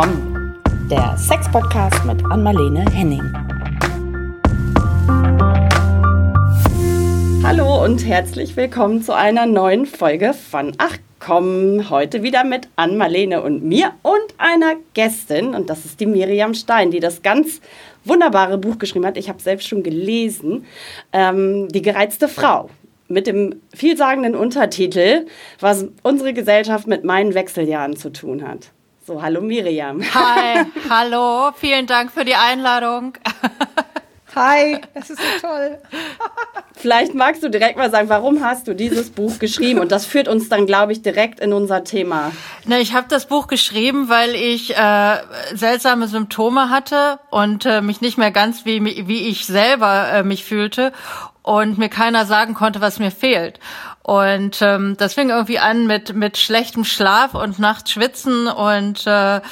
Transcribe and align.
Komm, 0.00 0.54
der 0.88 1.16
Sex-Podcast 1.18 2.04
mit 2.04 2.24
Anmalene 2.26 2.84
Henning. 2.92 3.32
Hallo 7.42 7.84
und 7.84 8.06
herzlich 8.06 8.54
willkommen 8.54 9.02
zu 9.02 9.12
einer 9.12 9.46
neuen 9.46 9.86
Folge 9.86 10.34
von 10.34 10.72
Ach 10.78 10.96
komm, 11.18 11.90
heute 11.90 12.22
wieder 12.22 12.44
mit 12.44 12.68
Anmalene 12.76 13.42
und 13.42 13.64
mir 13.64 13.90
und 14.04 14.22
einer 14.38 14.76
Gästin 14.94 15.56
und 15.56 15.68
das 15.68 15.84
ist 15.84 15.98
die 15.98 16.06
Miriam 16.06 16.54
Stein, 16.54 16.92
die 16.92 17.00
das 17.00 17.22
ganz 17.22 17.60
wunderbare 18.04 18.56
Buch 18.56 18.78
geschrieben 18.78 19.04
hat. 19.04 19.16
Ich 19.16 19.28
habe 19.28 19.42
selbst 19.42 19.66
schon 19.66 19.82
gelesen, 19.82 20.64
ähm, 21.12 21.66
Die 21.70 21.82
gereizte 21.82 22.28
Frau 22.28 22.70
mit 23.08 23.26
dem 23.26 23.62
vielsagenden 23.74 24.36
Untertitel, 24.36 25.26
was 25.58 25.86
unsere 26.04 26.34
Gesellschaft 26.34 26.86
mit 26.86 27.02
meinen 27.02 27.34
Wechseljahren 27.34 27.96
zu 27.96 28.12
tun 28.12 28.46
hat. 28.46 28.70
So, 29.08 29.22
hallo 29.22 29.40
Miriam. 29.40 30.02
Hi, 30.02 30.66
hallo, 30.90 31.50
vielen 31.56 31.86
Dank 31.86 32.12
für 32.12 32.26
die 32.26 32.34
Einladung. 32.34 33.14
Hi, 34.34 34.82
das 34.92 35.08
ist 35.08 35.18
so 35.18 35.48
toll. 35.48 35.78
Vielleicht 36.74 37.14
magst 37.14 37.42
du 37.42 37.48
direkt 37.48 37.78
mal 37.78 37.90
sagen, 37.90 38.10
warum 38.10 38.44
hast 38.44 38.68
du 38.68 38.74
dieses 38.74 39.08
Buch 39.08 39.38
geschrieben? 39.38 39.80
Und 39.80 39.92
das 39.92 40.04
führt 40.04 40.28
uns 40.28 40.50
dann, 40.50 40.66
glaube 40.66 40.92
ich, 40.92 41.00
direkt 41.00 41.40
in 41.40 41.54
unser 41.54 41.84
Thema. 41.84 42.32
Na, 42.66 42.78
ich 42.80 42.92
habe 42.92 43.06
das 43.08 43.24
Buch 43.24 43.46
geschrieben, 43.46 44.10
weil 44.10 44.34
ich 44.34 44.76
äh, 44.76 45.16
seltsame 45.54 46.06
Symptome 46.06 46.68
hatte 46.68 47.18
und 47.30 47.64
äh, 47.64 47.80
mich 47.80 48.02
nicht 48.02 48.18
mehr 48.18 48.30
ganz 48.30 48.66
wie, 48.66 48.84
wie 48.84 49.28
ich 49.28 49.46
selber 49.46 50.08
äh, 50.12 50.22
mich 50.22 50.44
fühlte 50.44 50.92
und 51.42 51.78
mir 51.78 51.88
keiner 51.88 52.26
sagen 52.26 52.52
konnte, 52.52 52.82
was 52.82 52.98
mir 52.98 53.10
fehlt. 53.10 53.58
Und 54.08 54.62
ähm, 54.62 54.96
das 54.96 55.12
fing 55.12 55.28
irgendwie 55.28 55.58
an 55.58 55.86
mit 55.86 56.14
mit 56.14 56.38
schlechtem 56.38 56.84
Schlaf 56.84 57.34
und 57.34 57.58
nachts 57.58 57.90
schwitzen 57.90 58.46
und 58.46 59.06
äh, 59.06 59.42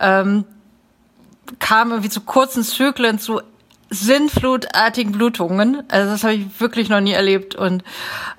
ähm, 0.00 0.46
kam 1.58 1.90
irgendwie 1.90 2.08
zu 2.08 2.22
kurzen 2.22 2.62
Zyklen, 2.62 3.18
zu 3.18 3.42
sinnflutartigen 3.90 5.12
Blutungen. 5.12 5.82
Also 5.90 6.12
das 6.12 6.24
habe 6.24 6.32
ich 6.32 6.46
wirklich 6.58 6.88
noch 6.88 7.02
nie 7.02 7.12
erlebt. 7.12 7.56
Und 7.56 7.84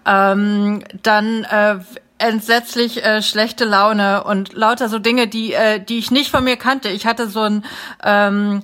ähm, 0.07 0.83
dann 1.03 1.43
äh, 1.43 1.75
entsetzlich 2.17 3.05
äh, 3.05 3.21
schlechte 3.21 3.63
Laune 3.63 4.23
und 4.23 4.53
lauter 4.53 4.89
so 4.89 4.97
Dinge, 4.97 5.27
die 5.27 5.53
äh, 5.53 5.79
die 5.79 5.99
ich 5.99 6.09
nicht 6.09 6.31
von 6.31 6.43
mir 6.43 6.57
kannte. 6.57 6.89
Ich 6.89 7.05
hatte 7.05 7.29
so 7.29 7.41
ein 7.41 7.63
ähm, 8.03 8.63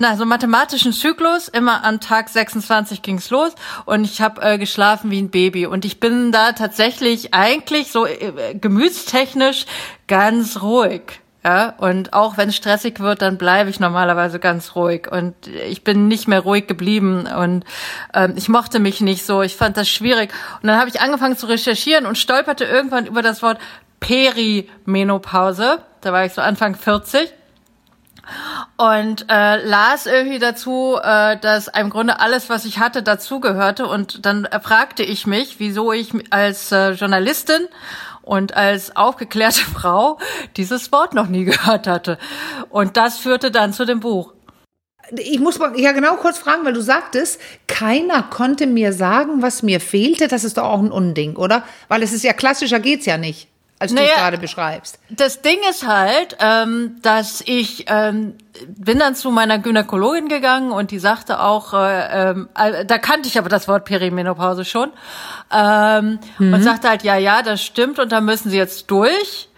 na, 0.00 0.16
so 0.16 0.24
mathematischen 0.24 0.92
Zyklus, 0.92 1.48
immer 1.48 1.84
an 1.84 2.00
Tag 2.00 2.30
26 2.30 3.02
ging's 3.02 3.28
los 3.28 3.52
und 3.84 4.04
ich 4.04 4.22
habe 4.22 4.40
äh, 4.40 4.58
geschlafen 4.58 5.10
wie 5.10 5.20
ein 5.20 5.30
Baby 5.30 5.66
und 5.66 5.84
ich 5.84 6.00
bin 6.00 6.32
da 6.32 6.52
tatsächlich 6.52 7.34
eigentlich 7.34 7.92
so 7.92 8.06
äh, 8.06 8.54
gemütstechnisch 8.58 9.66
ganz 10.08 10.62
ruhig. 10.62 11.20
Ja, 11.44 11.70
und 11.78 12.12
auch 12.12 12.36
wenn 12.36 12.50
es 12.50 12.56
stressig 12.56 13.00
wird, 13.00 13.22
dann 13.22 13.38
bleibe 13.38 13.70
ich 13.70 13.80
normalerweise 13.80 14.38
ganz 14.38 14.74
ruhig. 14.76 15.10
Und 15.10 15.34
ich 15.46 15.84
bin 15.84 16.06
nicht 16.06 16.28
mehr 16.28 16.40
ruhig 16.40 16.66
geblieben. 16.66 17.26
Und 17.26 17.64
ähm, 18.12 18.34
ich 18.36 18.50
mochte 18.50 18.78
mich 18.78 19.00
nicht 19.00 19.24
so. 19.24 19.40
Ich 19.40 19.56
fand 19.56 19.78
das 19.78 19.88
schwierig. 19.88 20.34
Und 20.60 20.66
dann 20.66 20.78
habe 20.78 20.90
ich 20.90 21.00
angefangen 21.00 21.38
zu 21.38 21.46
recherchieren 21.46 22.04
und 22.04 22.18
stolperte 22.18 22.66
irgendwann 22.66 23.06
über 23.06 23.22
das 23.22 23.40
Wort 23.40 23.58
Perimenopause. 24.00 25.78
Da 26.02 26.12
war 26.12 26.26
ich 26.26 26.34
so 26.34 26.42
Anfang 26.42 26.74
40 26.74 27.32
und 28.76 29.26
äh, 29.28 29.64
las 29.64 30.06
irgendwie 30.06 30.38
dazu, 30.38 30.98
äh, 31.02 31.36
dass 31.38 31.68
im 31.68 31.90
Grunde 31.90 32.20
alles, 32.20 32.48
was 32.48 32.64
ich 32.64 32.78
hatte, 32.78 33.02
dazugehörte. 33.02 33.86
Und 33.86 34.24
dann 34.26 34.48
fragte 34.62 35.02
ich 35.02 35.26
mich, 35.26 35.58
wieso 35.58 35.92
ich 35.92 36.12
als 36.30 36.72
äh, 36.72 36.92
Journalistin 36.92 37.68
und 38.22 38.56
als 38.56 38.96
aufgeklärte 38.96 39.60
Frau 39.74 40.18
dieses 40.56 40.92
Wort 40.92 41.14
noch 41.14 41.28
nie 41.28 41.44
gehört 41.44 41.86
hatte. 41.86 42.18
Und 42.68 42.96
das 42.96 43.18
führte 43.18 43.50
dann 43.50 43.72
zu 43.72 43.84
dem 43.84 44.00
Buch. 44.00 44.32
Ich 45.12 45.40
muss 45.40 45.58
mal 45.58 45.78
ja 45.78 45.90
genau 45.90 46.14
kurz 46.16 46.38
fragen, 46.38 46.64
weil 46.64 46.72
du 46.72 46.82
sagtest, 46.82 47.40
keiner 47.66 48.22
konnte 48.22 48.66
mir 48.68 48.92
sagen, 48.92 49.42
was 49.42 49.62
mir 49.62 49.80
fehlte. 49.80 50.28
Das 50.28 50.44
ist 50.44 50.56
doch 50.56 50.64
auch 50.64 50.78
ein 50.78 50.92
Unding, 50.92 51.36
oder? 51.36 51.64
Weil 51.88 52.02
es 52.02 52.12
ist 52.12 52.22
ja 52.22 52.32
klassischer 52.32 52.78
geht's 52.78 53.06
ja 53.06 53.18
nicht 53.18 53.48
als 53.80 53.92
naja, 53.92 54.06
du 54.06 54.12
es 54.12 54.18
gerade 54.18 54.38
beschreibst. 54.38 54.98
Das 55.08 55.40
Ding 55.40 55.58
ist 55.70 55.86
halt, 55.86 56.36
ähm, 56.38 56.96
dass 57.00 57.40
ich 57.40 57.86
ähm, 57.88 58.34
bin 58.68 58.98
dann 58.98 59.14
zu 59.14 59.30
meiner 59.30 59.58
Gynäkologin 59.58 60.28
gegangen 60.28 60.70
und 60.70 60.90
die 60.90 60.98
sagte 60.98 61.40
auch, 61.40 61.72
äh, 61.72 62.30
äh, 62.30 62.84
da 62.84 62.98
kannte 62.98 63.26
ich 63.28 63.38
aber 63.38 63.48
das 63.48 63.68
Wort 63.68 63.86
Perimenopause 63.86 64.66
schon 64.66 64.90
ähm, 65.50 66.18
mhm. 66.38 66.52
und 66.52 66.62
sagte 66.62 66.90
halt, 66.90 67.04
ja, 67.04 67.16
ja, 67.16 67.40
das 67.40 67.62
stimmt 67.64 67.98
und 67.98 68.12
da 68.12 68.20
müssen 68.20 68.50
sie 68.50 68.58
jetzt 68.58 68.90
durch. 68.90 69.48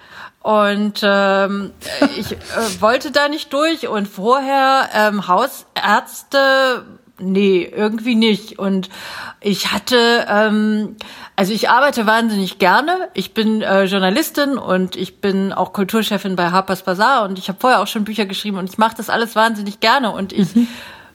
Und 0.41 1.01
ähm, 1.03 1.73
ich 2.17 2.33
äh, 2.33 2.37
wollte 2.81 3.11
da 3.11 3.29
nicht 3.29 3.53
durch 3.53 3.89
und 3.89 4.07
vorher 4.07 4.89
ähm, 4.95 5.27
Hausärzte 5.27 6.85
nee, 7.23 7.63
irgendwie 7.65 8.15
nicht. 8.15 8.59
Und 8.59 8.89
ich 9.41 9.73
hatte, 9.73 10.27
ähm, 10.29 10.97
also 11.37 11.53
ich 11.53 11.71
arbeite 11.71 12.07
wahnsinnig 12.07 12.59
gerne. 12.59 13.09
Ich 13.15 13.35
bin 13.35 13.63
äh, 13.63 13.85
Journalistin 13.85 14.59
und 14.59 14.97
ich 14.97 15.21
bin 15.21 15.53
auch 15.53 15.73
Kulturchefin 15.73 16.37
bei 16.37 16.51
Harper's 16.51 16.83
Bazaar 16.83 17.25
und 17.25 17.39
ich 17.39 17.49
habe 17.49 17.59
vorher 17.61 17.81
auch 17.81 17.87
schon 17.87 18.05
Bücher 18.05 18.27
geschrieben 18.27 18.59
und 18.59 18.69
ich 18.69 18.79
mache 18.79 18.97
das 18.97 19.09
alles 19.09 19.37
wahnsinnig 19.37 19.81
gerne 19.81 20.13
und 20.13 20.33
ich 20.33 20.55
mhm. 20.55 20.69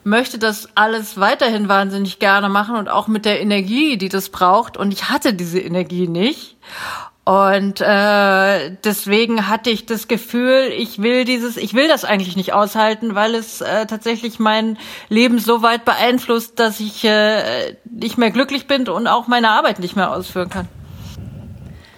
möchte 0.04 0.40
das 0.40 0.70
alles 0.76 1.20
weiterhin 1.20 1.68
wahnsinnig 1.70 2.20
gerne 2.20 2.50
machen 2.50 2.76
und 2.76 2.90
auch 2.90 3.08
mit 3.08 3.26
der 3.26 3.42
Energie, 3.42 3.98
die 3.98 4.10
das 4.10 4.30
braucht. 4.30 4.78
Und 4.78 4.92
ich 4.92 5.10
hatte 5.10 5.34
diese 5.34 5.60
Energie 5.60 6.08
nicht. 6.08 6.58
Und 7.28 7.82
äh, 7.82 8.72
deswegen 8.86 9.50
hatte 9.50 9.70
ich 9.70 9.86
das 9.86 10.08
Gefühl, 10.08 10.72
ich 10.74 11.02
will 11.02 11.26
dieses, 11.26 11.58
ich 11.58 11.74
will 11.74 11.90
das 11.90 12.06
eigentlich 12.06 12.38
nicht 12.38 12.54
aushalten, 12.54 13.16
weil 13.16 13.36
es 13.36 13.60
äh, 13.60 13.86
tatsächlich 13.86 14.40
mein 14.40 14.78
Leben 15.10 15.38
so 15.38 15.62
weit 15.62 15.84
beeinflusst, 15.84 16.58
dass 16.58 16.80
ich 16.80 17.04
äh, 17.04 17.76
nicht 17.84 18.18
mehr 18.18 18.32
glücklich 18.32 18.66
bin 18.66 18.88
und 18.88 19.08
auch 19.08 19.28
meine 19.28 19.50
Arbeit 19.50 19.80
nicht 19.80 19.98
mehr 19.98 20.16
ausführen 20.16 20.50
kann. 20.50 20.70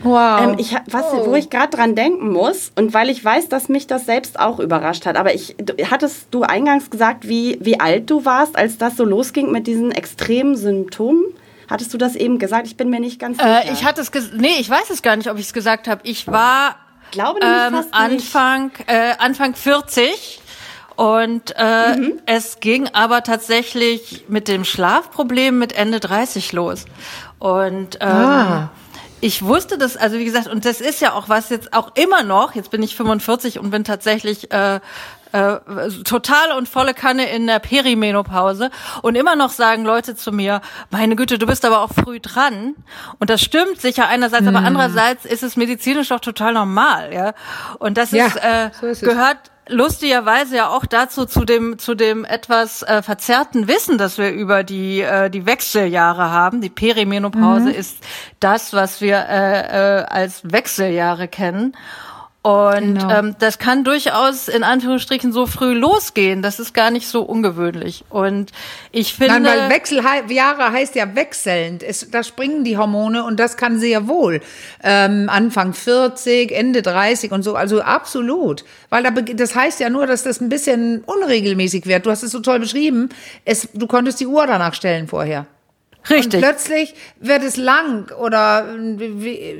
Wow. 0.01 0.41
Ähm, 0.41 0.55
ich, 0.57 0.75
was, 0.89 1.13
oh. 1.13 1.27
Wo 1.27 1.35
ich 1.35 1.51
gerade 1.51 1.77
dran 1.77 1.93
denken 1.93 2.31
muss 2.31 2.71
und 2.75 2.95
weil 2.95 3.11
ich 3.11 3.23
weiß, 3.23 3.49
dass 3.49 3.69
mich 3.69 3.85
das 3.85 4.07
selbst 4.07 4.39
auch 4.39 4.59
überrascht 4.59 5.05
hat. 5.05 5.15
Aber 5.15 5.35
ich, 5.35 5.55
hattest 5.91 6.29
du 6.31 6.41
eingangs 6.41 6.89
gesagt, 6.89 7.29
wie, 7.29 7.59
wie 7.61 7.79
alt 7.79 8.09
du 8.09 8.25
warst, 8.25 8.57
als 8.57 8.79
das 8.79 8.97
so 8.97 9.05
losging 9.05 9.51
mit 9.51 9.67
diesen 9.67 9.91
extremen 9.91 10.55
Symptomen? 10.55 11.23
Hattest 11.69 11.93
du 11.93 11.97
das 11.97 12.15
eben 12.15 12.39
gesagt? 12.39 12.65
Ich 12.65 12.77
bin 12.77 12.89
mir 12.89 12.99
nicht 12.99 13.19
ganz 13.19 13.37
sicher. 13.37 13.65
Äh, 13.65 13.73
ich 13.73 13.85
hatte 13.85 14.01
es, 14.01 14.11
nee, 14.33 14.57
ich 14.59 14.69
weiß 14.69 14.89
es 14.89 15.01
gar 15.01 15.15
nicht, 15.15 15.29
ob 15.29 15.37
ich 15.37 15.45
es 15.45 15.53
gesagt 15.53 15.87
habe. 15.87 16.01
Ich 16.03 16.27
war 16.27 16.75
glaube 17.11 17.39
ähm, 17.43 17.73
fast 17.73 17.93
Anfang 17.93 18.71
äh, 18.87 19.13
Anfang 19.19 19.55
40 19.55 20.41
und 20.95 21.53
äh, 21.57 21.95
mhm. 21.95 22.19
es 22.25 22.59
ging 22.59 22.87
aber 22.93 23.23
tatsächlich 23.23 24.25
mit 24.27 24.47
dem 24.47 24.65
Schlafproblem 24.65 25.57
mit 25.57 25.73
Ende 25.73 25.99
30 25.99 26.53
los 26.53 26.85
und 27.37 27.97
ähm, 28.01 28.09
ah. 28.09 28.69
Ich 29.21 29.43
wusste 29.43 29.77
das, 29.77 29.97
also 29.97 30.17
wie 30.17 30.25
gesagt, 30.25 30.47
und 30.47 30.65
das 30.65 30.81
ist 30.81 31.01
ja 31.01 31.13
auch 31.13 31.27
was 31.29 31.49
jetzt 31.49 31.73
auch 31.73 31.95
immer 31.95 32.23
noch, 32.23 32.55
jetzt 32.55 32.71
bin 32.71 32.81
ich 32.81 32.95
45 32.95 33.59
und 33.59 33.69
bin 33.69 33.83
tatsächlich 33.83 34.51
äh, 34.51 34.79
äh, 35.31 35.59
total 36.05 36.57
und 36.57 36.67
volle 36.67 36.93
Kanne 36.93 37.29
in 37.29 37.45
der 37.45 37.59
Perimenopause 37.59 38.71
und 39.01 39.15
immer 39.15 39.35
noch 39.35 39.51
sagen 39.51 39.85
Leute 39.85 40.15
zu 40.15 40.31
mir, 40.31 40.61
meine 40.89 41.15
Güte, 41.15 41.37
du 41.37 41.45
bist 41.45 41.65
aber 41.65 41.81
auch 41.81 41.91
früh 41.91 42.19
dran. 42.19 42.75
Und 43.19 43.29
das 43.29 43.41
stimmt 43.41 43.79
sicher 43.79 44.07
einerseits, 44.07 44.43
mhm. 44.43 44.55
aber 44.55 44.65
andererseits 44.65 45.25
ist 45.25 45.43
es 45.43 45.55
medizinisch 45.55 46.11
auch 46.11 46.19
total 46.19 46.53
normal, 46.53 47.13
ja. 47.13 47.33
Und 47.77 47.97
das 47.97 48.11
ja, 48.11 48.25
ist, 48.25 48.37
äh, 48.37 48.71
so 48.79 48.87
ist 48.87 49.01
gehört 49.01 49.37
lustigerweise 49.69 50.57
ja 50.57 50.69
auch 50.69 50.85
dazu 50.85 51.25
zu 51.25 51.45
dem 51.45 51.77
zu 51.79 51.95
dem 51.95 52.25
etwas 52.25 52.83
äh, 52.83 53.01
verzerrten 53.01 53.67
Wissen, 53.67 53.97
das 53.97 54.17
wir 54.17 54.31
über 54.31 54.63
die 54.63 55.01
äh, 55.01 55.29
die 55.29 55.45
Wechseljahre 55.45 56.31
haben. 56.31 56.61
Die 56.61 56.69
Perimenopause 56.69 57.69
mhm. 57.69 57.75
ist 57.75 57.97
das, 58.39 58.73
was 58.73 59.01
wir 59.01 59.17
äh, 59.29 59.99
äh, 59.99 60.03
als 60.05 60.41
Wechseljahre 60.43 61.27
kennen. 61.27 61.75
Und 62.41 62.99
genau. 62.99 63.09
ähm, 63.09 63.35
das 63.39 63.59
kann 63.59 63.83
durchaus 63.83 64.47
in 64.47 64.63
Anführungsstrichen 64.63 65.33
so 65.33 65.45
früh 65.45 65.73
losgehen. 65.73 66.41
Das 66.41 66.57
ist 66.59 66.73
gar 66.73 66.89
nicht 66.89 67.05
so 67.05 67.21
ungewöhnlich. 67.21 68.05
Und 68.09 68.53
ich 68.93 69.13
finde. 69.13 69.41
Nein, 69.41 69.45
weil 69.45 69.69
Wechseljahre 69.69 70.71
heißt 70.71 70.95
ja 70.95 71.15
wechselnd. 71.15 71.83
Es, 71.83 72.09
da 72.09 72.23
springen 72.23 72.63
die 72.63 72.77
Hormone 72.77 73.25
und 73.25 73.41
das 73.41 73.57
kann 73.57 73.77
sehr 73.77 74.07
wohl. 74.07 74.39
Ähm, 74.81 75.27
Anfang 75.29 75.73
40, 75.73 76.53
Ende 76.53 76.81
30 76.81 77.33
und 77.33 77.43
so. 77.43 77.55
Also 77.55 77.81
absolut. 77.81 78.63
Weil 78.89 79.03
da, 79.03 79.11
das 79.11 79.53
heißt 79.53 79.81
ja 79.81 79.89
nur, 79.89 80.07
dass 80.07 80.23
das 80.23 80.39
ein 80.39 80.47
bisschen 80.47 81.03
unregelmäßig 81.05 81.87
wird. 81.87 82.05
Du 82.05 82.09
hast 82.09 82.23
es 82.23 82.31
so 82.31 82.39
toll 82.39 82.61
beschrieben. 82.61 83.09
Es, 83.43 83.67
du 83.73 83.85
konntest 83.85 84.21
die 84.21 84.27
Uhr 84.27 84.47
danach 84.47 84.73
stellen 84.73 85.09
vorher. 85.09 85.45
Richtig. 86.09 86.35
Und 86.35 86.39
plötzlich 86.39 86.95
wird 87.19 87.43
es 87.43 87.57
lang 87.57 88.11
oder 88.11 88.75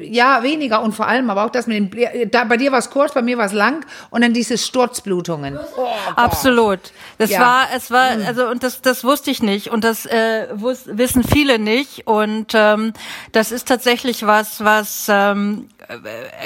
ja, 0.02 0.42
weniger 0.42 0.82
und 0.82 0.94
vor 0.94 1.08
allem 1.08 1.30
aber 1.30 1.46
auch 1.46 1.50
das 1.50 1.68
mit 1.68 1.94
dem, 1.94 2.32
da, 2.32 2.44
bei 2.46 2.58
dir 2.58 2.72
war 2.72 2.80
es 2.80 2.90
kurz, 2.90 3.14
bei 3.14 3.22
mir 3.22 3.38
war 3.38 3.46
es 3.46 3.54
lang 3.54 3.86
und 4.10 4.22
dann 4.22 4.34
diese 4.34 4.58
Sturzblutungen. 4.58 5.60
Oh, 5.78 5.88
Absolut. 6.16 6.80
Das 7.18 7.30
Ja. 7.30 7.42
war, 7.42 7.68
es 7.76 7.92
war, 7.92 8.12
also 8.26 8.48
und 8.48 8.64
das, 8.64 8.82
das 8.82 9.04
wusste 9.04 9.32
ich 9.32 9.44
nicht 9.44 9.70
und 9.70 9.84
das 9.84 10.06
äh, 10.06 10.48
wissen 10.54 11.24
viele 11.24 11.60
nicht 11.60 12.08
und 12.08 12.54
ähm, 12.54 12.94
das 13.32 13.52
ist 13.52 13.68
tatsächlich 13.68 14.26
was, 14.26 14.64
was 14.64 15.08
ähm, 15.10 15.68
äh, 15.79 15.79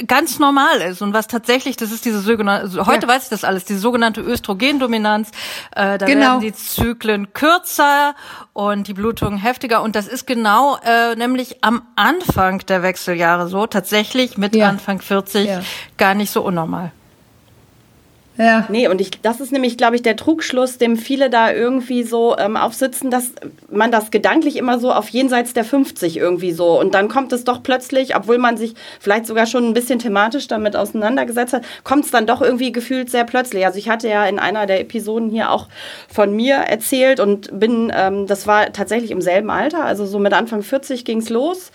ganz 0.07 0.39
normal 0.39 0.81
ist 0.81 1.01
und 1.01 1.13
was 1.13 1.27
tatsächlich, 1.27 1.75
das 1.75 1.91
ist 1.91 2.05
diese 2.05 2.19
sogenannte, 2.21 2.63
also 2.63 2.85
heute 2.85 3.07
Ja. 3.07 3.13
weiß 3.13 3.23
ich 3.23 3.29
das 3.29 3.43
alles, 3.43 3.65
diese 3.65 3.79
sogenannte 3.79 4.21
Östrogendominanz. 4.21 5.29
Äh, 5.75 5.97
da 5.97 6.05
Genau. 6.05 6.21
werden 6.21 6.39
die 6.41 6.53
Zyklen 6.53 7.33
kürzer 7.33 8.15
und 8.53 8.87
die 8.87 8.93
Blutungen 8.93 9.37
heftiger 9.37 9.81
und 9.81 9.95
das 9.95 10.07
ist 10.07 10.25
genau 10.27 10.77
äh, 10.83 11.15
nämlich 11.15 11.63
am 11.63 11.81
Anfang 11.95 12.59
der 12.67 12.83
Wechseljahre 12.83 13.47
so, 13.47 13.67
tatsächlich 13.67 14.37
mit 14.37 14.55
Ja. 14.55 14.69
Anfang 14.69 15.01
40 15.01 15.47
Ja. 15.47 15.61
gar 15.97 16.13
nicht 16.15 16.31
so 16.31 16.41
unnormal. 16.41 16.91
Ja. 18.37 18.65
Nee, 18.69 18.87
und 18.87 18.99
ich, 18.99 19.11
das 19.21 19.39
ist 19.39 19.51
nämlich, 19.51 19.77
glaube 19.77 19.95
ich, 19.95 20.01
der 20.01 20.15
Trugschluss, 20.15 20.79
dem 20.79 20.97
viele 20.97 21.29
da 21.29 21.51
irgendwie 21.51 22.01
so 22.01 22.35
ähm, 22.37 22.57
aufsitzen, 22.57 23.11
dass 23.11 23.31
man 23.69 23.91
das 23.91 24.09
gedanklich 24.09 24.55
immer 24.57 24.79
so 24.79 24.91
auf 24.91 25.09
jenseits 25.09 25.53
der 25.53 25.63
50 25.63 26.17
irgendwie 26.17 26.51
so. 26.51 26.79
Und 26.79 26.95
dann 26.95 27.09
kommt 27.09 27.31
es 27.31 27.43
doch 27.43 27.61
plötzlich, 27.61 28.15
obwohl 28.15 28.39
man 28.39 28.57
sich 28.57 28.73
vielleicht 28.99 29.27
sogar 29.27 29.45
schon 29.45 29.67
ein 29.69 29.73
bisschen 29.75 29.99
thematisch 29.99 30.47
damit 30.47 30.75
auseinandergesetzt 30.75 31.53
hat, 31.53 31.63
kommt 31.83 32.05
es 32.05 32.11
dann 32.11 32.25
doch 32.25 32.41
irgendwie 32.41 32.71
gefühlt 32.71 33.11
sehr 33.11 33.23
plötzlich. 33.23 33.65
Also 33.67 33.77
ich 33.77 33.89
hatte 33.89 34.09
ja 34.09 34.25
in 34.25 34.39
einer 34.39 34.65
der 34.65 34.79
Episoden 34.79 35.29
hier 35.29 35.51
auch 35.51 35.67
von 36.09 36.35
mir 36.35 36.55
erzählt 36.55 37.19
und 37.19 37.59
bin, 37.59 37.91
ähm, 37.95 38.25
das 38.25 38.47
war 38.47 38.73
tatsächlich 38.73 39.11
im 39.11 39.21
selben 39.21 39.51
Alter, 39.51 39.85
also 39.85 40.07
so 40.07 40.17
mit 40.17 40.33
Anfang 40.33 40.63
40 40.63 41.05
ging 41.05 41.19
es 41.19 41.29
los. 41.29 41.71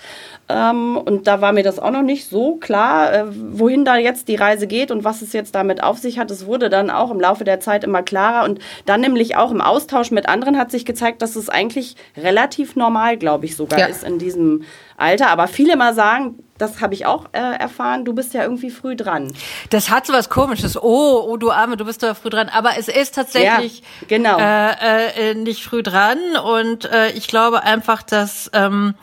Ähm, 0.48 0.96
und 0.96 1.26
da 1.26 1.40
war 1.42 1.52
mir 1.52 1.62
das 1.62 1.78
auch 1.78 1.90
noch 1.90 2.02
nicht 2.02 2.28
so 2.28 2.56
klar, 2.56 3.12
äh, 3.12 3.24
wohin 3.28 3.84
da 3.84 3.96
jetzt 3.96 4.28
die 4.28 4.36
Reise 4.36 4.66
geht 4.66 4.90
und 4.90 5.04
was 5.04 5.20
es 5.20 5.34
jetzt 5.34 5.54
damit 5.54 5.82
auf 5.82 5.98
sich 5.98 6.18
hat. 6.18 6.30
Es 6.30 6.46
wurde 6.48 6.68
dann 6.68 6.90
auch 6.90 7.12
im 7.12 7.20
Laufe 7.20 7.44
der 7.44 7.60
Zeit 7.60 7.84
immer 7.84 8.02
klarer 8.02 8.44
und 8.44 8.58
dann 8.86 9.00
nämlich 9.00 9.36
auch 9.36 9.52
im 9.52 9.60
Austausch 9.60 10.10
mit 10.10 10.28
anderen 10.28 10.58
hat 10.58 10.72
sich 10.72 10.84
gezeigt, 10.84 11.22
dass 11.22 11.36
es 11.36 11.48
eigentlich 11.48 11.94
relativ 12.16 12.74
normal, 12.74 13.16
glaube 13.16 13.44
ich, 13.46 13.54
sogar 13.54 13.78
Ja. 13.78 13.86
ist 13.86 14.02
in 14.02 14.18
diesem 14.18 14.64
Alter. 14.96 15.28
Aber 15.28 15.46
viele 15.46 15.76
mal 15.76 15.94
sagen, 15.94 16.40
das 16.58 16.80
habe 16.80 16.94
ich 16.94 17.06
auch 17.06 17.26
äh, 17.32 17.38
erfahren, 17.38 18.04
du 18.04 18.12
bist 18.14 18.34
ja 18.34 18.42
irgendwie 18.42 18.70
früh 18.70 18.96
dran. 18.96 19.32
Das 19.70 19.90
hat 19.90 20.06
so 20.06 20.12
was 20.12 20.28
Komisches. 20.28 20.76
Oh, 20.76 21.24
oh, 21.28 21.36
du 21.36 21.52
Arme, 21.52 21.76
du 21.76 21.84
bist 21.84 22.02
da 22.02 22.14
früh 22.14 22.30
dran. 22.30 22.48
Aber 22.48 22.70
es 22.76 22.88
ist 22.88 23.14
tatsächlich 23.14 23.78
Ja, 24.00 24.06
genau. 24.08 24.38
äh, 24.40 25.30
äh, 25.30 25.34
nicht 25.34 25.62
früh 25.62 25.84
dran. 25.84 26.18
Und 26.44 26.90
äh, 26.90 27.10
ich 27.12 27.28
glaube 27.28 27.62
einfach, 27.62 28.02
dass, 28.02 28.50
ähm, 28.54 28.94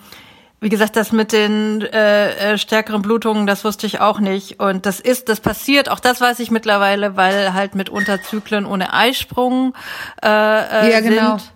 wie 0.61 0.69
gesagt, 0.69 0.95
das 0.95 1.11
mit 1.11 1.31
den 1.31 1.81
äh, 1.81 2.53
äh, 2.53 2.57
stärkeren 2.57 3.01
Blutungen, 3.01 3.45
das 3.45 3.63
wusste 3.63 3.85
ich 3.85 3.99
auch 4.01 4.19
nicht. 4.19 4.59
Und 4.59 4.85
das 4.85 4.99
ist, 4.99 5.29
das 5.29 5.39
passiert, 5.39 5.89
auch 5.89 5.99
das 5.99 6.21
weiß 6.21 6.39
ich 6.39 6.49
mittlerweile, 6.49 7.15
weil 7.17 7.53
halt 7.53 7.75
mitunter 7.75 8.21
Zyklen 8.23 8.65
ohne 8.65 8.93
Eisprung 8.93 9.73
äh, 10.23 10.27
äh, 10.27 10.91
Ja, 10.91 10.99
genau. 11.01 11.37
sind. 11.37 11.51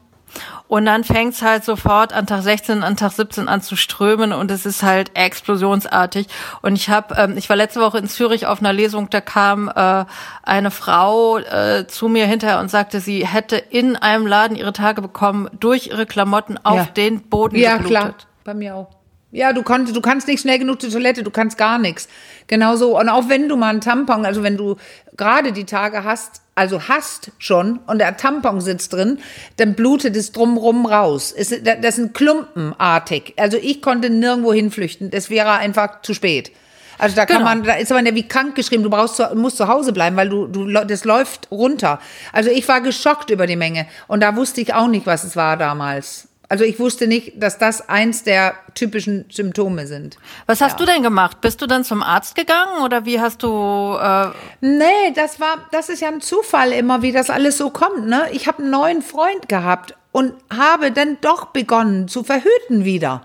Und 0.67 0.85
dann 0.85 1.03
fängt's 1.03 1.41
halt 1.41 1.63
sofort 1.65 2.13
an 2.13 2.27
Tag 2.27 2.43
16, 2.43 2.83
an 2.83 2.95
Tag 2.95 3.11
17 3.13 3.47
an 3.47 3.63
zu 3.63 3.75
strömen 3.75 4.31
und 4.31 4.51
es 4.51 4.67
ist 4.67 4.83
halt 4.83 5.09
explosionsartig. 5.15 6.27
Und 6.61 6.75
ich 6.75 6.89
habe, 6.89 7.15
ähm, 7.15 7.35
ich 7.37 7.49
war 7.49 7.55
letzte 7.55 7.81
Woche 7.81 7.97
in 7.97 8.07
Zürich 8.07 8.45
auf 8.45 8.59
einer 8.59 8.71
Lesung, 8.71 9.09
da 9.09 9.21
kam 9.21 9.67
äh, 9.75 10.05
eine 10.43 10.69
Frau 10.69 11.39
äh, 11.39 11.87
zu 11.87 12.07
mir 12.07 12.27
hinterher 12.27 12.59
und 12.59 12.69
sagte, 12.69 12.99
sie 12.99 13.25
hätte 13.25 13.55
in 13.55 13.95
einem 13.95 14.27
Laden 14.27 14.55
ihre 14.55 14.71
Tage 14.73 15.01
bekommen 15.01 15.49
durch 15.59 15.87
ihre 15.87 16.05
Klamotten 16.05 16.59
auf 16.63 16.75
Ja. 16.77 16.85
den 16.85 17.21
Boden 17.23 17.55
Ja, 17.55 17.77
geblutet. 17.77 17.97
klar. 17.99 18.13
Bei 18.49 18.55
mir 18.55 18.73
auch. 18.73 18.87
Ja, 19.31 19.53
du 19.53 19.61
konntest, 19.61 19.95
du 19.95 20.01
kannst 20.01 20.27
nicht 20.27 20.41
schnell 20.41 20.57
genug 20.57 20.81
zur 20.81 20.89
Toilette, 20.89 21.21
du 21.21 21.29
kannst 21.29 21.55
gar 21.55 21.77
nichts. 21.77 22.07
Genauso. 22.47 22.99
Und 22.99 23.07
auch 23.09 23.29
wenn 23.29 23.47
du 23.47 23.57
mal 23.57 23.69
einen 23.69 23.79
Tampon, 23.79 24.25
also 24.25 24.41
wenn 24.41 24.57
du 24.57 24.75
gerade 25.17 25.51
die 25.51 25.65
Tage 25.65 26.03
hast, 26.03 26.41
also 26.55 26.87
hast 26.87 27.31
schon 27.37 27.77
und 27.85 27.99
der 27.99 28.17
Tampon 28.17 28.59
sitzt 28.59 28.93
drin, 28.93 29.19
dann 29.57 29.75
blutet 29.75 30.15
es 30.15 30.31
drumrum 30.31 30.87
raus. 30.87 31.31
Es, 31.31 31.53
das 31.61 31.97
sind 31.97 32.15
klumpenartig. 32.15 33.35
Also 33.37 33.57
ich 33.61 33.83
konnte 33.83 34.09
nirgendwo 34.09 34.51
hinflüchten. 34.51 35.11
Das 35.11 35.29
wäre 35.29 35.51
einfach 35.51 36.01
zu 36.01 36.15
spät. 36.15 36.51
Also 36.97 37.15
da 37.15 37.27
kann 37.27 37.43
Genau. 37.43 37.49
man, 37.49 37.63
da 37.63 37.73
ist 37.73 37.91
aber 37.91 38.03
wie 38.15 38.27
krank 38.27 38.55
geschrieben, 38.55 38.81
du 38.81 38.89
brauchst, 38.89 39.17
zu, 39.17 39.29
musst 39.35 39.57
zu 39.57 39.67
Hause 39.67 39.93
bleiben, 39.93 40.15
weil 40.15 40.29
du, 40.29 40.47
du, 40.47 40.65
das 40.65 41.05
läuft 41.05 41.51
runter. 41.51 41.99
Also 42.33 42.49
ich 42.49 42.67
war 42.67 42.81
geschockt 42.81 43.29
über 43.29 43.45
die 43.45 43.55
Menge 43.55 43.85
und 44.07 44.21
da 44.23 44.35
wusste 44.35 44.59
ich 44.59 44.73
auch 44.73 44.87
nicht, 44.87 45.05
was 45.05 45.23
es 45.23 45.35
war 45.35 45.55
damals. 45.55 46.28
Also 46.49 46.63
ich 46.63 46.79
wusste 46.79 47.05
nicht, 47.05 47.41
dass 47.41 47.59
das 47.59 47.87
eins 47.89 48.23
der 48.23 48.55
typischen 48.73 49.25
Symptome 49.29 49.85
sind. 49.85 50.17
Was 50.47 50.61
hast 50.61 50.79
du 50.79 50.85
denn 50.85 51.03
gemacht? 51.03 51.41
Bist 51.41 51.61
du 51.61 51.67
dann 51.67 51.83
zum 51.83 52.01
Arzt 52.01 52.33
gegangen 52.33 52.83
oder 52.83 53.05
wie 53.05 53.21
hast 53.21 53.43
du? 53.43 53.95
Äh, 54.01 54.29
Nee, 54.61 55.11
das 55.13 55.39
war, 55.39 55.67
das 55.71 55.89
ist 55.89 56.01
ja 56.01 56.07
ein 56.07 56.21
Zufall 56.21 56.71
immer, 56.71 57.03
wie 57.03 57.11
das 57.11 57.29
alles 57.29 57.57
so 57.57 57.69
kommt. 57.69 58.07
Ne? 58.07 58.23
Ich 58.31 58.47
habe 58.47 58.63
einen 58.63 58.71
neuen 58.71 59.01
Freund 59.03 59.47
gehabt 59.47 59.95
und 60.11 60.33
habe 60.51 60.91
dann 60.91 61.17
doch 61.21 61.45
begonnen 61.47 62.07
zu 62.07 62.23
verhüten 62.23 62.83
wieder. 62.83 63.21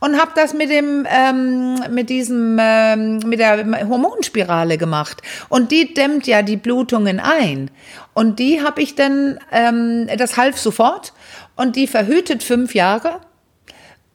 Und 0.00 0.20
habe 0.20 0.32
das 0.34 0.54
mit 0.54 0.70
dem, 0.70 1.06
ähm, 1.08 1.74
mit 1.90 2.08
diesem, 2.08 2.56
ähm, 2.60 3.18
mit 3.18 3.38
der 3.38 3.88
Hormonspirale 3.88 4.78
gemacht. 4.78 5.22
Und 5.48 5.70
die 5.70 5.92
dämmt 5.92 6.26
ja 6.26 6.42
die 6.42 6.56
Blutungen 6.56 7.20
ein. 7.20 7.70
Und 8.14 8.38
die 8.38 8.62
habe 8.62 8.80
ich 8.82 8.94
dann, 8.94 9.38
ähm, 9.52 10.08
das 10.16 10.36
half 10.36 10.58
sofort. 10.58 11.12
Und 11.60 11.76
die 11.76 11.86
verhütet 11.86 12.42
fünf 12.42 12.74
Jahre. 12.74 13.20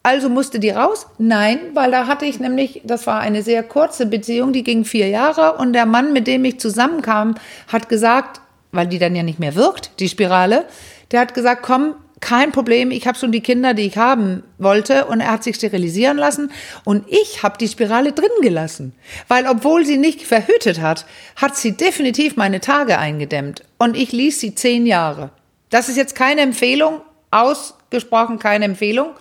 Also 0.01 0.29
musste 0.29 0.59
die 0.59 0.71
raus? 0.71 1.05
Nein, 1.19 1.59
weil 1.75 1.91
da 1.91 2.07
hatte 2.07 2.25
ich 2.25 2.39
nämlich, 2.39 2.81
das 2.83 3.05
war 3.05 3.19
eine 3.19 3.43
sehr 3.43 3.61
kurze 3.61 4.07
Beziehung, 4.07 4.51
die 4.51 4.63
ging 4.63 4.83
vier 4.83 5.09
Jahre 5.09 5.53
und 5.57 5.73
der 5.73 5.85
Mann, 5.85 6.11
mit 6.11 6.25
dem 6.25 6.43
ich 6.43 6.59
zusammenkam, 6.59 7.35
hat 7.67 7.87
gesagt, 7.87 8.41
weil 8.71 8.87
die 8.87 8.97
dann 8.97 9.15
ja 9.15 9.21
nicht 9.21 9.37
mehr 9.37 9.53
wirkt, 9.53 9.91
die 9.99 10.09
Spirale, 10.09 10.65
der 11.11 11.19
hat 11.19 11.35
gesagt, 11.35 11.61
komm, 11.61 11.93
kein 12.19 12.51
Problem, 12.51 12.89
ich 12.89 13.05
habe 13.05 13.15
schon 13.15 13.31
die 13.31 13.41
Kinder, 13.41 13.75
die 13.75 13.85
ich 13.85 13.97
haben 13.99 14.41
wollte 14.57 15.05
und 15.05 15.19
er 15.19 15.29
hat 15.29 15.43
sich 15.43 15.57
sterilisieren 15.57 16.17
lassen 16.17 16.51
und 16.83 17.05
ich 17.09 17.43
habe 17.43 17.59
die 17.59 17.67
Spirale 17.67 18.11
drin 18.11 18.41
gelassen, 18.41 18.93
weil 19.27 19.45
obwohl 19.45 19.85
sie 19.85 19.97
nicht 19.97 20.23
verhütet 20.23 20.81
hat, 20.81 21.05
hat 21.35 21.55
sie 21.55 21.73
definitiv 21.73 22.37
meine 22.37 22.59
Tage 22.59 22.97
eingedämmt 22.97 23.61
und 23.77 23.95
ich 23.95 24.11
ließ 24.13 24.39
sie 24.39 24.55
zehn 24.55 24.87
Jahre. 24.87 25.29
Das 25.69 25.89
ist 25.89 25.97
jetzt 25.97 26.15
keine 26.15 26.41
Empfehlung, 26.41 27.01
ausgesprochen 27.31 28.39
keine 28.39 28.65
Empfehlung. 28.65 29.11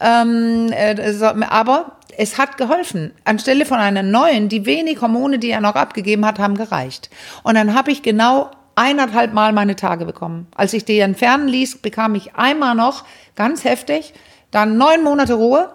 Ähm, 0.00 0.72
äh, 0.72 1.12
so, 1.12 1.26
aber 1.26 1.96
es 2.16 2.38
hat 2.38 2.56
geholfen. 2.58 3.12
Anstelle 3.24 3.64
von 3.64 3.78
einer 3.78 4.02
neuen, 4.02 4.48
die 4.48 4.66
wenig 4.66 5.00
Hormone, 5.00 5.38
die 5.38 5.50
er 5.50 5.60
noch 5.60 5.74
abgegeben 5.74 6.26
hat, 6.26 6.38
haben 6.38 6.56
gereicht. 6.56 7.10
Und 7.42 7.54
dann 7.54 7.74
habe 7.74 7.90
ich 7.90 8.02
genau 8.02 8.50
eineinhalb 8.74 9.32
Mal 9.32 9.52
meine 9.52 9.76
Tage 9.76 10.04
bekommen. 10.04 10.46
Als 10.54 10.72
ich 10.72 10.84
die 10.84 10.98
entfernen 10.98 11.48
ließ, 11.48 11.78
bekam 11.78 12.14
ich 12.14 12.34
einmal 12.34 12.74
noch 12.74 13.04
ganz 13.36 13.64
heftig, 13.64 14.14
dann 14.50 14.76
neun 14.76 15.02
Monate 15.04 15.34
Ruhe, 15.34 15.70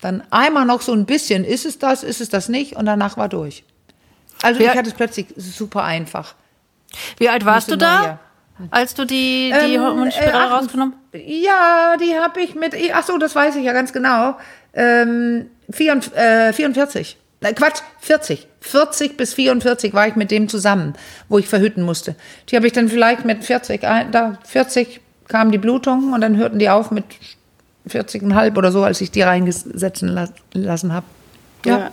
dann 0.00 0.22
einmal 0.30 0.66
noch 0.66 0.82
so 0.82 0.92
ein 0.92 1.06
bisschen, 1.06 1.44
ist 1.44 1.64
es 1.64 1.78
das, 1.78 2.02
ist 2.02 2.20
es 2.20 2.28
das 2.28 2.48
nicht, 2.48 2.76
und 2.76 2.84
danach 2.86 3.16
war 3.16 3.28
durch. 3.28 3.64
Also 4.42 4.62
Ja. 4.62 4.72
ich 4.72 4.78
hatte 4.78 4.88
es 4.90 4.94
plötzlich 4.94 5.26
super 5.36 5.84
einfach. 5.84 6.34
wie 7.18 7.28
alt 7.28 7.44
warst 7.44 7.70
du 7.70 7.76
da. 7.76 8.18
Als 8.70 8.94
du 8.94 9.04
die 9.04 9.52
die 9.66 9.74
Ähm, 9.74 9.82
Hormonspirale 9.82 10.44
äh, 10.44 10.52
rausgenommen? 10.54 10.94
Ja, 11.12 11.96
die 12.00 12.14
habe 12.18 12.40
ich 12.40 12.54
mit, 12.54 12.74
ach 12.92 13.04
so, 13.04 13.18
das 13.18 13.34
weiß 13.34 13.56
ich 13.56 13.64
ja 13.64 13.72
ganz 13.72 13.92
genau. 13.92 14.36
Ähm, 14.74 15.46
44, 15.70 16.16
äh, 16.16 16.52
44. 16.52 17.16
Äh, 17.40 17.52
Quatsch, 17.52 17.80
40. 18.00 18.46
40 18.60 19.16
bis 19.16 19.34
44 19.34 19.92
war 19.92 20.08
ich 20.08 20.16
mit 20.16 20.30
dem 20.30 20.48
zusammen, 20.48 20.94
wo 21.28 21.38
ich 21.38 21.46
verhüten 21.48 21.82
musste. 21.84 22.14
Die 22.48 22.56
habe 22.56 22.66
ich 22.66 22.72
dann 22.72 22.88
vielleicht 22.88 23.24
mit 23.24 23.44
40, 23.44 23.84
ein- 23.84 24.10
da 24.10 24.38
40 24.46 25.00
kam 25.28 25.50
die 25.52 25.58
Blutung 25.58 26.12
und 26.12 26.20
dann 26.20 26.36
hörten 26.36 26.58
die 26.58 26.68
auf 26.70 26.90
mit 26.90 27.04
40,5 27.88 28.56
oder 28.56 28.72
so, 28.72 28.82
als 28.82 29.00
ich 29.00 29.10
die 29.10 29.22
reingesetzen 29.22 30.08
las 30.08 30.32
lassen 30.54 30.92
habe. 30.92 31.04
Ja. 31.66 31.90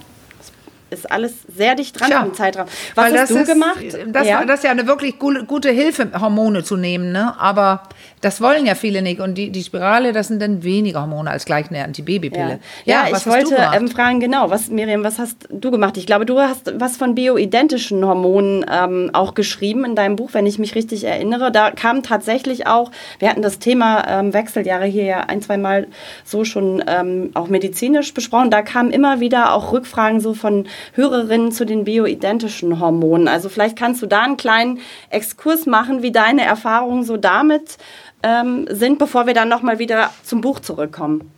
Ist 0.91 1.09
alles 1.09 1.33
sehr 1.47 1.75
dicht 1.75 1.99
dran 1.99 2.27
im 2.27 2.33
Zeitraum. 2.33 2.67
Was 2.95 3.05
Weil 3.05 3.13
hast 3.13 3.19
das 3.21 3.29
du 3.29 3.37
ist, 3.37 3.47
gemacht? 3.47 3.79
Das, 4.07 4.27
ja. 4.27 4.45
das 4.45 4.59
ist 4.59 4.63
ja 4.65 4.71
eine 4.71 4.87
wirklich 4.87 5.17
gute, 5.17 5.69
Hilfe, 5.69 6.11
Hormone 6.19 6.63
zu 6.63 6.75
nehmen, 6.75 7.11
ne? 7.11 7.33
Aber 7.39 7.83
das 8.19 8.41
wollen 8.41 8.65
ja 8.65 8.75
viele 8.75 9.01
nicht. 9.01 9.19
Und 9.19 9.35
die, 9.35 9.49
die 9.49 9.63
Spirale, 9.63 10.11
das 10.11 10.27
sind 10.27 10.41
dann 10.41 10.63
weniger 10.63 11.01
Hormone 11.01 11.29
als 11.29 11.45
gleich 11.45 11.69
eine 11.69 11.83
Antibabypille. 11.83 12.59
Ja, 12.85 13.03
was 13.03 13.07
ich 13.07 13.13
hast 13.13 13.25
du 13.25 13.29
wollte 13.31 13.55
ähm, 13.73 13.87
fragen, 13.87 14.19
genau, 14.19 14.49
was, 14.49 14.69
Miriam, 14.69 15.03
was 15.03 15.17
hast 15.17 15.47
du 15.49 15.71
gemacht? 15.71 15.97
Ich 15.97 16.05
glaube, 16.05 16.25
du 16.25 16.39
hast 16.39 16.73
was 16.79 16.97
von 16.97 17.15
bioidentischen 17.15 18.05
Hormonen 18.05 18.65
ähm, 18.71 19.09
auch 19.13 19.33
geschrieben 19.33 19.85
in 19.85 19.95
deinem 19.95 20.17
Buch, 20.17 20.29
wenn 20.33 20.45
ich 20.45 20.59
mich 20.59 20.75
richtig 20.75 21.03
erinnere. 21.05 21.51
Da 21.51 21.71
kam 21.71 22.03
tatsächlich 22.03 22.67
auch, 22.67 22.91
wir 23.19 23.29
hatten 23.29 23.41
das 23.41 23.59
Thema 23.59 24.05
ähm, 24.07 24.33
Wechseljahre 24.33 24.85
hier 24.85 25.05
ja 25.05 25.19
ein, 25.21 25.41
zwei 25.41 25.57
Mal 25.57 25.87
so 26.23 26.43
schon 26.43 26.83
ähm, 26.85 27.31
auch 27.33 27.47
medizinisch 27.47 28.13
besprochen. 28.13 28.51
Da 28.51 28.61
kamen 28.61 28.91
immer 28.91 29.19
wieder 29.19 29.53
auch 29.53 29.71
Rückfragen 29.71 30.19
so 30.19 30.33
von 30.33 30.67
Hörerinnen 30.93 31.51
zu 31.51 31.65
den 31.65 31.83
bioidentischen 31.83 32.79
Hormonen. 32.79 33.27
Also 33.27 33.49
vielleicht 33.49 33.77
kannst 33.77 34.01
du 34.01 34.07
da 34.07 34.23
einen 34.23 34.37
kleinen 34.37 34.79
Exkurs 35.09 35.65
machen, 35.65 36.01
wie 36.01 36.11
deine 36.11 36.43
Erfahrungen 36.43 37.03
so 37.03 37.17
damit 37.17 37.77
ähm, 38.23 38.67
sind, 38.69 38.99
bevor 38.99 39.27
wir 39.27 39.33
dann 39.33 39.49
nochmal 39.49 39.79
wieder 39.79 40.11
zum 40.23 40.41
Buch 40.41 40.59
zurückkommen. 40.59 41.31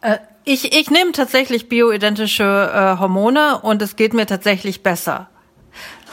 Äh, 0.00 0.18
ich, 0.44 0.78
ich 0.78 0.90
nehme 0.90 1.12
tatsächlich 1.12 1.68
bioidentische 1.68 2.44
äh, 2.44 3.00
Hormone 3.00 3.58
und 3.62 3.82
es 3.82 3.96
geht 3.96 4.14
mir 4.14 4.26
tatsächlich 4.26 4.82
besser. 4.82 5.28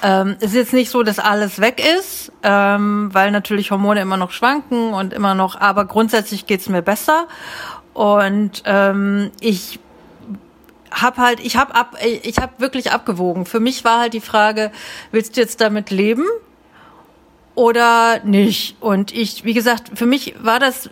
Ähm, 0.01 0.35
es 0.39 0.47
ist 0.47 0.55
jetzt 0.55 0.73
nicht 0.73 0.89
so, 0.89 1.03
dass 1.03 1.19
alles 1.19 1.61
weg 1.61 1.81
ist, 1.99 2.31
ähm, 2.43 3.09
weil 3.13 3.31
natürlich 3.31 3.71
Hormone 3.71 4.01
immer 4.01 4.17
noch 4.17 4.31
schwanken 4.31 4.91
und 4.93 5.13
immer 5.13 5.33
noch, 5.35 5.59
aber 5.59 5.85
grundsätzlich 5.85 6.45
geht's 6.45 6.67
mir 6.67 6.81
besser. 6.81 7.27
Und 7.93 8.63
ähm, 8.65 9.31
ich 9.39 9.79
hab 10.93 11.17
halt, 11.17 11.39
ich 11.39 11.57
hab 11.57 11.75
ab, 11.75 11.97
ich 12.01 12.37
hab 12.37 12.59
wirklich 12.59 12.91
abgewogen. 12.91 13.45
Für 13.45 13.59
mich 13.59 13.83
war 13.83 13.99
halt 13.99 14.13
die 14.13 14.21
Frage, 14.21 14.71
willst 15.11 15.35
du 15.35 15.41
jetzt 15.41 15.59
damit 15.61 15.89
leben? 15.89 16.25
oder 17.55 18.19
nicht. 18.23 18.81
Und 18.81 19.13
ich, 19.13 19.43
wie 19.43 19.53
gesagt, 19.53 19.91
für 19.97 20.05
mich 20.05 20.35
war 20.43 20.59
das, 20.59 20.87
äh, 20.87 20.89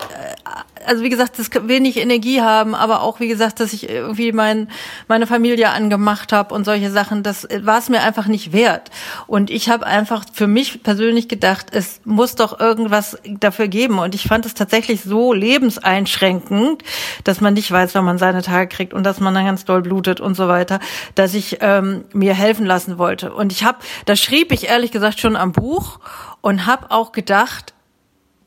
also 0.86 1.04
wie 1.04 1.10
gesagt, 1.10 1.40
das 1.40 1.50
wenig 1.68 1.98
Energie 1.98 2.42
haben, 2.42 2.76
aber 2.76 3.02
auch 3.02 3.20
wie 3.20 3.28
gesagt, 3.28 3.60
dass 3.60 3.74
ich 3.74 3.90
irgendwie 3.90 4.32
mein, 4.32 4.70
meine 5.08 5.28
Familie 5.28 5.70
angemacht 5.70 6.34
habe 6.34 6.54
und 6.54 6.66
solche 6.66 6.92
Sachen, 6.92 7.24
das 7.24 7.48
war 7.62 7.80
es 7.80 7.90
mir 7.90 8.02
einfach 8.02 8.28
nicht 8.28 8.54
wert. 8.54 8.90
Und 9.28 9.50
ich 9.50 9.70
habe 9.70 9.86
einfach 9.86 10.26
für 10.32 10.48
mich 10.48 10.84
persönlich 10.84 11.28
gedacht, 11.28 11.68
es 11.72 12.02
muss 12.06 12.36
doch 12.36 12.60
irgendwas 12.60 13.18
dafür 13.26 13.68
geben. 13.68 14.00
Und 14.00 14.16
ich 14.16 14.24
fand 14.24 14.46
es 14.46 14.54
tatsächlich 14.54 15.02
so 15.02 15.34
lebenseinschränkend, 15.34 16.84
dass 17.24 17.42
man 17.42 17.54
nicht 17.54 17.72
weiß, 17.72 17.96
wann 17.96 18.06
man 18.06 18.18
seine 18.18 18.42
Tage 18.42 18.68
kriegt 18.68 18.94
und 18.94 19.04
dass 19.04 19.20
man 19.20 19.34
dann 19.34 19.46
ganz 19.46 19.66
doll 19.66 19.82
blutet 19.82 20.20
und 20.20 20.36
so 20.36 20.48
weiter, 20.48 20.80
dass 21.16 21.34
ich 21.34 21.58
ähm, 21.62 22.06
mir 22.14 22.34
helfen 22.34 22.66
lassen 22.66 22.98
wollte. 22.98 23.34
Und 23.34 23.52
ich 23.52 23.64
habe, 23.64 23.80
da 24.06 24.16
schrieb 24.16 24.52
ich 24.52 24.68
ehrlich 24.68 24.92
gesagt 24.92 25.20
schon 25.20 25.36
am 25.36 25.52
Buch 25.52 26.00
und 26.42 26.66
habe 26.66 26.92
auch 26.92 27.12
gedacht, 27.12 27.74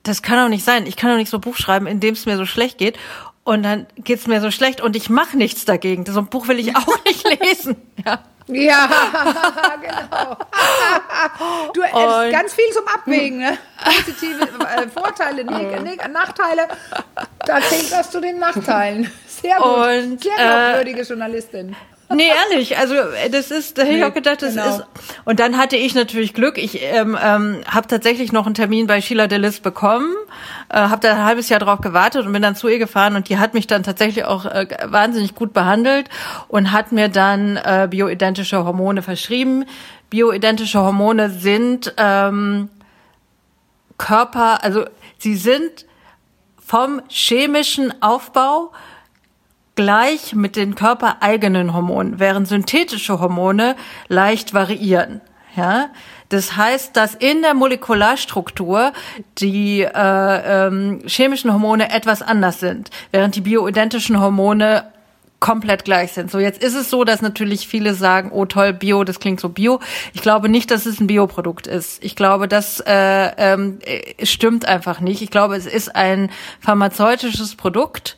das 0.05 0.23
kann 0.23 0.39
doch 0.39 0.49
nicht 0.49 0.65
sein. 0.65 0.87
Ich 0.87 0.97
kann 0.97 1.11
doch 1.11 1.17
nicht 1.17 1.31
so 1.31 1.39
ein 1.39 1.41
Buch 1.41 1.57
schreiben, 1.57 1.87
in 1.87 1.99
dem 1.99 2.15
es 2.15 2.27
mir 2.27 2.37
so 2.37 2.47
schlecht 2.47 2.79
geht. 2.79 2.97
Und 3.43 3.63
dann 3.63 3.87
geht's 3.99 4.27
mir 4.27 4.41
so 4.41 4.51
schlecht 4.51 4.81
und 4.81 4.97
ich 4.97 5.11
mache 5.11 5.37
nichts 5.37 5.65
dagegen. 5.65 6.07
So 6.07 6.21
ein 6.21 6.27
Buch 6.27 6.49
will 6.49 6.59
ich 6.59 6.77
auch 6.77 7.05
nicht 7.05 7.29
lesen. 7.43 7.77
Ja. 8.05 8.21
Ja, 8.47 8.89
genau. 9.81 10.37
Du 11.73 11.83
hast 11.83 12.31
ganz 12.31 12.53
viel 12.53 12.71
zum 12.73 12.87
Abwägen, 12.87 13.39
ne? 13.39 13.57
Positive 13.83 14.43
äh, 14.43 14.87
Vorteile, 14.89 15.45
Neg 15.83 16.07
Nachteile. 16.13 16.69
Da 17.47 17.61
zählt 17.63 17.91
das 17.91 18.11
zu 18.11 18.21
den 18.21 18.39
Nachteilen. 18.39 19.11
Sehr 19.27 19.57
gut. 19.57 19.65
Und, 19.65 20.23
Sehr 20.23 20.37
glaubwürdige 20.37 21.01
äh, 21.01 21.05
Journalistin. 21.05 21.75
Nee, 22.11 22.29
ehrlich, 22.51 22.77
also 22.77 22.95
äh, 22.95 23.31
das 23.31 23.51
ist, 23.51 23.79
da 23.79 23.83
hätte 23.83 23.97
ich 23.97 24.05
auch 24.05 24.13
gedacht, 24.13 24.43
das 24.43 24.55
genau. 24.55 24.77
ist. 24.77 24.85
Und 25.25 25.41
dann 25.41 25.57
hatte 25.57 25.77
ich 25.77 25.95
natürlich 25.95 26.35
Glück. 26.35 26.59
Ich 26.59 26.83
ähm, 26.83 27.17
ähm, 27.21 27.61
habe 27.67 27.87
tatsächlich 27.87 28.31
noch 28.33 28.47
einen 28.47 28.55
Termin 28.55 28.87
bei 28.87 29.01
Sheila 29.01 29.27
Delis 29.27 29.61
bekommen, 29.61 30.15
äh, 30.69 30.77
habe 30.77 31.01
da 31.01 31.13
ein 31.13 31.25
halbes 31.25 31.49
Jahr 31.49 31.61
drauf 31.61 31.81
gewartet 31.81 32.27
und 32.27 32.33
bin 32.33 32.43
dann 32.43 32.57
zu 32.57 32.69
ihr 32.69 32.79
gefahren 32.79 33.17
und 33.17 33.29
die 33.29 33.39
hat 33.39 33.55
mich 33.55 33.67
dann 33.67 33.83
tatsächlich 33.83 34.25
auch 34.25 34.45
äh, 34.45 34.67
wahnsinnig 34.85 35.35
gut 35.35 35.55
behandelt 35.55 36.09
und 36.49 36.73
hat 36.73 36.93
mir 36.93 37.09
dann 37.09 37.57
äh, 37.57 37.89
bioidentische 37.91 38.65
Hormone 38.65 39.03
verschrieben. 39.03 39.65
Bioidentische 40.11 40.81
Hormone 40.81 41.31
sind 41.31 41.95
ähm, 41.97 42.69
Körper, 43.97 44.63
also 44.63 44.85
sie 45.19 45.37
sind 45.37 45.87
vom 46.65 47.03
chemischen 47.09 48.03
Aufbau 48.03 48.73
gleich 49.77 50.35
mit 50.35 50.57
den 50.57 50.75
körpereigenen 50.75 51.75
Hormonen, 51.75 52.19
während 52.19 52.49
synthetische 52.49 53.21
Hormone 53.21 53.77
leicht 54.09 54.55
variieren. 54.55 55.21
Ja, 55.57 55.91
das 56.31 56.57
heißt, 56.57 56.97
dass 56.97 57.15
in 57.15 57.43
der 57.43 57.55
Molekularstruktur 57.55 58.93
die 59.39 59.83
äh, 59.83 59.89
ähm, 59.95 61.03
chemischen 61.07 61.53
Hormone 61.53 61.93
etwas 61.93 62.23
anders 62.23 62.59
sind, 62.59 62.91
während 63.13 63.37
die 63.37 63.41
bioidentischen 63.41 64.21
Hormone 64.21 64.85
komplett 65.39 65.85
gleich 65.85 66.13
sind. 66.13 66.31
So, 66.31 66.39
jetzt 66.39 66.63
ist 66.63 66.75
es 66.75 66.89
so, 66.89 67.05
dass 67.05 67.21
natürlich 67.21 67.69
viele 67.69 67.95
sagen, 67.95 68.31
oh 68.33 68.47
toll, 68.47 68.73
Bio, 68.73 69.05
das 69.05 69.21
klingt 69.21 69.41
so 69.41 69.51
Bio. 69.51 69.79
Ich 70.15 70.23
glaube 70.23 70.49
nicht, 70.49 70.71
dass 70.71 70.87
es 70.87 71.01
ein 71.01 71.07
Bioprodukt 71.07 71.67
ist. 71.67 72.03
Ich 72.03 72.17
glaube, 72.17 72.49
das 72.49 72.81
äh, 72.81 73.31
ähm, 73.37 73.79
stimmt 74.23 74.67
einfach 74.67 75.01
nicht. 75.01 75.21
Ich 75.21 75.31
glaube, 75.31 75.55
es 75.55 75.67
ist 75.67 75.95
ein 75.95 76.31
pharmazeutisches 76.61 77.57
Produkt 77.57 78.17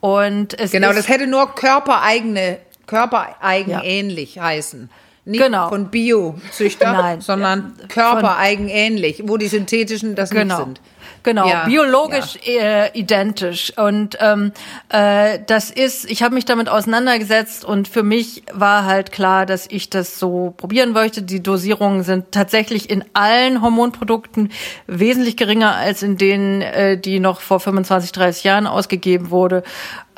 und 0.00 0.58
es 0.58 0.70
genau, 0.70 0.92
das 0.92 1.08
hätte 1.08 1.26
nur 1.26 1.54
körpereigene, 1.54 2.58
körpereigenähnlich 2.86 4.36
ja. 4.36 4.44
heißen. 4.44 4.90
Nicht 5.24 5.42
genau. 5.42 5.68
von 5.68 5.90
Biozüchter, 5.90 7.16
sondern 7.20 7.74
körpereigenähnlich, 7.88 9.24
wo 9.26 9.36
die 9.36 9.48
synthetischen 9.48 10.14
das 10.14 10.30
genau. 10.30 10.56
nicht 10.56 10.64
sind. 10.64 10.80
Genau, 11.22 11.48
ja, 11.48 11.64
biologisch 11.64 12.38
ja. 12.42 12.84
Äh, 12.84 12.98
identisch. 12.98 13.72
Und 13.76 14.16
ähm, 14.20 14.52
äh, 14.88 15.38
das 15.46 15.70
ist, 15.70 16.10
ich 16.10 16.22
habe 16.22 16.34
mich 16.34 16.44
damit 16.44 16.68
auseinandergesetzt 16.68 17.64
und 17.64 17.88
für 17.88 18.02
mich 18.02 18.42
war 18.52 18.84
halt 18.84 19.12
klar, 19.12 19.46
dass 19.46 19.66
ich 19.68 19.90
das 19.90 20.18
so 20.18 20.54
probieren 20.56 20.92
möchte. 20.92 21.22
Die 21.22 21.42
Dosierungen 21.42 22.02
sind 22.02 22.32
tatsächlich 22.32 22.90
in 22.90 23.04
allen 23.12 23.62
Hormonprodukten 23.62 24.50
wesentlich 24.86 25.36
geringer 25.36 25.74
als 25.74 26.02
in 26.02 26.16
denen, 26.16 26.62
äh, 26.62 26.98
die 26.98 27.20
noch 27.20 27.40
vor 27.40 27.60
25, 27.60 28.12
30 28.12 28.44
Jahren 28.44 28.66
ausgegeben 28.66 29.30
wurde. 29.30 29.62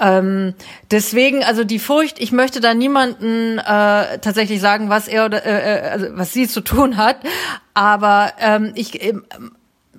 Ähm, 0.01 0.55
deswegen, 0.91 1.45
also 1.45 1.63
die 1.63 1.79
Furcht, 1.79 2.21
ich 2.21 2.33
möchte 2.33 2.61
da 2.61 2.73
niemanden 2.73 3.59
äh, 3.59 4.19
tatsächlich 4.19 4.61
sagen, 4.61 4.89
was 4.89 5.09
er 5.09 5.27
oder 5.27 5.45
äh, 5.45 5.89
äh 5.89 5.91
also 5.91 6.07
was 6.13 6.33
sie 6.33 6.49
zu 6.49 6.63
tun 6.63 6.97
hat, 6.97 7.17
aber 7.75 8.33
ähm, 8.41 8.73
ich 8.75 9.03
äh, 9.03 9.13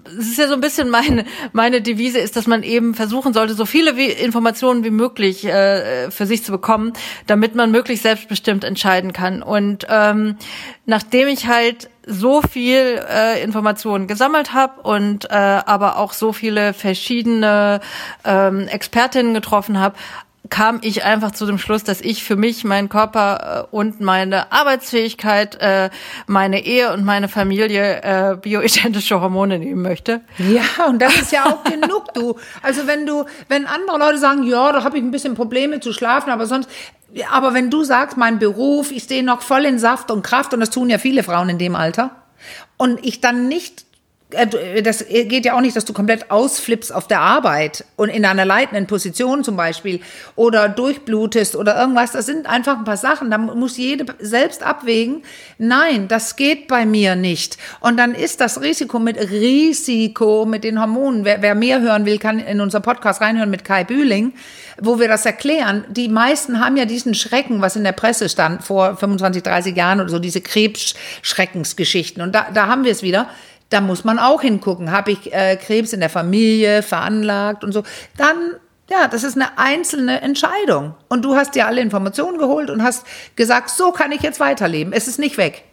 es 0.05 0.27
ist 0.27 0.38
ja 0.38 0.48
so 0.48 0.53
ein 0.53 0.62
bisschen 0.62 0.89
meine, 0.89 1.25
meine 1.53 1.81
Devise 1.81 2.20
ist, 2.20 2.36
dass 2.36 2.48
man 2.48 2.63
eben 2.63 2.93
versuchen 2.93 3.34
sollte, 3.34 3.53
so 3.53 3.65
viele 3.65 3.98
wie 3.98 4.08
Informationen 4.08 4.84
wie 4.84 4.91
möglich 4.91 5.46
äh, 5.46 6.12
für 6.12 6.25
sich 6.25 6.43
zu 6.43 6.51
bekommen, 6.51 6.93
damit 7.27 7.55
man 7.55 7.72
möglichst 7.72 8.03
selbstbestimmt 8.03 8.63
entscheiden 8.63 9.13
kann. 9.13 9.43
Und 9.43 9.86
ähm, 9.89 10.38
nachdem 10.86 11.27
ich 11.27 11.48
halt 11.48 11.89
so 12.05 12.41
viel 12.41 13.01
äh, 13.10 13.43
Informationen 13.43 14.08
gesammelt 14.08 14.53
habe 14.53 14.81
und 14.81 15.25
äh, 15.25 15.34
aber 15.34 15.98
auch 15.98 16.13
so 16.13 16.34
viele 16.34 16.74
verschiedene 16.74 17.79
ähm, 18.25 18.67
Expertinnen 18.67 19.34
getroffen 19.34 19.79
habe, 19.79 19.96
kam 20.51 20.79
ich 20.84 21.03
einfach 21.03 21.31
zu 21.31 21.48
dem 21.48 21.58
Schluss, 21.58 21.84
dass 21.84 22.01
ich 22.01 22.24
für 22.24 22.36
mich, 22.36 22.63
meinen 22.63 22.89
Körper 22.89 23.67
äh, 23.72 23.75
und 23.75 24.01
meine 24.01 24.51
Arbeitsfähigkeit, 24.51 25.55
äh, 25.62 25.89
meine 26.27 26.63
Ehe 26.65 26.93
und 26.93 27.05
meine 27.05 27.29
Familie 27.29 28.03
äh, 28.03 28.36
bioidentische 28.36 29.22
Hormone 29.22 29.58
nehmen 29.58 29.81
möchte. 29.81 30.22
Ja, 30.38 30.86
und 30.88 31.01
das 31.01 31.15
ist 31.15 31.31
ja 31.31 31.46
auch 31.46 31.63
genug, 31.72 32.13
du. 32.13 32.36
Also 32.62 32.86
wenn 32.86 33.08
du, 33.08 33.25
wenn 33.48 33.65
andere 33.65 33.98
Leute 33.98 34.20
sagen, 34.20 34.43
ja, 34.43 34.74
da 34.74 34.84
habe 34.84 34.98
ich 34.98 35.03
ein 35.03 35.12
bisschen 35.12 35.36
Probleme 35.36 35.79
zu 35.79 35.93
schlafen, 35.93 36.29
aber 36.29 36.46
sonst, 36.46 36.70
aber 37.31 37.53
wenn 37.53 37.70
du 37.70 37.84
sagst, 37.84 38.17
mein 38.17 38.38
Beruf, 38.38 38.91
ich 38.91 39.03
stehe 39.03 39.24
noch 39.24 39.41
voll 39.41 39.63
in 39.63 39.79
Saft 39.79 40.12
und 40.12 40.22
Kraft, 40.22 40.53
und 40.53 40.60
das 40.60 40.70
tun 40.70 40.89
ja 40.89 40.98
viele 40.98 41.24
Frauen 41.24 41.48
in 41.48 41.60
dem 41.60 41.75
Alter, 41.75 42.12
und 42.77 43.03
ich 43.05 43.22
dann 43.22 43.48
nicht 43.48 43.86
das 44.83 45.05
geht 45.07 45.45
ja 45.45 45.55
auch 45.55 45.61
nicht, 45.61 45.75
dass 45.75 45.85
du 45.85 45.93
komplett 45.93 46.31
ausflippst 46.31 46.93
auf 46.93 47.07
der 47.07 47.19
Arbeit 47.19 47.85
und 47.95 48.09
in 48.09 48.25
einer 48.25 48.45
leitenden 48.45 48.88
Position 48.88 49.43
zum 49.43 49.57
Beispiel 49.57 50.00
oder 50.35 50.69
durchblutest 50.69 51.55
oder 51.55 51.79
irgendwas. 51.79 52.13
Das 52.13 52.25
sind 52.25 52.47
einfach 52.47 52.77
ein 52.77 52.83
paar 52.83 52.97
Sachen. 52.97 53.29
Da 53.29 53.38
muss 53.38 53.77
jede 53.77 54.05
selbst 54.19 54.63
abwägen. 54.63 55.23
Nein, 55.57 56.07
das 56.07 56.35
geht 56.35 56.67
bei 56.67 56.85
mir 56.85 57.15
nicht. 57.15 57.57
Und 57.79 57.97
dann 57.97 58.15
ist 58.15 58.41
das 58.41 58.61
Risiko 58.61 59.00
mit 59.00 59.17
Risiko 59.17 60.45
mit 60.45 60.63
den 60.63 60.79
Hormonen. 60.79 61.25
Wer, 61.25 61.41
wer 61.41 61.55
mehr 61.55 61.81
hören 61.81 62.05
will, 62.05 62.17
kann 62.17 62.39
in 62.39 62.61
unser 62.61 62.79
Podcast 62.79 63.21
reinhören 63.21 63.50
mit 63.50 63.65
Kai 63.65 63.83
Bühling, 63.83 64.33
wo 64.79 65.00
wir 65.00 65.07
das 65.07 65.25
erklären. 65.25 65.83
Die 65.89 66.09
meisten 66.09 66.63
haben 66.63 66.77
ja 66.77 66.85
diesen 66.85 67.13
Schrecken, 67.15 67.61
was 67.61 67.75
in 67.75 67.83
der 67.83 67.91
Presse 67.91 68.29
stand 68.29 68.63
vor 68.63 68.95
25, 68.95 69.43
30 69.43 69.75
Jahren 69.75 70.00
oder 70.00 70.09
so, 70.09 70.19
diese 70.19 70.41
Krebsschreckensgeschichten. 70.41 72.21
Und 72.23 72.33
da, 72.33 72.47
da 72.53 72.67
haben 72.67 72.83
wir 72.83 72.91
es 72.91 73.03
wieder 73.03 73.29
da 73.71 73.81
muss 73.81 74.03
man 74.03 74.19
auch 74.19 74.41
hingucken. 74.41 74.91
Habe 74.91 75.11
ich 75.11 75.33
äh, 75.33 75.55
Krebs 75.55 75.93
in 75.93 76.01
der 76.01 76.09
Familie 76.09 76.83
veranlagt 76.83 77.63
und 77.63 77.71
so. 77.71 77.83
Dann, 78.17 78.57
ja, 78.89 79.07
das 79.07 79.23
ist 79.23 79.35
eine 79.35 79.57
einzelne 79.57 80.21
Entscheidung. 80.21 80.93
Und 81.07 81.23
du 81.23 81.35
hast 81.35 81.55
dir 81.55 81.65
alle 81.65 81.81
Informationen 81.81 82.37
geholt 82.37 82.69
und 82.69 82.83
hast 82.83 83.05
gesagt, 83.35 83.69
so 83.69 83.91
kann 83.91 84.11
ich 84.11 84.21
jetzt 84.21 84.39
weiterleben. 84.39 84.93
Es 84.93 85.07
ist 85.07 85.17
nicht 85.17 85.37
weg. 85.37 85.63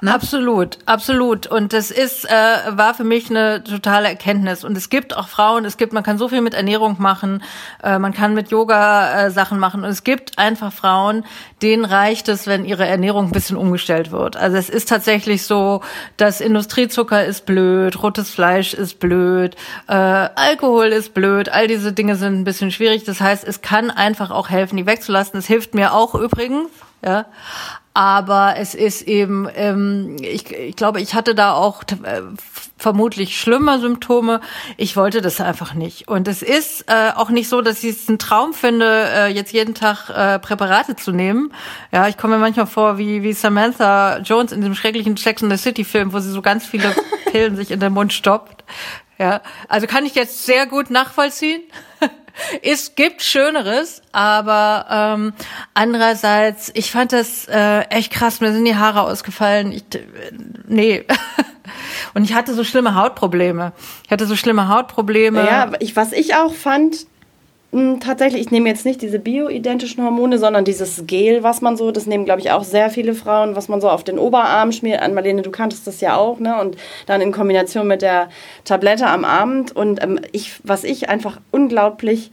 Na? 0.00 0.14
Absolut, 0.14 0.78
absolut. 0.86 1.46
Und 1.46 1.72
das 1.72 1.90
ist, 1.90 2.24
äh, 2.24 2.30
war 2.70 2.94
für 2.94 3.04
mich 3.04 3.30
eine 3.30 3.62
totale 3.62 4.08
Erkenntnis. 4.08 4.64
Und 4.64 4.76
es 4.76 4.88
gibt 4.90 5.16
auch 5.16 5.28
Frauen, 5.28 5.64
es 5.64 5.76
gibt, 5.76 5.92
man 5.92 6.02
kann 6.02 6.18
so 6.18 6.28
viel 6.28 6.40
mit 6.40 6.54
Ernährung 6.54 6.96
machen, 6.98 7.42
äh, 7.82 7.98
man 7.98 8.12
kann 8.12 8.34
mit 8.34 8.50
Yoga 8.50 9.26
äh, 9.26 9.30
Sachen 9.30 9.58
machen. 9.58 9.84
Und 9.84 9.90
es 9.90 10.04
gibt 10.04 10.38
einfach 10.38 10.72
Frauen, 10.72 11.24
denen 11.62 11.84
reicht 11.84 12.28
es, 12.28 12.46
wenn 12.46 12.64
ihre 12.64 12.86
Ernährung 12.86 13.26
ein 13.26 13.32
bisschen 13.32 13.56
umgestellt 13.56 14.10
wird. 14.10 14.36
Also 14.36 14.56
es 14.56 14.68
ist 14.68 14.88
tatsächlich 14.88 15.44
so, 15.44 15.82
dass 16.16 16.40
Industriezucker 16.40 17.24
ist 17.24 17.46
blöd, 17.46 18.02
rotes 18.02 18.30
Fleisch 18.30 18.74
ist 18.74 19.00
blöd, 19.00 19.56
äh, 19.88 19.94
Alkohol 19.94 20.86
ist 20.86 21.14
blöd, 21.14 21.48
all 21.48 21.66
diese 21.66 21.92
Dinge 21.92 22.16
sind 22.16 22.40
ein 22.40 22.44
bisschen 22.44 22.70
schwierig. 22.70 23.04
Das 23.04 23.20
heißt, 23.20 23.44
es 23.44 23.62
kann 23.62 23.90
einfach 23.90 24.30
auch 24.30 24.50
helfen, 24.50 24.76
die 24.76 24.86
wegzulassen. 24.86 25.38
Es 25.38 25.46
hilft 25.46 25.74
mir 25.74 25.92
auch 25.92 26.14
übrigens, 26.14 26.70
ja. 27.04 27.26
Aber 27.96 28.56
es 28.58 28.74
ist 28.74 29.08
eben, 29.08 29.48
ähm, 29.54 30.16
ich, 30.20 30.52
ich 30.52 30.76
glaube, 30.76 31.00
ich 31.00 31.14
hatte 31.14 31.34
da 31.34 31.54
auch 31.54 31.82
äh, 31.82 32.20
vermutlich 32.76 33.40
schlimmer 33.40 33.78
Symptome. 33.78 34.42
Ich 34.76 34.98
wollte 34.98 35.22
das 35.22 35.40
einfach 35.40 35.72
nicht. 35.72 36.06
Und 36.06 36.28
es 36.28 36.42
ist 36.42 36.90
äh, 36.90 37.12
auch 37.14 37.30
nicht 37.30 37.48
so, 37.48 37.62
dass 37.62 37.82
ich 37.82 37.96
es 37.96 38.06
einen 38.06 38.18
Traum 38.18 38.52
finde, 38.52 38.84
äh, 38.86 39.28
jetzt 39.28 39.50
jeden 39.54 39.74
Tag 39.74 40.10
äh, 40.10 40.38
Präparate 40.38 40.96
zu 40.96 41.10
nehmen. 41.10 41.54
Ja, 41.90 42.06
ich 42.06 42.18
komme 42.18 42.34
mir 42.34 42.42
manchmal 42.42 42.66
vor 42.66 42.98
wie, 42.98 43.22
wie 43.22 43.32
Samantha 43.32 44.18
Jones 44.18 44.52
in 44.52 44.60
dem 44.60 44.74
schrecklichen 44.74 45.16
Sex 45.16 45.40
in 45.40 45.48
the 45.48 45.56
City 45.56 45.82
Film, 45.82 46.12
wo 46.12 46.18
sie 46.18 46.30
so 46.30 46.42
ganz 46.42 46.66
viele 46.66 46.94
Pillen 47.32 47.56
sich 47.56 47.70
in 47.70 47.80
den 47.80 47.94
Mund 47.94 48.12
stoppt. 48.12 48.62
Ja, 49.16 49.40
also 49.68 49.86
kann 49.86 50.04
ich 50.04 50.14
jetzt 50.14 50.44
sehr 50.44 50.66
gut 50.66 50.90
nachvollziehen. 50.90 51.62
Es 52.62 52.94
gibt 52.94 53.22
Schöneres, 53.22 54.02
aber 54.12 54.86
ähm, 54.90 55.32
andererseits, 55.74 56.70
ich 56.74 56.90
fand 56.90 57.12
das 57.12 57.46
äh, 57.48 57.80
echt 57.88 58.12
krass. 58.12 58.40
Mir 58.40 58.52
sind 58.52 58.64
die 58.64 58.76
Haare 58.76 59.02
ausgefallen. 59.02 59.72
Ich, 59.72 59.82
äh, 59.94 60.02
nee. 60.66 61.04
Und 62.14 62.24
ich 62.24 62.34
hatte 62.34 62.54
so 62.54 62.64
schlimme 62.64 62.94
Hautprobleme. 62.94 63.72
Ich 64.04 64.10
hatte 64.10 64.26
so 64.26 64.36
schlimme 64.36 64.68
Hautprobleme. 64.68 65.44
Ja, 65.44 65.72
ich, 65.80 65.96
was 65.96 66.12
ich 66.12 66.34
auch 66.34 66.54
fand, 66.54 67.06
tatsächlich, 68.00 68.42
ich 68.42 68.50
nehme 68.50 68.68
jetzt 68.68 68.84
nicht 68.84 69.02
diese 69.02 69.18
bioidentischen 69.18 70.02
Hormone, 70.02 70.38
sondern 70.38 70.64
dieses 70.64 71.06
Gel, 71.06 71.42
was 71.42 71.60
man 71.60 71.76
so, 71.76 71.90
das 71.90 72.06
nehmen, 72.06 72.24
glaube 72.24 72.40
ich, 72.40 72.50
auch 72.50 72.64
sehr 72.64 72.90
viele 72.90 73.14
Frauen, 73.14 73.56
was 73.56 73.68
man 73.68 73.80
so 73.80 73.90
auf 73.90 74.04
den 74.04 74.18
Oberarm 74.18 74.72
schmiert. 74.72 75.02
An 75.02 75.14
Marlene, 75.14 75.42
du 75.42 75.50
kanntest 75.50 75.86
das 75.86 76.00
ja 76.00 76.16
auch, 76.16 76.38
ne? 76.38 76.60
Und 76.60 76.76
dann 77.06 77.20
in 77.20 77.32
Kombination 77.32 77.86
mit 77.86 78.02
der 78.02 78.28
Tablette 78.64 79.06
am 79.06 79.24
Abend. 79.24 79.74
Und 79.74 80.02
ähm, 80.02 80.20
ich, 80.32 80.60
was 80.62 80.84
ich 80.84 81.08
einfach 81.08 81.40
unglaublich, 81.50 82.30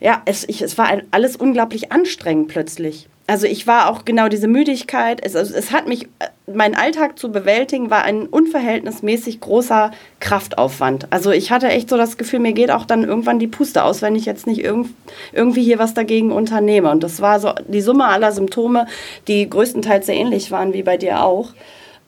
ja, 0.00 0.22
es, 0.26 0.46
ich, 0.48 0.60
es 0.60 0.76
war 0.76 0.88
alles 1.10 1.36
unglaublich 1.36 1.92
anstrengend 1.92 2.48
plötzlich 2.48 3.08
also 3.26 3.46
ich 3.46 3.66
war 3.66 3.90
auch 3.90 4.04
genau 4.04 4.28
diese 4.28 4.48
Müdigkeit. 4.48 5.20
Es, 5.24 5.34
also 5.34 5.54
es 5.54 5.72
hat 5.72 5.88
mich, 5.88 6.04
äh, 6.18 6.28
mein 6.52 6.74
Alltag 6.74 7.18
zu 7.18 7.32
bewältigen, 7.32 7.88
war 7.90 8.02
ein 8.02 8.26
unverhältnismäßig 8.26 9.40
großer 9.40 9.92
Kraftaufwand. 10.20 11.06
Also 11.10 11.30
ich 11.30 11.50
hatte 11.50 11.68
echt 11.68 11.88
so 11.88 11.96
das 11.96 12.18
Gefühl, 12.18 12.40
mir 12.40 12.52
geht 12.52 12.70
auch 12.70 12.84
dann 12.84 13.04
irgendwann 13.04 13.38
die 13.38 13.46
Puste 13.46 13.84
aus, 13.84 14.02
wenn 14.02 14.14
ich 14.14 14.26
jetzt 14.26 14.46
nicht 14.46 14.62
irgend, 14.62 14.90
irgendwie 15.32 15.62
hier 15.62 15.78
was 15.78 15.94
dagegen 15.94 16.32
unternehme. 16.32 16.90
Und 16.90 17.02
das 17.02 17.22
war 17.22 17.40
so 17.40 17.52
die 17.66 17.80
Summe 17.80 18.06
aller 18.06 18.32
Symptome, 18.32 18.86
die 19.26 19.48
größtenteils 19.48 20.06
sehr 20.06 20.16
ähnlich 20.16 20.50
waren 20.50 20.74
wie 20.74 20.82
bei 20.82 20.98
dir 20.98 21.22
auch 21.22 21.54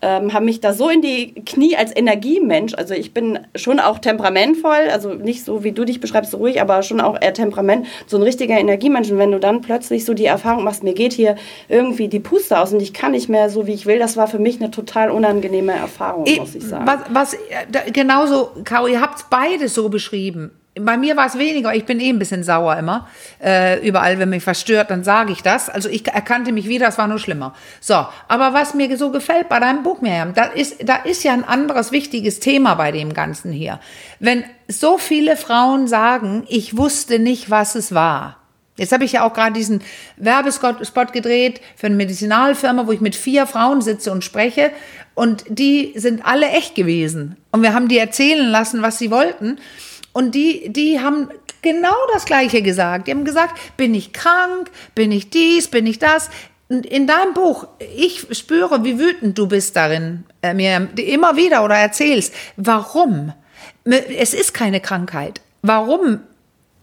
ähm, 0.03 0.33
haben 0.33 0.45
mich 0.45 0.61
da 0.61 0.73
so 0.73 0.89
in 0.89 1.01
die 1.01 1.35
Knie 1.47 1.77
als 1.77 1.95
Energiemensch, 1.97 2.75
also 2.75 2.95
ich 2.95 3.15
bin 3.15 3.39
schon 3.55 3.81
auch 3.81 3.99
temperamentvoll, 3.99 4.91
also 4.93 5.15
nicht 5.15 5.45
so 5.45 5.65
wie 5.65 5.73
du 5.73 5.85
dich 5.85 6.01
beschreibst, 6.01 6.33
so 6.33 6.37
ruhig, 6.37 6.61
aber 6.61 6.83
schon 6.83 7.01
auch 7.01 7.21
eher 7.21 7.33
Temperament, 7.33 7.87
so 8.07 8.17
ein 8.19 8.23
richtiger 8.23 8.59
Energiemensch. 8.59 9.11
Und 9.11 9.19
wenn 9.19 9.33
du 9.33 9.41
dann 9.41 9.63
plötzlich 9.63 10.05
so 10.05 10.13
die 10.13 10.27
Erfahrung 10.27 10.65
machst, 10.65 10.83
mir 10.83 10.95
geht 10.95 11.13
hier 11.15 11.37
irgendwie 11.69 12.09
die 12.09 12.21
Puste 12.21 12.59
aus 12.61 12.73
und 12.73 12.81
ich 12.81 12.93
kann 12.93 13.13
nicht 13.13 13.29
mehr 13.29 13.49
so, 13.49 13.67
wie 13.67 13.73
ich 13.73 13.87
will, 13.87 13.99
das 13.99 14.17
war 14.17 14.29
für 14.29 14.39
mich 14.39 14.61
eine 14.61 14.71
total 14.71 15.11
unangenehme 15.11 15.73
Erfahrung, 15.73 16.27
muss 16.39 16.55
ich 16.55 16.65
sagen. 16.65 16.87
Was, 16.87 17.01
was 17.11 17.35
äh, 17.35 17.91
genauso, 17.91 18.51
Caro, 18.65 18.89
ihr 18.89 19.01
habt 19.01 19.19
es 19.19 19.27
beide 19.31 19.69
so 19.69 19.89
beschrieben. 19.89 20.51
Bei 20.79 20.97
mir 20.97 21.17
war 21.17 21.27
es 21.27 21.39
weniger, 21.39 21.75
ich 21.75 21.87
bin 21.87 22.01
eh 22.01 22.11
ein 22.11 22.19
bisschen 22.19 22.45
sauer 22.45 22.77
immer. 22.77 23.09
Äh, 23.43 23.87
überall, 23.87 24.19
wenn 24.19 24.29
mich 24.29 24.47
was 24.47 24.61
stört, 24.61 24.91
dann 24.91 25.05
sage 25.05 25.33
ich 25.33 25.43
das. 25.43 25.71
Also 25.71 25.89
ich 25.89 26.07
erkannte 26.07 26.53
mich 26.53 26.69
wieder, 26.69 26.89
es 26.89 26.99
war 26.99 27.09
nur 27.09 27.19
schlimmer. 27.19 27.55
So, 27.81 28.07
aber 28.29 28.53
was 28.53 28.75
mir 28.75 28.97
so 28.99 29.11
gefällt 29.11 29.49
bei 29.49 29.59
deinem 29.59 29.83
Buch, 29.83 30.03
Miriam, 30.03 30.35
da 30.35 30.45
ist, 30.45 30.87
da 30.87 30.97
ist 30.97 31.25
ja 31.25 31.33
ein 31.33 31.45
anderes 31.45 31.93
wichtiges 31.93 32.41
Thema 32.41 32.75
bei 32.75 32.93
dem 32.93 33.15
Ganzen 33.15 33.53
hier. 33.53 33.81
Wenn 34.21 34.45
so 34.69 34.99
viele 34.99 35.37
Frauen 35.37 35.89
sagen, 35.89 36.45
ich 36.49 36.77
wusste 36.77 37.19
nicht, 37.19 37.51
was 37.51 37.75
es 37.75 37.95
war. 37.95 38.37
Jetzt 38.77 38.93
habe 38.93 39.05
ich 39.05 39.13
ja 39.13 39.25
auch 39.25 39.33
gerade 39.33 39.55
diesen 39.55 39.81
Werbespot 40.19 41.13
gedreht 41.13 41.61
für 41.77 41.87
eine 41.87 41.97
Medizinalfirma, 41.97 42.87
wo 42.87 42.93
ich 42.93 43.01
mit 43.01 43.17
vier 43.17 43.47
Frauen 43.47 43.81
sitze 43.81 44.13
und 44.13 44.23
spreche. 44.23 44.71
Und 45.15 45.45
die 45.49 45.95
sind 45.97 46.27
alle 46.27 46.49
echt 46.51 46.75
gewesen. 46.75 47.37
Und 47.51 47.63
wir 47.63 47.73
haben 47.73 47.89
die 47.89 47.97
erzählen 47.97 48.47
lassen, 48.47 48.83
was 48.83 48.99
sie 48.99 49.11
wollten. 49.11 49.59
Und 50.17 50.35
die, 50.35 50.73
die 50.73 50.99
haben 50.99 51.29
genau 51.61 51.95
das 52.15 52.25
Gleiche 52.25 52.63
gesagt. 52.63 53.07
Die 53.07 53.11
haben 53.11 53.27
gesagt, 53.27 53.77
bin 53.77 53.95
ich 53.95 54.15
krank, 54.15 54.71
bin 54.95 55.13
ich 55.13 55.29
dies, 55.29 55.69
bin 55.69 55.87
ich 55.87 55.99
das. 55.99 56.31
In 56.71 57.07
deinem 57.07 57.35
Buch, 57.35 57.67
ich 57.95 58.27
spüre, 58.31 58.83
wie 58.83 58.99
wütend 58.99 59.37
du 59.37 59.47
bist 59.47 59.77
darin, 59.77 60.25
äh, 60.41 60.55
mir 60.55 60.89
immer 60.97 61.37
wieder 61.37 61.63
oder 61.67 61.75
erzählst, 61.75 62.33
warum? 62.57 63.35
Es 63.85 64.33
ist 64.33 64.55
keine 64.55 64.81
Krankheit. 64.81 65.43
Warum 65.61 66.21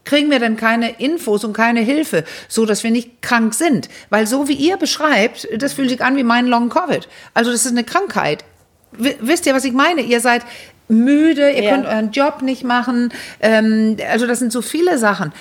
kriegen 0.03 0.29
wir 0.29 0.37
denn 0.37 0.55
keine 0.55 0.99
Infos 0.99 1.43
und 1.43 1.53
keine 1.53 1.81
Hilfe, 1.81 2.25
so 2.47 2.67
dass 2.67 2.83
wir 2.83 2.91
nicht 2.91 3.23
krank 3.23 3.55
sind? 3.55 3.89
Weil 4.11 4.27
so 4.27 4.47
wie 4.47 4.53
ihr 4.53 4.77
beschreibt, 4.77 5.47
das 5.57 5.73
fühlt 5.73 5.89
sich 5.89 6.03
an 6.03 6.17
wie 6.17 6.23
mein 6.23 6.45
Long 6.45 6.69
Covid. 6.69 7.09
Also 7.33 7.51
das 7.51 7.65
ist 7.65 7.71
eine 7.71 7.83
Krankheit. 7.83 8.45
wisst 8.91 9.47
ihr, 9.47 9.55
was 9.55 9.65
ich 9.65 9.73
meine? 9.73 10.01
Ihr 10.01 10.19
seid 10.19 10.43
müde, 10.87 11.51
ihr 11.51 11.63
ja. 11.63 11.71
könnt 11.71 11.85
euren 11.85 12.11
Job 12.11 12.41
nicht 12.41 12.63
machen. 12.63 13.11
Ähm, 13.39 13.97
also 14.11 14.27
das 14.27 14.39
sind 14.39 14.51
so 14.51 14.61
viele 14.61 14.97
Sachen. 14.97 15.31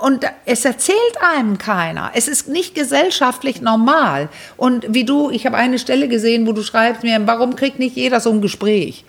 Und 0.00 0.24
es 0.46 0.64
erzählt 0.64 0.96
einem 1.20 1.58
keiner. 1.58 2.10
Es 2.14 2.26
ist 2.26 2.48
nicht 2.48 2.74
gesellschaftlich 2.74 3.60
normal. 3.60 4.28
Und 4.56 4.86
wie 4.88 5.04
du, 5.04 5.30
ich 5.30 5.46
habe 5.46 5.56
eine 5.56 5.78
Stelle 5.78 6.08
gesehen, 6.08 6.46
wo 6.46 6.52
du 6.52 6.62
schreibst 6.62 7.04
mir, 7.04 7.20
warum 7.26 7.54
kriegt 7.54 7.78
nicht 7.78 7.94
jeder 7.94 8.20
so 8.20 8.30
ein 8.30 8.40
Gespräch? 8.40 9.04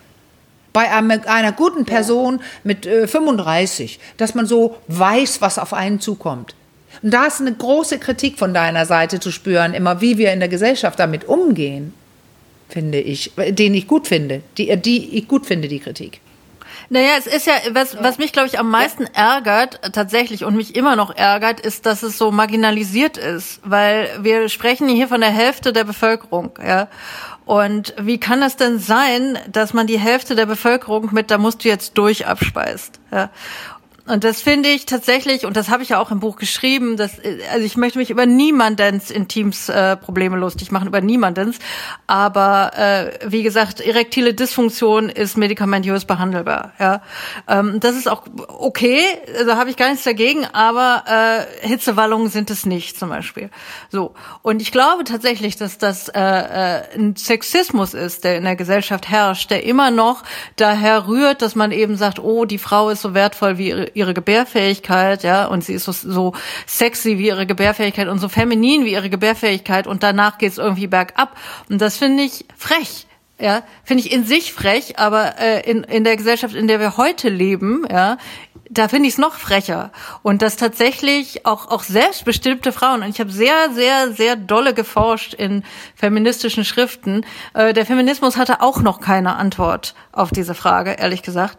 Bei 0.72 0.90
einer, 0.90 1.52
guten 1.52 1.84
Person 1.84 2.40
mit 2.64 2.86
äh, 2.86 3.06
35, 3.06 3.98
dass 4.16 4.34
man 4.34 4.46
so 4.46 4.76
weiß, 4.88 5.40
was 5.40 5.58
auf 5.58 5.72
einen 5.72 6.00
zukommt. 6.00 6.54
Und 7.02 7.12
da 7.12 7.26
ist 7.26 7.40
eine 7.40 7.54
große 7.54 7.98
Kritik 7.98 8.38
von 8.38 8.54
deiner 8.54 8.86
Seite 8.86 9.20
zu 9.20 9.30
spüren, 9.30 9.74
immer 9.74 10.00
wie 10.00 10.18
wir 10.18 10.32
in 10.32 10.40
der 10.40 10.48
Gesellschaft 10.48 10.98
damit 10.98 11.26
umgehen 11.26 11.92
finde 12.74 12.98
ich, 12.98 13.30
den 13.36 13.72
ich 13.72 13.86
gut 13.86 14.08
finde, 14.08 14.42
die, 14.58 14.76
die 14.76 15.16
ich 15.16 15.28
gut 15.28 15.46
finde, 15.46 15.68
die 15.68 15.78
Kritik. 15.78 16.20
Naja, 16.90 17.12
es 17.16 17.28
ist 17.28 17.46
ja, 17.46 17.54
was, 17.70 17.96
was 18.02 18.18
mich, 18.18 18.32
glaube 18.32 18.48
ich, 18.48 18.58
am 18.58 18.68
meisten 18.68 19.04
ja. 19.04 19.36
ärgert, 19.36 19.78
tatsächlich, 19.92 20.44
und 20.44 20.56
mich 20.56 20.74
immer 20.74 20.96
noch 20.96 21.14
ärgert, 21.14 21.60
ist, 21.60 21.86
dass 21.86 22.02
es 22.02 22.18
so 22.18 22.32
marginalisiert 22.32 23.16
ist. 23.16 23.60
Weil 23.62 24.10
wir 24.20 24.48
sprechen 24.48 24.88
hier 24.88 25.06
von 25.06 25.20
der 25.20 25.30
Hälfte 25.30 25.72
der 25.72 25.84
Bevölkerung, 25.84 26.50
ja. 26.60 26.88
Und 27.44 27.94
wie 28.00 28.18
kann 28.18 28.42
es 28.42 28.56
denn 28.56 28.80
sein, 28.80 29.38
dass 29.48 29.72
man 29.72 29.86
die 29.86 30.00
Hälfte 30.00 30.34
der 30.34 30.46
Bevölkerung 30.46 31.10
mit, 31.12 31.30
da 31.30 31.38
musst 31.38 31.64
du 31.64 31.68
jetzt 31.68 31.96
durch 31.96 32.26
abspeist? 32.26 32.98
Ja? 33.12 33.30
Und 34.06 34.22
das 34.22 34.42
finde 34.42 34.68
ich 34.68 34.84
tatsächlich, 34.84 35.46
und 35.46 35.56
das 35.56 35.70
habe 35.70 35.82
ich 35.82 35.88
ja 35.88 35.98
auch 35.98 36.10
im 36.10 36.20
Buch 36.20 36.36
geschrieben, 36.36 36.98
dass, 36.98 37.12
also 37.50 37.64
ich 37.64 37.78
möchte 37.78 37.98
mich 37.98 38.10
über 38.10 38.26
niemandens 38.26 39.10
Intims 39.10 39.70
äh, 39.70 39.96
Probleme 39.96 40.36
lustig 40.36 40.70
machen, 40.70 40.88
über 40.88 41.00
niemandens. 41.00 41.58
Aber 42.06 42.72
äh, 42.76 43.18
wie 43.24 43.42
gesagt, 43.42 43.80
erektile 43.80 44.34
Dysfunktion 44.34 45.08
ist 45.08 45.38
medikamentös 45.38 46.04
behandelbar. 46.04 46.72
Ja, 46.78 47.00
ähm, 47.48 47.80
das 47.80 47.96
ist 47.96 48.06
auch 48.06 48.24
okay, 48.48 49.00
da 49.26 49.38
also 49.38 49.56
habe 49.56 49.70
ich 49.70 49.76
gar 49.76 49.88
nichts 49.88 50.04
dagegen. 50.04 50.44
Aber 50.52 51.04
äh, 51.06 51.66
Hitzewallungen 51.66 52.28
sind 52.28 52.50
es 52.50 52.66
nicht, 52.66 52.98
zum 52.98 53.08
Beispiel. 53.08 53.48
So 53.90 54.12
und 54.42 54.60
ich 54.60 54.70
glaube 54.70 55.04
tatsächlich, 55.04 55.56
dass 55.56 55.78
das 55.78 56.10
äh, 56.10 56.20
äh, 56.20 56.82
ein 56.94 57.16
Sexismus 57.16 57.94
ist, 57.94 58.24
der 58.24 58.36
in 58.36 58.44
der 58.44 58.56
Gesellschaft 58.56 59.08
herrscht, 59.08 59.50
der 59.50 59.64
immer 59.64 59.90
noch 59.90 60.24
daher 60.56 61.08
rührt, 61.08 61.40
dass 61.40 61.54
man 61.54 61.72
eben 61.72 61.96
sagt, 61.96 62.18
oh, 62.18 62.44
die 62.44 62.58
Frau 62.58 62.90
ist 62.90 63.00
so 63.00 63.14
wertvoll 63.14 63.56
wie 63.56 63.93
Gebärfähigkeit, 63.94 65.22
ja, 65.22 65.46
und 65.46 65.62
sie 65.62 65.74
ist 65.74 65.84
so, 65.84 65.92
so 65.92 66.32
sexy 66.66 67.18
wie 67.18 67.28
ihre 67.28 67.46
Gebärfähigkeit 67.46 68.08
und 68.08 68.18
so 68.18 68.28
feminin 68.28 68.84
wie 68.84 68.92
ihre 68.92 69.10
Gebärfähigkeit 69.10 69.86
und 69.86 70.02
danach 70.02 70.38
geht's 70.38 70.58
irgendwie 70.58 70.88
bergab. 70.88 71.36
Und 71.70 71.80
das 71.80 71.96
finde 71.96 72.24
ich 72.24 72.44
frech. 72.56 73.06
Ja, 73.38 73.64
finde 73.82 74.04
ich 74.04 74.12
in 74.12 74.24
sich 74.24 74.52
frech, 74.52 74.98
aber 75.00 75.40
äh, 75.40 75.68
in, 75.68 75.82
in 75.82 76.04
der 76.04 76.16
Gesellschaft, 76.16 76.54
in 76.54 76.68
der 76.68 76.78
wir 76.78 76.96
heute 76.96 77.28
leben, 77.28 77.84
ja, 77.90 78.16
da 78.70 78.88
finde 78.88 79.08
ich 79.08 79.14
es 79.14 79.18
noch 79.18 79.34
frecher. 79.34 79.90
Und 80.22 80.42
dass 80.42 80.56
tatsächlich 80.56 81.44
auch, 81.46 81.68
auch 81.70 81.82
selbstbestimmte 81.82 82.72
Frauen, 82.72 83.02
und 83.02 83.10
ich 83.10 83.20
habe 83.20 83.30
sehr, 83.30 83.70
sehr, 83.72 84.12
sehr 84.12 84.36
dolle 84.36 84.74
geforscht 84.74 85.34
in 85.34 85.64
feministischen 85.94 86.64
Schriften, 86.64 87.26
äh, 87.52 87.72
der 87.72 87.86
Feminismus 87.86 88.36
hatte 88.36 88.60
auch 88.62 88.80
noch 88.80 89.00
keine 89.00 89.36
Antwort 89.36 89.94
auf 90.12 90.30
diese 90.30 90.54
Frage, 90.54 90.92
ehrlich 90.92 91.22
gesagt. 91.22 91.58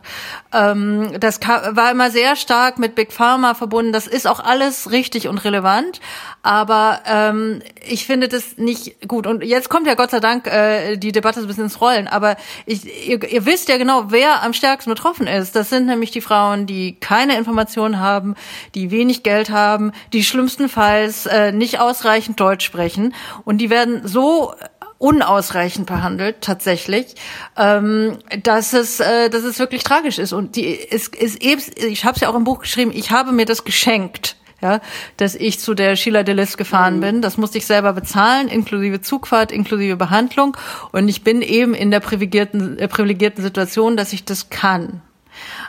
Ähm, 0.53 1.19
das 1.19 1.39
war 1.41 1.91
immer 1.91 2.09
sehr 2.09 2.35
stark 2.35 2.79
mit 2.79 2.95
Big 2.95 3.11
Pharma 3.11 3.53
verbunden. 3.53 3.91
Das 3.91 4.07
ist 4.07 4.27
auch 4.27 4.39
alles 4.39 4.91
richtig 4.91 5.27
und 5.27 5.37
relevant, 5.39 5.99
aber 6.41 7.01
ähm, 7.05 7.61
ich 7.85 8.05
finde 8.05 8.27
das 8.27 8.57
nicht 8.57 9.07
gut. 9.07 9.27
Und 9.27 9.43
jetzt 9.43 9.69
kommt 9.69 9.87
ja 9.87 9.93
Gott 9.93 10.11
sei 10.11 10.19
Dank 10.19 10.47
äh, 10.47 10.97
die 10.97 11.11
Debatte 11.11 11.39
so 11.39 11.45
ein 11.45 11.47
bisschen 11.47 11.65
ins 11.65 11.81
Rollen. 11.81 12.07
Aber 12.07 12.35
ich, 12.65 13.07
ihr, 13.07 13.23
ihr 13.23 13.45
wisst 13.45 13.69
ja 13.69 13.77
genau, 13.77 14.05
wer 14.07 14.41
am 14.41 14.53
stärksten 14.53 14.89
betroffen 14.89 15.27
ist. 15.27 15.55
Das 15.55 15.69
sind 15.69 15.85
nämlich 15.85 16.11
die 16.11 16.21
Frauen, 16.21 16.65
die 16.65 16.94
keine 16.95 17.38
Informationen 17.38 17.99
haben, 17.99 18.36
die 18.73 18.91
wenig 18.91 19.23
Geld 19.23 19.49
haben, 19.49 19.91
die 20.13 20.23
schlimmstenfalls 20.23 21.25
äh, 21.25 21.51
nicht 21.51 21.79
ausreichend 21.79 22.39
Deutsch 22.39 22.65
sprechen. 22.65 23.13
Und 23.43 23.60
die 23.60 23.69
werden 23.69 24.08
so 24.08 24.53
unausreichend 24.97 25.86
behandelt 25.86 26.38
tatsächlich, 26.41 27.15
ähm, 27.58 28.17
dass 28.43 28.73
es 28.73 28.99
äh, 28.99 29.29
dass 29.29 29.43
es 29.43 29.60
wirklich 29.60 29.84
tragisch 29.84 30.19
ist 30.19 30.31
und 30.31 30.55
die 30.55 30.79
es 30.89 31.10
ist 31.10 31.43
eben 31.43 31.62
ich 31.75 32.05
habe 32.05 32.15
es 32.15 32.21
ja 32.21 32.29
auch 32.29 32.36
im 32.36 32.45
Buch 32.45 32.60
geschrieben, 32.60 32.91
ich 32.93 33.12
habe 33.12 33.34
mir 33.34 33.45
das 33.45 33.65
geschenkt 33.65 34.38
ja, 34.62 34.79
dass 35.17 35.36
ich 35.36 35.60
zu 35.60 35.73
der 35.73 35.95
Sheila 35.95 36.23
Delis 36.23 36.58
gefahren 36.58 36.97
mhm. 36.97 37.01
bin. 37.01 37.21
Das 37.21 37.38
musste 37.38 37.58
ich 37.58 37.65
selber 37.65 37.93
bezahlen, 37.93 38.47
inklusive 38.47 39.01
Zugfahrt, 39.01 39.51
inklusive 39.51 39.95
Behandlung. 39.95 40.58
Und 40.91 41.08
ich 41.08 41.23
bin 41.23 41.41
eben 41.41 41.73
in 41.73 41.91
der 41.91 41.99
privilegierten, 41.99 42.79
äh, 42.79 42.88
privilegierten 42.88 43.43
Situation, 43.43 43.97
dass 43.97 44.13
ich 44.13 44.25
das 44.25 44.49
kann. 44.49 45.01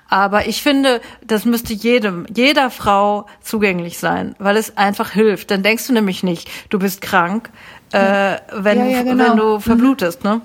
Aber 0.09 0.47
ich 0.47 0.63
finde, 0.63 1.01
das 1.27 1.45
müsste 1.45 1.73
jedem, 1.73 2.27
jeder 2.35 2.71
Frau 2.71 3.27
zugänglich 3.43 3.99
sein, 3.99 4.37
weil 4.39 4.57
es 4.57 4.77
einfach 4.77 5.11
hilft. 5.11 5.51
Dann 5.51 5.63
denkst 5.63 5.87
du 5.87 5.93
nämlich 5.93 6.23
nicht, 6.23 6.49
du 6.71 6.79
bist 6.79 7.01
krank, 7.01 7.51
äh, 7.93 8.37
wenn, 8.53 8.79
ja, 8.79 8.99
ja, 8.99 9.03
genau. 9.03 9.25
wenn 9.25 9.37
du 9.37 9.61
verblutest, 9.61 10.25
mhm. 10.25 10.31
ne? 10.31 10.41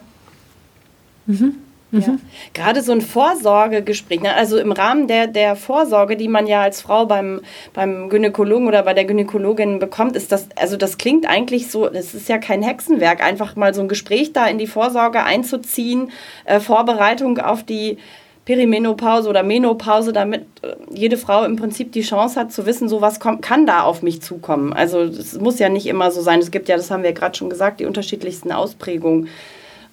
Mhm. 1.27 1.55
Ja. 1.91 2.07
Mhm. 2.07 2.21
Gerade 2.53 2.81
so 2.81 2.93
ein 2.93 3.01
Vorsorgegespräch, 3.01 4.21
ne? 4.21 4.33
also 4.33 4.57
im 4.57 4.71
Rahmen 4.71 5.07
der, 5.07 5.27
der 5.27 5.57
Vorsorge, 5.57 6.15
die 6.15 6.29
man 6.29 6.47
ja 6.47 6.61
als 6.61 6.81
Frau 6.81 7.05
beim, 7.05 7.41
beim 7.73 8.09
Gynäkologen 8.09 8.67
oder 8.67 8.81
bei 8.83 8.93
der 8.93 9.03
Gynäkologin 9.03 9.79
bekommt, 9.79 10.15
ist 10.15 10.31
das, 10.31 10.47
also 10.55 10.77
das 10.77 10.97
klingt 10.97 11.27
eigentlich 11.27 11.69
so, 11.69 11.89
das 11.89 12.13
ist 12.13 12.29
ja 12.29 12.37
kein 12.37 12.63
Hexenwerk, 12.63 13.21
einfach 13.21 13.57
mal 13.57 13.73
so 13.73 13.81
ein 13.81 13.89
Gespräch 13.89 14.31
da 14.31 14.47
in 14.47 14.57
die 14.57 14.67
Vorsorge 14.67 15.23
einzuziehen, 15.23 16.11
äh, 16.45 16.61
Vorbereitung 16.61 17.39
auf 17.39 17.63
die 17.63 17.97
Perimenopause 18.45 19.29
oder 19.29 19.43
Menopause, 19.43 20.13
damit 20.13 20.45
äh, 20.61 20.75
jede 20.89 21.17
Frau 21.17 21.43
im 21.43 21.55
Prinzip 21.55 21.91
die 21.91 22.01
Chance 22.01 22.39
hat 22.39 22.51
zu 22.51 22.65
wissen, 22.65 22.89
so 22.89 23.01
was 23.01 23.19
kommt, 23.19 23.41
kann 23.41 23.65
da 23.65 23.83
auf 23.83 24.01
mich 24.01 24.21
zukommen. 24.21 24.73
Also 24.73 25.01
es 25.01 25.39
muss 25.39 25.59
ja 25.59 25.69
nicht 25.69 25.85
immer 25.85 26.11
so 26.11 26.21
sein. 26.21 26.39
Es 26.39 26.51
gibt 26.51 26.67
ja, 26.67 26.75
das 26.75 26.89
haben 26.89 27.03
wir 27.03 27.13
gerade 27.13 27.37
schon 27.37 27.49
gesagt, 27.49 27.79
die 27.79 27.85
unterschiedlichsten 27.85 28.51
Ausprägungen. 28.51 29.27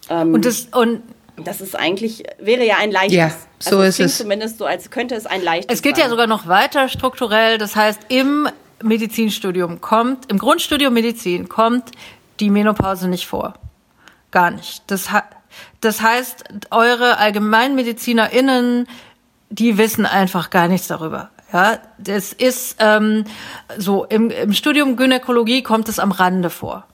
Ähm, 0.09 0.35
und 0.35 0.45
das 0.45 0.69
und 0.73 1.03
das 1.45 1.61
ist 1.61 1.77
eigentlich, 1.77 2.25
wäre 2.39 2.65
ja 2.65 2.77
ein 2.79 2.91
leichtes. 2.91 3.17
Ja, 3.17 3.31
so 3.59 3.79
also 3.79 3.83
ist 3.83 4.01
es. 4.01 4.19
zumindest 4.19 4.59
so, 4.59 4.65
als 4.65 4.91
könnte 4.91 5.15
es 5.15 5.27
ein 5.27 5.43
leichtes 5.43 5.77
Es 5.77 5.83
geht 5.83 5.97
sein. 5.97 6.07
ja 6.07 6.11
sogar 6.11 6.27
noch 6.27 6.47
weiter 6.49 6.89
strukturell. 6.89 7.59
Das 7.59 7.77
heißt, 7.77 8.01
im 8.09 8.49
Medizinstudium 8.83 9.81
kommt, 9.81 10.31
im 10.31 10.39
Grundstudium 10.39 10.95
Medizin 10.95 11.49
kommt 11.49 11.93
die 12.41 12.51
Menopause 12.51 13.09
nicht 13.09 13.27
vor. 13.27 13.55
Gar 14.31 14.53
nicht. 14.53 14.83
Das, 14.89 15.09
das 15.81 16.01
heißt, 16.03 16.45
eure 16.71 17.19
AllgemeinmedizinerInnen, 17.19 18.87
die 19.51 19.79
wissen 19.79 20.07
einfach 20.07 20.51
gar 20.51 20.69
nichts 20.69 20.89
darüber. 20.89 21.31
Ja, 21.53 21.79
das 21.97 22.33
ist 22.33 22.77
ähm, 22.79 23.25
so, 23.79 24.05
im, 24.05 24.31
im 24.31 24.53
Studium 24.53 24.97
Gynäkologie 24.97 25.63
kommt 25.63 25.89
es 25.89 25.99
am 25.99 26.13
Rande 26.13 26.51
vor 26.51 26.85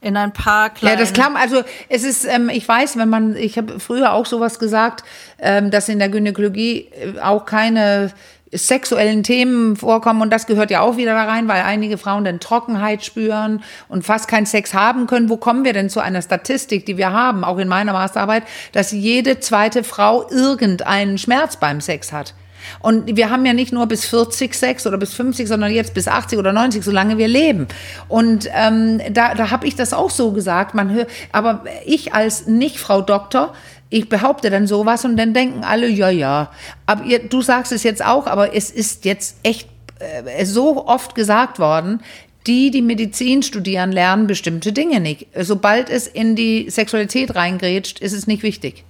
in 0.00 0.16
ein 0.16 0.32
paar 0.32 0.70
kleinen. 0.70 0.94
Ja, 0.94 1.00
das 1.00 1.12
klar. 1.12 1.32
Also 1.36 1.62
es 1.88 2.04
ist, 2.04 2.24
ähm, 2.24 2.48
ich 2.48 2.66
weiß, 2.66 2.96
wenn 2.96 3.08
man, 3.08 3.34
ich 3.36 3.58
habe 3.58 3.80
früher 3.80 4.12
auch 4.12 4.26
sowas 4.26 4.58
gesagt, 4.58 5.04
ähm, 5.38 5.70
dass 5.70 5.88
in 5.88 5.98
der 5.98 6.08
Gynäkologie 6.08 6.88
äh, 6.92 7.20
auch 7.20 7.44
keine 7.44 8.12
sexuellen 8.52 9.22
Themen 9.22 9.76
vorkommen 9.76 10.22
und 10.22 10.32
das 10.32 10.46
gehört 10.46 10.70
ja 10.70 10.80
auch 10.80 10.96
wieder 10.96 11.14
da 11.14 11.24
rein, 11.24 11.48
weil 11.48 11.62
einige 11.62 11.98
Frauen 11.98 12.24
dann 12.24 12.40
Trockenheit 12.40 13.04
spüren 13.04 13.62
und 13.88 14.04
fast 14.04 14.28
keinen 14.28 14.46
Sex 14.46 14.72
haben 14.72 15.06
können. 15.06 15.28
Wo 15.28 15.36
kommen 15.36 15.64
wir 15.64 15.72
denn 15.72 15.90
zu 15.90 16.00
einer 16.00 16.22
Statistik, 16.22 16.86
die 16.86 16.96
wir 16.96 17.12
haben, 17.12 17.44
auch 17.44 17.58
in 17.58 17.68
meiner 17.68 17.92
Masterarbeit, 17.92 18.44
dass 18.72 18.92
jede 18.92 19.40
zweite 19.40 19.82
Frau 19.82 20.28
irgendeinen 20.30 21.18
Schmerz 21.18 21.56
beim 21.56 21.80
Sex 21.80 22.12
hat? 22.12 22.34
Und 22.80 23.16
wir 23.16 23.30
haben 23.30 23.44
ja 23.46 23.52
nicht 23.52 23.72
nur 23.72 23.86
bis 23.86 24.04
40 24.06 24.54
Sex 24.54 24.86
oder 24.86 24.98
bis 24.98 25.14
50, 25.14 25.48
sondern 25.48 25.72
jetzt 25.72 25.94
bis 25.94 26.08
80 26.08 26.38
oder 26.38 26.52
90, 26.52 26.84
solange 26.84 27.18
wir 27.18 27.28
leben. 27.28 27.66
Und 28.08 28.48
ähm, 28.54 29.00
da, 29.10 29.34
da 29.34 29.50
habe 29.50 29.66
ich 29.66 29.76
das 29.76 29.92
auch 29.92 30.10
so 30.10 30.32
gesagt. 30.32 30.74
Man 30.74 30.92
hört, 30.92 31.08
aber 31.32 31.64
ich 31.84 32.14
als 32.14 32.46
Nicht-Frau 32.46 33.02
Doktor, 33.02 33.54
ich 33.88 34.08
behaupte 34.08 34.50
dann 34.50 34.66
sowas 34.66 35.04
und 35.04 35.16
dann 35.16 35.32
denken 35.32 35.64
alle, 35.64 35.88
ja, 35.88 36.10
ja. 36.10 36.50
Aber 36.86 37.04
ihr, 37.04 37.20
du 37.20 37.42
sagst 37.42 37.72
es 37.72 37.82
jetzt 37.82 38.04
auch, 38.04 38.26
aber 38.26 38.54
es 38.54 38.70
ist 38.70 39.04
jetzt 39.04 39.36
echt 39.42 39.68
äh, 39.98 40.44
so 40.44 40.86
oft 40.86 41.14
gesagt 41.14 41.58
worden, 41.58 42.00
die, 42.46 42.70
die 42.70 42.82
Medizin 42.82 43.42
studieren, 43.42 43.92
lernen 43.92 44.26
bestimmte 44.26 44.72
Dinge 44.72 45.00
nicht. 45.00 45.26
Sobald 45.36 45.90
es 45.90 46.06
in 46.06 46.36
die 46.36 46.70
Sexualität 46.70 47.34
reingrätscht, 47.34 47.98
ist 48.00 48.12
es 48.12 48.26
nicht 48.26 48.42
wichtig. 48.42 48.84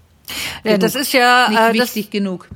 Ja, 0.65 0.77
das 0.77 0.95
ist 0.95 1.13
ja 1.13 1.49
nicht 1.49 1.61
äh, 1.61 1.73
wichtig 1.75 2.11
genug. 2.11 2.49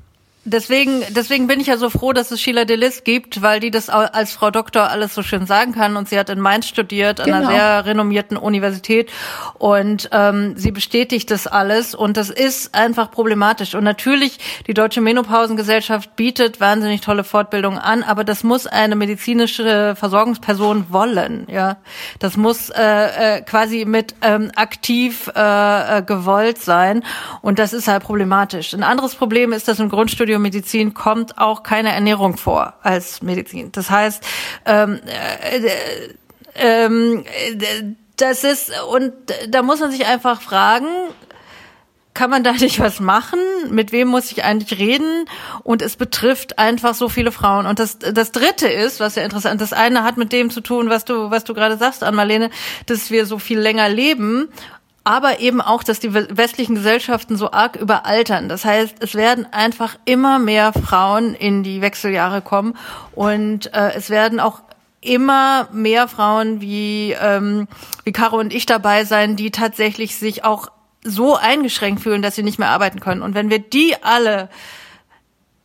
Deswegen, 0.47 1.03
deswegen 1.11 1.49
bin 1.49 1.61
ich 1.61 1.67
ja 1.67 1.77
so 1.77 1.91
froh, 1.91 2.15
dass 2.15 2.31
es 2.31 2.41
Sheila 2.41 2.65
Delis 2.65 3.05
gibt, 3.05 3.43
weil 3.43 3.61
die 3.61 3.71
das 3.71 3.91
als 3.91 4.33
Frau 4.33 4.51
Doktor 4.51 4.89
alles 4.89 5.15
so 5.15 5.23
schön 5.23 5.45
sagen 5.45 5.73
kann. 5.73 5.99
Und 5.99 6.09
sie 6.09 6.19
hat 6.19 6.31
in 6.31 6.41
Mainz 6.41 6.67
studiert, 6.67 7.23
genau. 7.23 7.37
an 7.37 7.43
einer 7.43 7.51
genau. 7.51 7.61
sehr 7.61 7.85
renommierten 7.85 8.37
Universität. 8.39 9.11
Und 9.59 10.09
ähm, 10.13 10.55
sie 10.57 10.71
bestätigt 10.71 11.31
das 11.31 11.47
alles. 11.47 11.95
Und 11.95 12.17
das 12.17 12.31
ist 12.31 12.75
einfach 12.75 13.11
problematisch. 13.11 13.75
Und 13.75 13.85
natürlich, 13.85 14.39
die 14.67 14.73
Deutsche 14.73 15.03
Menopausengesellschaft 15.03 16.17
bietet 16.17 16.59
wahnsinnig 16.59 17.03
tolle 17.03 17.23
Fortbildungen 17.23 17.79
an, 17.79 18.03
aber 18.03 18.25
das 18.25 18.43
muss 18.43 18.67
eine 18.67 18.97
medizinische 18.97 19.95
Versorgungsperson 19.95 20.87
wollen. 20.89 21.47
Ja, 21.51 21.77
Das 22.19 22.39
muss 22.39 22.71
äh, 22.71 23.37
äh, 23.37 23.43
quasi 23.43 23.85
mit 23.85 24.15
ähm, 24.23 24.51
aktiv 24.57 25.31
äh, 25.37 25.99
äh 25.99 26.03
gewollt 26.03 26.63
sein. 26.63 27.05
Und 27.43 27.59
das 27.59 27.75
ist 27.75 27.89
halt 27.89 28.03
problematisch. 28.03 28.73
Ein 28.73 28.85
anderes 28.85 29.15
Problem 29.15 29.53
ist, 29.53 29.69
dass 29.69 29.79
im 29.81 29.91
Grundstudium 29.91 30.30
Studium 30.39 30.95
kommt 30.95 31.39
auch 31.39 31.63
keine 31.63 31.93
Ernährung 31.93 32.37
vor 32.37 32.75
als 32.83 33.23
Medizin. 33.23 33.73
Das 33.73 33.91
heißt, 33.91 34.23
ähm, 34.67 35.01
äh, 35.07 35.69
ähm, 36.55 37.25
das 38.17 38.45
ist, 38.45 38.73
und 38.91 39.13
da 39.49 39.63
muss 39.63 39.81
man 39.81 39.91
sich 39.91 40.07
einfach 40.07 40.41
fragen, 40.41 40.87
kann 42.13 42.31
man 42.31 42.45
da 42.45 42.53
nicht 42.53 42.81
was 42.81 43.01
machen? 43.01 43.39
Mit 43.71 43.93
wem 43.93 44.09
muss 44.09 44.31
ich 44.33 44.45
eigentlich 44.45 44.79
reden? 44.79 45.25
Und 45.63 45.81
es 45.81 45.97
betrifft 45.97 46.59
einfach 46.59 46.95
so 46.95 47.09
viele 47.09 47.33
Frauen. 47.33 47.67
Und 47.67 47.79
das, 47.79 47.99
das 47.99 48.33
dritte 48.33 48.69
ist, 48.69 49.01
was 49.01 49.15
ja 49.15 49.23
interessant, 49.23 49.61
das 49.61 49.73
eine 49.73 50.03
hat 50.03 50.17
mit 50.17 50.33
dem 50.33 50.51
zu 50.51 50.61
tun, 50.61 50.91
was 50.91 51.05
du, 51.05 51.31
was 51.31 51.45
du 51.45 51.55
gerade 51.55 51.77
sagst, 51.77 52.03
Ann-Marlene, 52.03 52.51
dass 52.87 53.11
wir 53.11 53.27
so 53.27 53.39
viel 53.39 53.59
länger 53.59 53.89
leben 53.89 54.49
aber 55.05 55.41
eben 55.41 55.61
auch, 55.61 55.83
dass 55.83 56.01
die 56.01 56.13
westlichen 56.13 56.75
Gesellschaften 56.75 57.37
so 57.37 57.51
arg 57.53 57.77
überaltern. 57.77 58.49
Das 58.49 58.65
heißt, 58.65 58.97
es 59.01 59.15
werden 59.15 59.47
einfach 59.51 59.97
immer 60.05 60.39
mehr 60.39 60.73
Frauen 60.73 61.35
in 61.35 61.63
die 61.63 61.81
Wechseljahre 61.81 62.43
kommen 62.43 62.77
und 63.13 63.73
äh, 63.75 63.93
es 63.95 64.11
werden 64.11 64.41
auch 64.41 64.63
immer 65.01 65.69
mehr 65.73 66.09
Frauen 66.09 66.61
wie 66.61 67.17
ähm, 67.19 67.67
wie 68.05 68.13
Caro 68.13 68.39
und 68.39 68.53
ich 68.53 68.67
dabei 68.67 69.05
sein, 69.05 69.37
die 69.37 69.51
tatsächlich 69.51 70.17
sich 70.17 70.45
auch 70.45 70.69
so 71.03 71.37
eingeschränkt 71.37 72.03
fühlen, 72.03 72.21
dass 72.21 72.35
sie 72.35 72.43
nicht 72.43 72.59
mehr 72.59 72.69
arbeiten 72.69 73.01
können. 73.01 73.23
Und 73.23 73.35
wenn 73.35 73.49
wir 73.49 73.59
die 73.59 73.95
alle 74.03 74.51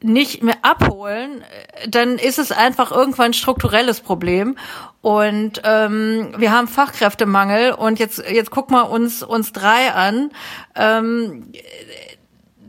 nicht 0.01 0.43
mehr 0.43 0.57
abholen, 0.61 1.43
dann 1.89 2.17
ist 2.17 2.39
es 2.39 2.51
einfach 2.51 2.91
irgendwann 2.91 3.31
ein 3.31 3.33
strukturelles 3.33 4.01
Problem. 4.01 4.57
Und 5.05 5.61
ähm, 5.63 6.33
wir 6.35 6.51
haben 6.51 6.67
Fachkräftemangel 6.67 7.73
und 7.73 7.99
jetzt 7.99 8.23
jetzt 8.27 8.49
guck 8.49 8.71
mal 8.71 8.81
uns 8.81 9.21
uns 9.21 9.51
drei 9.51 9.91
an. 9.91 10.31
Ähm, 10.73 11.51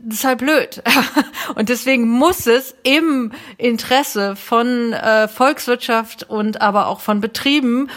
das 0.03 0.19
ist 0.19 0.23
halt 0.23 0.37
blöd. 0.37 0.83
und 1.55 1.69
deswegen 1.69 2.07
muss 2.07 2.45
es 2.45 2.75
im 2.83 3.31
Interesse 3.57 4.35
von 4.35 4.93
äh, 4.93 5.27
Volkswirtschaft 5.27 6.29
und 6.29 6.61
aber 6.61 6.85
auch 6.85 6.99
von 6.99 7.21
Betrieben 7.21 7.89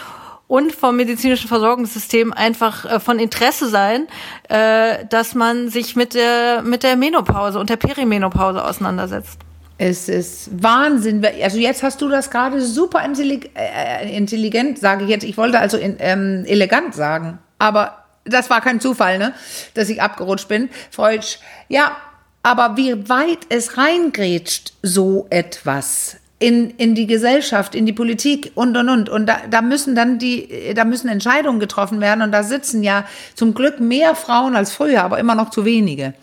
und 0.47 0.71
vom 0.71 0.95
medizinischen 0.95 1.47
Versorgungssystem 1.47 2.33
einfach 2.33 2.85
äh, 2.85 2.99
von 2.99 3.19
Interesse 3.19 3.69
sein, 3.69 4.07
äh, 4.49 5.05
dass 5.05 5.35
man 5.35 5.69
sich 5.69 5.95
mit 5.95 6.15
der, 6.15 6.63
mit 6.63 6.81
der 6.81 6.95
Menopause 6.95 7.59
und 7.59 7.69
der 7.69 7.77
Perimenopause 7.77 8.65
auseinandersetzt. 8.65 9.37
Es 9.83 10.09
ist 10.09 10.61
Wahnsinn. 10.61 11.25
Also 11.41 11.57
jetzt 11.57 11.81
hast 11.81 12.03
du 12.03 12.07
das 12.07 12.29
gerade 12.29 12.61
super 12.61 13.03
intelligent, 13.03 13.49
äh, 13.55 14.15
intelligent 14.15 14.77
sage 14.77 15.05
ich 15.05 15.09
jetzt. 15.09 15.23
Ich 15.23 15.37
wollte 15.37 15.57
also 15.57 15.75
in, 15.75 15.95
ähm, 15.97 16.45
elegant 16.45 16.93
sagen, 16.93 17.39
aber 17.57 18.03
das 18.23 18.51
war 18.51 18.61
kein 18.61 18.79
Zufall, 18.79 19.17
ne, 19.17 19.33
dass 19.73 19.89
ich 19.89 19.99
abgerutscht 19.99 20.47
bin. 20.47 20.69
Freudsch. 20.91 21.39
Ja, 21.67 21.97
aber 22.43 22.77
wie 22.77 23.09
weit 23.09 23.39
es 23.49 23.75
reingrätscht, 23.75 24.73
so 24.83 25.25
etwas 25.31 26.17
in, 26.37 26.69
in 26.77 26.93
die 26.93 27.07
Gesellschaft, 27.07 27.73
in 27.73 27.87
die 27.87 27.93
Politik 27.93 28.51
und 28.53 28.77
und 28.77 28.87
und. 28.87 29.09
Und 29.09 29.25
da, 29.25 29.37
da 29.49 29.63
müssen 29.63 29.95
dann 29.95 30.19
die, 30.19 30.73
da 30.75 30.85
müssen 30.85 31.07
Entscheidungen 31.07 31.59
getroffen 31.59 32.01
werden. 32.01 32.21
Und 32.21 32.31
da 32.31 32.43
sitzen 32.43 32.83
ja 32.83 33.05
zum 33.33 33.55
Glück 33.55 33.79
mehr 33.79 34.13
Frauen 34.13 34.55
als 34.55 34.71
früher, 34.71 35.03
aber 35.03 35.17
immer 35.17 35.33
noch 35.33 35.49
zu 35.49 35.65
wenige, 35.65 36.13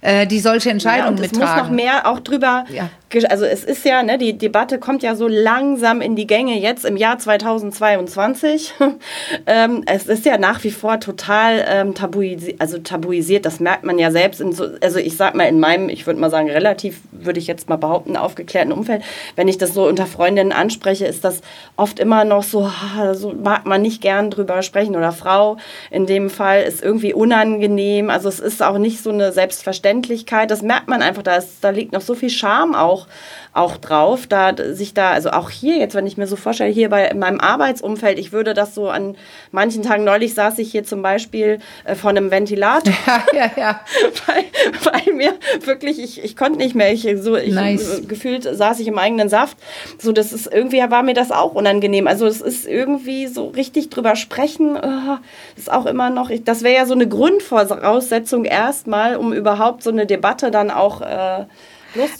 äh, 0.00 0.26
die 0.26 0.40
solche 0.40 0.70
Entscheidungen 0.70 1.04
ja, 1.04 1.10
und 1.10 1.20
es 1.20 1.32
mittragen. 1.32 1.48
Es 1.48 1.62
muss 1.62 1.68
noch 1.68 1.74
mehr 1.74 2.06
auch 2.06 2.20
drüber 2.20 2.64
ja 2.70 2.88
also 3.28 3.44
es 3.44 3.64
ist 3.64 3.84
ja, 3.84 4.02
ne, 4.02 4.18
die 4.18 4.36
Debatte 4.36 4.78
kommt 4.78 5.02
ja 5.02 5.14
so 5.14 5.28
langsam 5.28 6.00
in 6.00 6.16
die 6.16 6.26
Gänge 6.26 6.58
jetzt 6.58 6.84
im 6.84 6.96
Jahr 6.96 7.18
2022. 7.18 8.74
ähm, 9.46 9.82
es 9.86 10.06
ist 10.06 10.26
ja 10.26 10.38
nach 10.38 10.62
wie 10.64 10.70
vor 10.70 11.00
total 11.00 11.64
ähm, 11.68 11.94
tabuisiert, 11.94 12.60
also 12.60 12.78
tabuisiert, 12.78 13.46
das 13.46 13.60
merkt 13.60 13.84
man 13.84 13.98
ja 13.98 14.10
selbst. 14.10 14.38
So, 14.38 14.66
also 14.80 14.98
ich 14.98 15.16
sag 15.16 15.34
mal 15.34 15.44
in 15.44 15.60
meinem, 15.60 15.88
ich 15.88 16.06
würde 16.06 16.20
mal 16.20 16.30
sagen, 16.30 16.50
relativ, 16.50 17.00
würde 17.12 17.38
ich 17.38 17.46
jetzt 17.46 17.68
mal 17.68 17.76
behaupten, 17.76 18.16
aufgeklärten 18.16 18.72
Umfeld, 18.72 19.02
wenn 19.36 19.48
ich 19.48 19.58
das 19.58 19.74
so 19.74 19.86
unter 19.86 20.06
Freundinnen 20.06 20.52
anspreche, 20.52 21.06
ist 21.06 21.24
das 21.24 21.40
oft 21.76 21.98
immer 21.98 22.24
noch 22.24 22.42
so, 22.42 22.70
so 23.12 23.32
mag 23.32 23.66
man 23.66 23.82
nicht 23.82 24.02
gern 24.02 24.30
drüber 24.30 24.62
sprechen 24.62 24.96
oder 24.96 25.12
Frau 25.12 25.56
in 25.90 26.06
dem 26.06 26.30
Fall 26.30 26.62
ist 26.62 26.82
irgendwie 26.82 27.14
unangenehm. 27.14 28.10
Also 28.10 28.28
es 28.28 28.40
ist 28.40 28.62
auch 28.62 28.78
nicht 28.78 29.02
so 29.02 29.10
eine 29.10 29.32
Selbstverständlichkeit. 29.32 30.50
Das 30.50 30.62
merkt 30.62 30.88
man 30.88 31.02
einfach, 31.02 31.22
da, 31.22 31.36
ist, 31.36 31.58
da 31.62 31.70
liegt 31.70 31.92
noch 31.92 32.00
so 32.00 32.14
viel 32.14 32.30
Scham 32.30 32.74
auch 32.74 32.97
auch, 32.98 33.06
auch 33.54 33.76
drauf, 33.76 34.26
da 34.26 34.54
sich 34.72 34.94
da, 34.94 35.10
also 35.10 35.30
auch 35.30 35.50
hier 35.50 35.78
jetzt, 35.78 35.94
wenn 35.94 36.06
ich 36.06 36.16
mir 36.16 36.26
so 36.26 36.36
vorstelle, 36.36 36.70
hier 36.70 36.88
bei 36.88 37.12
meinem 37.14 37.40
Arbeitsumfeld, 37.40 38.18
ich 38.18 38.32
würde 38.32 38.54
das 38.54 38.74
so 38.74 38.88
an 38.88 39.16
manchen 39.52 39.82
Tagen, 39.82 40.04
neulich 40.04 40.34
saß 40.34 40.58
ich 40.58 40.70
hier 40.70 40.84
zum 40.84 41.02
Beispiel 41.02 41.58
äh, 41.84 41.94
vor 41.94 42.10
einem 42.10 42.30
Ventilator. 42.30 42.94
Ja, 43.08 43.22
ja, 43.32 43.50
ja. 43.56 43.80
weil, 44.26 44.44
weil 44.84 45.14
mir 45.14 45.34
wirklich, 45.64 45.98
ich, 45.98 46.22
ich 46.22 46.36
konnte 46.36 46.58
nicht 46.58 46.74
mehr, 46.74 46.92
ich, 46.92 47.08
so, 47.20 47.36
ich, 47.36 47.54
Nice. 47.54 48.00
äh, 48.00 48.02
gefühlt 48.02 48.44
saß 48.44 48.80
ich 48.80 48.88
im 48.88 48.98
eigenen 48.98 49.28
Saft. 49.28 49.56
So, 49.98 50.12
das 50.12 50.32
ist 50.32 50.52
irgendwie, 50.52 50.78
war 50.78 51.02
mir 51.02 51.14
das 51.14 51.30
auch 51.30 51.54
unangenehm. 51.54 52.06
Also 52.06 52.26
es 52.26 52.40
ist 52.40 52.66
irgendwie 52.66 53.26
so 53.26 53.48
richtig 53.48 53.90
drüber 53.90 54.16
sprechen, 54.16 54.76
äh, 54.76 55.16
ist 55.56 55.70
auch 55.70 55.86
immer 55.86 56.10
noch, 56.10 56.30
ich, 56.30 56.44
das 56.44 56.62
wäre 56.62 56.76
ja 56.76 56.86
so 56.86 56.94
eine 56.94 57.08
Grundvoraussetzung 57.08 58.44
erstmal, 58.44 59.16
um 59.16 59.32
überhaupt 59.32 59.82
so 59.82 59.90
eine 59.90 60.06
Debatte 60.06 60.50
dann 60.50 60.70
auch 60.70 61.00
äh, 61.00 61.44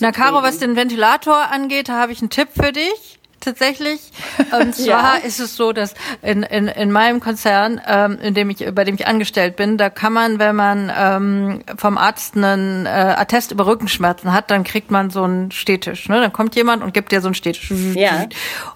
Na, 0.01 0.13
Caro, 0.13 0.43
was 0.43 0.59
den 0.59 0.77
Ventilator 0.77 1.51
angeht, 1.51 1.89
da 1.89 2.01
habe 2.01 2.13
ich 2.13 2.21
einen 2.21 2.31
Tipp 2.31 2.49
für 2.55 2.73
dich. 2.73 3.19
Tatsächlich. 3.41 4.01
Und 4.51 4.75
zwar 4.75 5.19
Ja. 5.19 5.23
ist 5.25 5.39
es 5.39 5.55
so, 5.55 5.73
dass 5.73 5.95
in, 6.23 6.43
in, 6.43 6.67
in 6.67 6.91
meinem 6.91 7.21
Konzern, 7.21 7.81
ähm, 7.87 8.19
in 8.21 8.35
dem 8.35 8.51
ich, 8.51 8.67
bei 8.75 8.83
dem 8.83 8.97
ich 8.97 9.07
angestellt 9.07 9.55
bin, 9.55 9.79
da 9.79 9.91
kann 9.91 10.13
man, 10.13 10.41
wenn 10.41 10.57
man 10.57 10.93
ähm, 10.97 11.63
vom 11.77 11.99
Arzt 11.99 12.37
einen 12.37 12.85
äh, 12.87 12.89
Attest 12.89 13.53
über 13.53 13.67
Rückenschmerzen 13.67 14.33
hat, 14.33 14.51
dann 14.51 14.65
kriegt 14.65 14.91
man 14.91 15.11
so 15.11 15.23
einen 15.23 15.53
Stehtisch. 15.53 16.09
Ne? 16.09 16.21
Dann 16.21 16.33
kommt 16.33 16.57
jemand 16.57 16.83
und 16.83 16.93
gibt 16.95 17.13
dir 17.13 17.21
so 17.21 17.29
einen 17.29 17.35
Stehtisch. 17.37 17.71
Ja. 17.95 18.27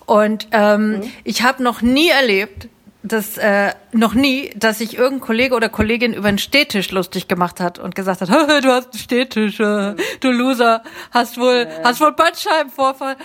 Und 0.06 0.46
ähm, 0.52 1.02
ich 1.24 1.42
habe 1.42 1.60
noch 1.62 1.82
nie 1.82 2.10
erlebt, 2.10 2.68
dass 3.02 3.36
äh, 3.38 3.72
noch 3.92 4.14
nie, 4.14 4.50
dass 4.56 4.78
sich 4.78 4.96
irgendein 4.96 5.26
Kollege 5.26 5.54
oder 5.54 5.68
Kollegin 5.68 6.12
über 6.14 6.28
einen 6.28 6.38
Stehtisch 6.38 6.90
lustig 6.92 7.28
gemacht 7.28 7.60
hat 7.60 7.78
und 7.78 7.94
gesagt 7.94 8.20
hat, 8.20 8.30
"Haha, 8.30 8.60
du 8.60 8.70
hast 8.72 8.92
einen 8.92 9.00
Stehtisch, 9.00 9.60
äh, 9.60 9.94
du 10.20 10.30
Loser, 10.30 10.82
hast 11.10 11.38
wohl, 11.38 11.66
hast 11.82 12.00
wohl 12.00 12.12
Bandscheibenvorfall. 12.12 13.16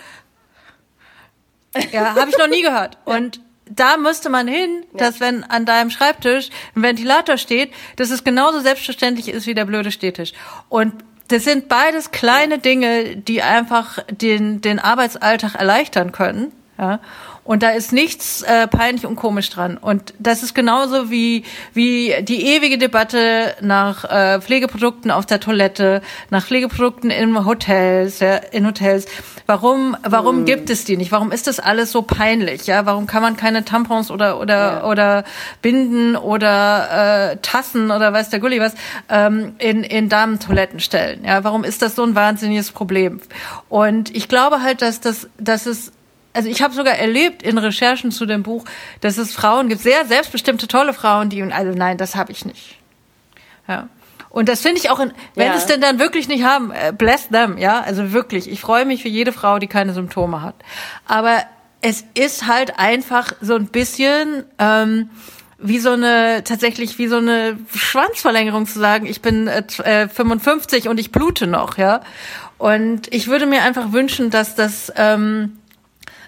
Ja, 1.91 2.15
habe 2.15 2.29
ich 2.29 2.37
noch 2.37 2.47
nie 2.47 2.63
gehört. 2.63 2.97
Und 3.05 3.39
da 3.69 3.97
müsste 3.97 4.29
man 4.29 4.47
hin, 4.47 4.85
dass 4.93 5.19
wenn 5.19 5.43
an 5.43 5.65
deinem 5.65 5.89
Schreibtisch 5.89 6.49
ein 6.75 6.81
Ventilator 6.81 7.37
steht, 7.37 7.71
dass 7.97 8.09
es 8.09 8.23
genauso 8.23 8.61
selbstverständlich 8.61 9.27
ist 9.27 9.45
wie 9.45 9.53
der 9.53 9.65
blöde 9.65 9.91
Stehtisch. 9.91 10.33
Und 10.69 10.93
das 11.27 11.43
sind 11.43 11.67
beides 11.67 12.11
kleine 12.11 12.59
Dinge, 12.59 13.17
die 13.17 13.41
einfach 13.41 13.99
den, 14.09 14.61
den 14.61 14.79
Arbeitsalltag 14.79 15.55
erleichtern 15.55 16.13
können. 16.13 16.53
Ja. 16.77 16.99
Und 17.47 17.63
da 17.63 17.69
ist 17.69 17.93
nichts 17.93 18.41
äh, 18.41 18.67
peinlich 18.67 19.05
und 19.05 19.15
komisch 19.15 19.49
dran. 19.49 19.77
Und 19.77 20.13
das 20.19 20.43
ist 20.43 20.53
genauso 20.53 21.09
wie, 21.09 21.43
wie 21.73 22.13
die 22.21 22.45
ewige 22.45 22.77
Debatte 22.77 23.55
nach 23.61 24.03
äh, 24.03 24.41
Pflegeprodukten 24.41 25.11
auf 25.11 25.25
der 25.25 25.39
Toilette, 25.39 26.01
nach 26.29 26.45
Pflegeprodukten 26.45 27.09
in 27.09 27.45
Hotels, 27.45 28.19
ja, 28.19 28.35
in 28.35 28.67
Hotels. 28.67 29.05
Warum, 29.45 29.95
warum 30.03 30.43
gibt 30.43 30.69
es 30.69 30.83
die 30.83 30.97
nicht? 30.97 31.13
Warum 31.13 31.31
ist 31.31 31.47
das 31.47 31.61
alles 31.61 31.93
so 31.93 32.01
peinlich? 32.01 32.67
Ja, 32.67 32.85
warum 32.85 33.07
kann 33.07 33.21
man 33.21 33.37
keine 33.37 33.63
Tampons 33.63 34.11
oder 34.11 34.41
oder 34.41 34.85
oder 34.85 35.23
Binden 35.61 36.17
oder 36.17 37.31
äh, 37.31 37.37
Tassen 37.37 37.91
oder 37.91 38.11
weiß 38.11 38.29
der 38.29 38.41
Gulli 38.41 38.59
was 38.59 38.73
ähm, 39.07 39.55
in 39.57 39.85
in 39.85 40.09
Damentoiletten 40.09 40.81
stellen? 40.81 41.23
Ja, 41.23 41.45
warum 41.45 41.63
ist 41.63 41.81
das 41.81 41.95
so 41.95 42.03
ein 42.03 42.13
wahnsinniges 42.13 42.71
Problem? 42.71 43.21
Und 43.69 44.13
ich 44.13 44.27
glaube 44.27 44.61
halt, 44.63 44.81
dass 44.81 44.99
das, 44.99 45.29
dass 45.37 45.65
es 45.65 45.93
also 46.37 46.49
ich 46.49 46.61
habe 46.61 46.73
sogar 46.73 46.93
erlebt 46.93 47.43
in 47.43 47.57
Recherchen 47.57 48.11
zu 48.11 48.25
dem 48.25 48.43
Buch, 48.43 48.63
dass 49.01 49.17
es 49.17 49.33
Frauen 49.33 49.67
gibt, 49.69 49.81
sehr 49.81 50.05
selbstbestimmte, 50.05 50.67
tolle 50.67 50.93
Frauen, 50.93 51.29
die, 51.29 51.41
also 51.43 51.71
nein, 51.77 51.97
das 51.97 52.15
habe 52.15 52.31
ich 52.31 52.45
nicht. 52.45 52.77
Ja. 53.67 53.89
Und 54.29 54.47
das 54.49 54.61
finde 54.61 54.77
ich 54.79 54.89
auch, 54.89 54.99
in, 54.99 55.11
wenn 55.35 55.47
Ja. 55.47 55.55
es 55.55 55.65
denn 55.65 55.81
dann 55.81 55.99
wirklich 55.99 56.27
nicht 56.27 56.43
haben, 56.43 56.71
äh, 56.71 56.93
bless 56.95 57.29
them, 57.29 57.57
ja, 57.57 57.81
also 57.81 58.13
wirklich. 58.13 58.49
Ich 58.49 58.61
freue 58.61 58.85
mich 58.85 59.01
für 59.01 59.09
jede 59.09 59.31
Frau, 59.33 59.57
die 59.59 59.67
keine 59.67 59.93
Symptome 59.93 60.41
hat. 60.41 60.55
Aber 61.07 61.41
es 61.81 62.03
ist 62.13 62.45
halt 62.47 62.77
einfach 62.79 63.33
so 63.41 63.55
ein 63.55 63.65
bisschen 63.67 64.43
ähm, 64.59 65.09
wie 65.59 65.79
so 65.79 65.91
eine, 65.91 66.43
tatsächlich 66.43 66.99
wie 66.99 67.07
so 67.07 67.17
eine 67.17 67.57
Schwanzverlängerung 67.73 68.67
zu 68.67 68.77
sagen, 68.79 69.07
ich 69.07 69.21
bin 69.23 69.47
äh, 69.47 69.65
z- 69.65 69.83
äh, 69.85 70.07
55 70.07 70.87
und 70.87 70.99
ich 70.99 71.11
blute 71.11 71.47
noch, 71.47 71.77
ja. 71.79 72.01
Und 72.59 73.11
ich 73.13 73.27
würde 73.27 73.45
mir 73.47 73.63
einfach 73.63 73.91
wünschen, 73.91 74.29
dass 74.29 74.53
das, 74.55 74.91
ähm, 74.97 75.56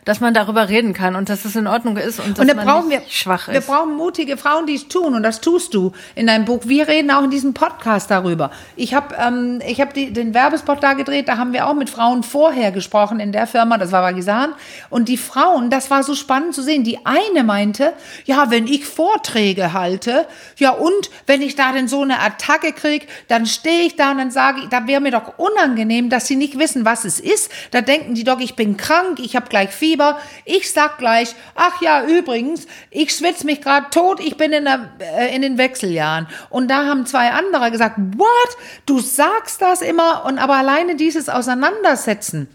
dass 0.05 0.19
man 0.19 0.33
darüber 0.33 0.69
reden 0.69 0.93
kann 0.93 1.15
und 1.15 1.29
dass 1.29 1.45
es 1.45 1.55
in 1.55 1.67
Ordnung 1.67 1.97
ist 1.97 2.19
und 2.19 2.37
dass 2.37 2.39
Und 2.39 2.47
da 2.47 2.55
man 2.55 2.65
brauchen 2.65 2.89
wir, 2.89 2.99
nicht 2.99 3.13
schwach 3.13 3.47
ist. 3.47 3.53
wir 3.53 3.61
brauchen 3.61 3.95
mutige 3.95 4.37
Frauen, 4.37 4.65
die 4.65 4.75
es 4.75 4.87
tun. 4.87 5.13
Und 5.13 5.23
das 5.23 5.41
tust 5.41 5.73
du 5.73 5.91
in 6.15 6.27
deinem 6.27 6.45
Buch. 6.45 6.61
Wir 6.65 6.87
reden 6.87 7.11
auch 7.11 7.23
in 7.23 7.29
diesem 7.29 7.53
Podcast 7.53 8.09
darüber. 8.11 8.51
Ich 8.75 8.93
habe 8.93 9.15
ähm, 9.19 9.61
ich 9.67 9.81
hab 9.81 9.93
die, 9.93 10.11
den 10.11 10.33
Werbespot 10.33 10.81
da 10.81 10.93
gedreht. 10.93 11.27
Da 11.27 11.37
haben 11.37 11.53
wir 11.53 11.67
auch 11.67 11.73
mit 11.73 11.89
Frauen 11.89 12.23
vorher 12.23 12.71
gesprochen 12.71 13.19
in 13.19 13.31
der 13.31 13.47
Firma. 13.47 13.77
Das 13.77 13.91
war 13.91 14.03
Vagisan. 14.03 14.53
Und 14.89 15.09
die 15.09 15.17
Frauen, 15.17 15.69
das 15.69 15.91
war 15.91 16.03
so 16.03 16.15
spannend 16.15 16.55
zu 16.55 16.61
sehen. 16.61 16.83
Die 16.83 17.05
eine 17.05 17.43
meinte, 17.43 17.93
ja, 18.25 18.49
wenn 18.49 18.67
ich 18.67 18.85
Vorträge 18.85 19.73
halte, 19.73 20.25
ja, 20.57 20.71
und 20.71 21.09
wenn 21.25 21.41
ich 21.41 21.55
da 21.55 21.71
denn 21.71 21.87
so 21.87 22.01
eine 22.01 22.19
Attacke 22.19 22.73
krieg, 22.73 23.07
dann 23.27 23.45
stehe 23.45 23.85
ich 23.85 23.95
da 23.95 24.11
und 24.11 24.17
dann 24.17 24.31
sage 24.31 24.61
ich, 24.61 24.69
da 24.69 24.87
wäre 24.87 25.01
mir 25.01 25.11
doch 25.11 25.37
unangenehm, 25.37 26.09
dass 26.09 26.27
sie 26.27 26.35
nicht 26.35 26.57
wissen, 26.57 26.85
was 26.85 27.05
es 27.05 27.19
ist. 27.19 27.51
Da 27.71 27.81
denken 27.81 28.15
die 28.15 28.23
doch, 28.23 28.39
ich 28.39 28.55
bin 28.55 28.77
krank, 28.77 29.19
ich 29.19 29.35
habe 29.35 29.47
gleich 29.49 29.69
Fieber. 29.89 30.19
Ich 30.45 30.71
sag 30.71 30.99
gleich, 30.99 31.33
ach 31.55 31.81
ja, 31.81 32.03
übrigens, 32.03 32.67
ich 32.91 33.11
schwitze 33.11 33.45
mich 33.45 33.61
gerade 33.61 33.87
tot, 33.89 34.19
ich 34.19 34.37
bin 34.37 34.53
in, 34.53 34.65
der, 34.65 34.89
äh, 34.99 35.35
in 35.35 35.41
den 35.41 35.57
Wechseljahren. 35.57 36.27
Und 36.51 36.69
da 36.69 36.85
haben 36.85 37.07
zwei 37.07 37.31
andere 37.31 37.71
gesagt, 37.71 37.95
what? 37.97 38.57
Du 38.85 38.99
sagst 38.99 39.61
das 39.61 39.81
immer 39.81 40.25
und 40.25 40.37
aber 40.37 40.57
alleine 40.57 40.95
dieses 40.95 41.27
Auseinandersetzen 41.27 42.47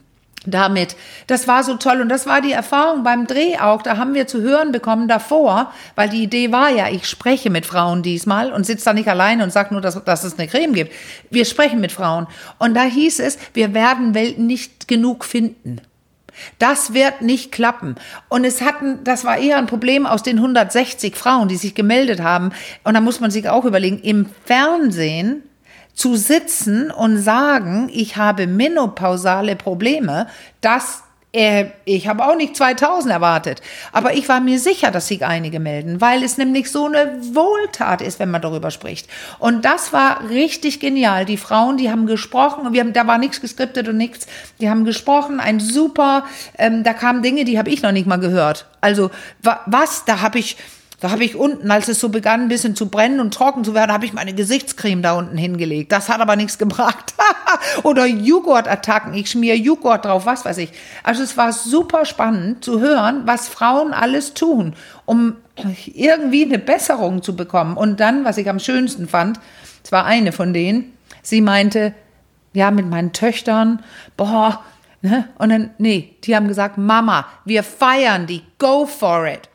damit. 0.47 0.95
Das 1.27 1.49
war 1.49 1.65
so 1.65 1.75
toll 1.77 2.01
und 2.01 2.09
das 2.09 2.27
war 2.27 2.41
die 2.41 2.53
Erfahrung 2.53 3.03
beim 3.03 3.27
Dreh 3.27 3.57
auch. 3.59 3.83
Da 3.83 3.97
haben 3.97 4.15
wir 4.15 4.27
zu 4.27 4.43
hören 4.43 4.71
bekommen 4.71 5.09
davor, 5.09 5.73
weil 5.97 6.09
die 6.09 6.23
Idee 6.23 6.53
war 6.53 6.71
ja, 6.71 6.89
ich 6.89 7.09
spreche 7.09 7.51
mit 7.51 7.67
Frauen 7.67 8.03
diesmal 8.03 8.53
und 8.53 8.65
sitze 8.65 8.85
da 8.85 8.93
nicht 8.93 9.09
alleine 9.09 9.43
und 9.43 9.53
sage 9.53 9.73
nur, 9.73 9.81
dass, 9.81 10.03
dass 10.05 10.23
es 10.23 10.39
eine 10.39 10.47
Creme 10.47 10.75
gibt. 10.75 10.93
Wir 11.31 11.47
sprechen 11.47 11.81
mit 11.81 11.93
Frauen. 11.93 12.27
Und 12.59 12.75
da 12.75 12.83
hieß 12.83 13.19
es, 13.21 13.39
wir 13.55 13.75
werden 13.75 14.15
Welt 14.15 14.39
nicht 14.39 14.87
genug 14.87 15.25
finden. 15.25 15.81
Das 16.59 16.95
wird 16.95 17.23
nicht 17.23 17.53
klappen. 17.53 17.97
Und 18.29 18.45
es 18.45 18.61
hatten, 18.61 19.05
das 19.05 19.25
war 19.25 19.39
eher 19.39 19.59
ein 19.59 19.67
Problem 19.67 20.07
aus 20.07 20.23
den 20.23 20.39
160 20.39 21.17
Frauen, 21.17 21.49
die 21.49 21.57
sich 21.57 21.75
gemeldet 21.75 22.21
haben. 22.21 22.53
Und 22.83 22.95
da 22.95 23.01
muss 23.01 23.21
man 23.21 23.31
sich 23.31 23.49
auch 23.49 23.65
überlegen, 23.65 24.01
im 24.01 24.27
Fernsehen 24.45 25.43
zu 25.95 26.17
sitzen 26.17 26.91
und 26.91 27.19
sagen, 27.19 27.89
ich 27.93 28.17
habe 28.17 28.47
menopausale 28.47 29.55
Probleme, 29.55 30.27
das 30.61 31.04
äh, 31.35 31.67
ich 31.85 32.07
habe 32.07 32.25
auch 32.25 32.37
nicht 32.37 32.57
2000 32.57 33.13
erwartet, 33.13 33.61
aber 33.93 34.15
ich 34.15 34.29
war 34.29 34.41
mir 34.41 34.61
sicher, 34.61 34.91
dass 34.93 35.09
sich 35.09 35.25
einige 35.25 35.59
melden, 35.59 36.01
weil 36.01 36.23
es 36.23 36.39
nämlich 36.39 36.71
so 36.71 36.87
eine 36.87 37.19
Wohltat 37.35 38.01
ist, 38.01 38.21
wenn 38.21 38.31
man 38.31 38.41
darüber 38.41 38.71
spricht. 38.71 39.09
Und 39.41 39.65
das 39.65 39.93
war 39.93 40.29
richtig 40.31 40.79
genial. 40.79 41.25
Die 41.25 41.37
Frauen, 41.37 41.77
die 41.77 41.91
haben 41.91 42.07
gesprochen, 42.07 42.67
und 42.67 42.73
wir 42.73 42.81
haben, 42.81 42.93
da 42.93 43.07
war 43.09 43.19
nichts 43.19 43.41
geskriptet 43.41 43.89
und 43.89 43.97
nichts. 43.97 44.27
Die 44.61 44.71
haben 44.71 44.85
gesprochen, 44.85 45.41
ein 45.41 45.59
super, 45.59 46.25
ähm, 46.57 46.85
da 46.85 46.95
kamen 46.95 47.23
Dinge, 47.23 47.45
die 47.45 47.59
habe 47.59 47.71
ich 47.71 47.83
noch 47.83 47.93
nicht 47.93 48.07
mal 48.07 48.21
gehört. 48.21 48.67
Also 48.81 49.11
wa, 49.43 49.61
was, 49.67 50.05
da 50.05 50.21
habe 50.21 50.39
ich, 50.39 50.57
da 51.01 51.11
habe 51.11 51.25
ich 51.25 51.37
unten, 51.37 51.71
als 51.71 51.89
es 51.89 52.01
so 52.01 52.09
begann, 52.09 52.43
ein 52.43 52.49
bisschen 52.49 52.77
zu 52.77 52.89
brennen 52.89 53.21
und 53.21 53.35
trocken 53.35 53.65
zu 53.65 53.75
werden, 53.75 53.93
habe 53.93 54.07
ich 54.07 54.13
meine 54.13 54.33
Gesichtscreme 54.33 55.03
da 55.03 55.13
unten 55.15 55.37
hingelegt. 55.37 55.93
Das 55.93 56.09
hat 56.09 56.21
aber 56.21 56.37
nichts 56.37 56.57
gebracht. 56.57 57.15
Oder 57.83 58.07
Joghurtattacken. 58.07 59.13
Ich 59.15 59.31
schmier 59.31 59.57
Joghurt 59.57 60.05
drauf, 60.05 60.25
was 60.27 60.45
weiß 60.45 60.59
ich. 60.59 60.71
Also 61.03 61.23
es 61.23 61.37
war 61.37 61.53
super 61.53 62.05
spannend 62.05 62.65
zu 62.65 62.81
hören, 62.81 63.23
was 63.27 63.49
Frauen 63.49 63.93
alles 63.93 64.35
tun, 64.35 64.75
um 65.05 65.37
irgendwie 65.87 66.45
eine 66.45 66.59
Besserung 66.59 67.23
zu 67.23 67.37
bekommen. 67.37 67.77
Und 67.77 68.01
dann, 68.01 68.25
was 68.25 68.39
ich 68.39 68.49
am 68.49 68.59
schönsten 68.59 69.09
fand, 69.09 69.41
es 69.83 69.93
war 69.93 70.05
eine 70.05 70.33
von 70.33 70.53
denen, 70.53 70.97
sie 71.23 71.41
meinte, 71.41 71.93
ja, 72.53 72.71
mit 72.71 72.89
meinen 72.89 73.13
Töchtern, 73.13 73.83
boah, 74.17 74.63
ne? 75.03 75.29
Und 75.39 75.51
dann, 75.51 75.71
nee, 75.79 76.17
die 76.25 76.35
haben 76.35 76.49
gesagt, 76.49 76.79
Mama, 76.79 77.27
wir 77.45 77.63
feiern 77.63 78.27
die, 78.27 78.43
go 78.59 78.87
for 78.87 79.27
it. 79.27 79.49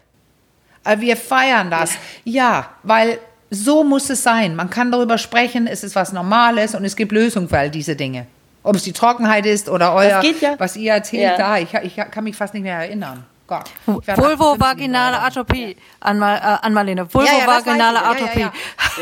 Äh, 0.90 1.00
Wir 1.02 1.18
feiern 1.18 1.70
das. 1.70 1.92
Ja, 2.24 2.70
weil 2.84 3.20
so 3.50 3.84
muss 3.84 4.10
es 4.10 4.24
sein. 4.24 4.56
Man 4.56 4.70
kann 4.70 4.92
darüber 4.92 5.18
sprechen, 5.18 5.68
es 5.68 5.84
ist 5.84 5.96
was 5.96 6.14
Normales 6.14 6.76
und 6.76 6.86
es 6.86 6.96
gibt 6.96 7.12
Lösungen 7.12 7.50
für 7.50 7.58
all 7.58 7.70
diese 7.70 7.96
Dinge. 7.96 8.28
Ob 8.62 8.76
es 8.76 8.84
die 8.84 8.92
Trockenheit 8.94 9.46
ist 9.46 9.70
oder 9.70 9.94
euer, 9.94 10.22
ja. 10.22 10.56
was 10.58 10.76
ihr 10.76 10.94
erzählt 10.94 11.24
Ja. 11.24 11.38
da. 11.38 11.58
Ich, 11.58 11.74
ich 11.74 11.96
kann 12.12 12.24
mich 12.24 12.36
fast 12.36 12.54
nicht 12.54 12.64
mehr 12.64 12.76
erinnern. 12.78 13.26
Gott. 13.50 13.70
Vulvovaginale 14.18 15.18
58 15.18 15.28
Atopie 15.40 15.78
an, 16.00 16.20
Mal, 16.20 16.38
äh, 16.38 16.66
an 16.66 16.74
Marlene. 16.74 17.08
Ja, 17.14 17.22
ja, 17.22 17.32
Vulvovaginale 17.48 18.00
weiß 18.00 18.16
ich. 18.18 18.24
Atopie. 18.24 18.40
Ja, 18.40 18.52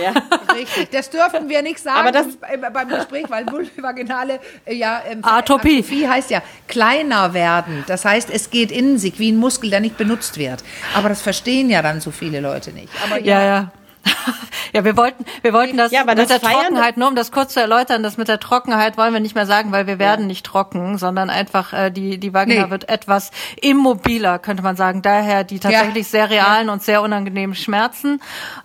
ja, 0.02 0.12
ja. 0.14 0.14
Richtig, 0.56 0.90
das 0.92 1.10
dürfen 1.10 1.50
wir 1.50 1.62
nicht 1.62 1.80
sagen 1.80 2.00
Aber 2.00 2.12
das- 2.12 2.38
beim- 2.38 2.74
beim 2.74 2.88
Gespräch, 2.88 3.26
weil 3.30 3.46
vulvaginale 3.52 4.40
äh, 4.66 4.74
ja, 4.76 5.02
ähm, 5.08 5.20
Atopie. 5.24 5.80
Atrophie 5.80 6.08
heißt 6.08 6.30
ja 6.32 6.42
kleiner 6.68 7.34
werden. 7.34 7.84
Das 7.88 8.06
heißt, 8.06 8.30
es 8.30 8.50
geht 8.50 8.72
in 8.72 8.98
sich 8.98 9.20
wie 9.20 9.32
ein 9.32 9.38
Muskel, 9.38 9.70
der 9.70 9.80
nicht 9.82 9.98
benutzt 9.98 10.38
wird. 10.38 10.64
Aber 10.96 11.10
das 11.10 11.22
verstehen 11.22 11.70
ja 11.70 11.82
dann 11.82 12.00
so 12.02 12.12
viele 12.12 12.40
Leute 12.40 12.72
nicht. 12.72 12.90
Aber 13.06 13.20
Ja, 13.20 13.40
ja. 13.42 13.46
ja, 13.46 13.72
wir 14.74 14.96
wollten, 14.98 15.26
wir 15.42 15.54
wollten 15.54 15.78
das, 15.78 15.92
ja, 15.92 16.04
mit 16.06 16.18
das 16.18 16.28
der 16.28 16.40
Feiern- 16.40 16.54
Trockenheit, 16.62 16.98
nur 16.98 17.08
um 17.08 17.16
das 17.16 17.32
kurz 17.32 17.54
zu 17.54 17.60
erläutern, 17.62 18.04
das 18.04 18.18
mit 18.18 18.28
der 18.28 18.40
Trockenheit 18.40 18.98
wollen 18.98 19.14
wir 19.14 19.20
nicht 19.20 19.36
mehr 19.36 19.46
sagen, 19.46 19.72
weil 19.72 19.88
wir 19.88 20.00
werden 20.00 20.28
nicht 20.28 20.46
trocken, 20.46 20.98
sondern 20.98 21.30
einfach 21.30 21.74
äh, 21.74 21.90
die, 21.92 22.18
die 22.20 22.34
Vagina 22.34 22.66
Nee. 22.66 22.70
wird 22.72 22.90
etwas 22.90 23.32
immobiler, 23.62 24.40
könnte 24.40 24.64
man 24.64 24.76
sagen. 24.76 25.02
Daher 25.02 25.44
die 25.44 25.60
tatsächlich 25.60 26.08
sehr 26.08 26.30
realen 26.30 26.70
und 26.70 26.84
sehr 26.84 27.02
unangenehmen 27.02 27.56
Schmerzen. 27.56 28.22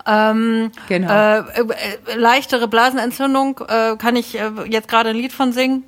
Ähm, 0.07 0.71
Genau. 0.89 1.13
äh, 1.13 1.39
äh, 1.39 1.45
leichtere 2.17 2.69
Blasenentzündung 2.69 3.61
äh, 3.69 3.97
kann 3.97 4.17
ich 4.17 4.39
äh, 4.39 4.51
jetzt 4.69 4.89
gerade 4.89 5.11
ein 5.11 5.17
Lied 5.17 5.33
von 5.33 5.53
singen. 5.53 5.85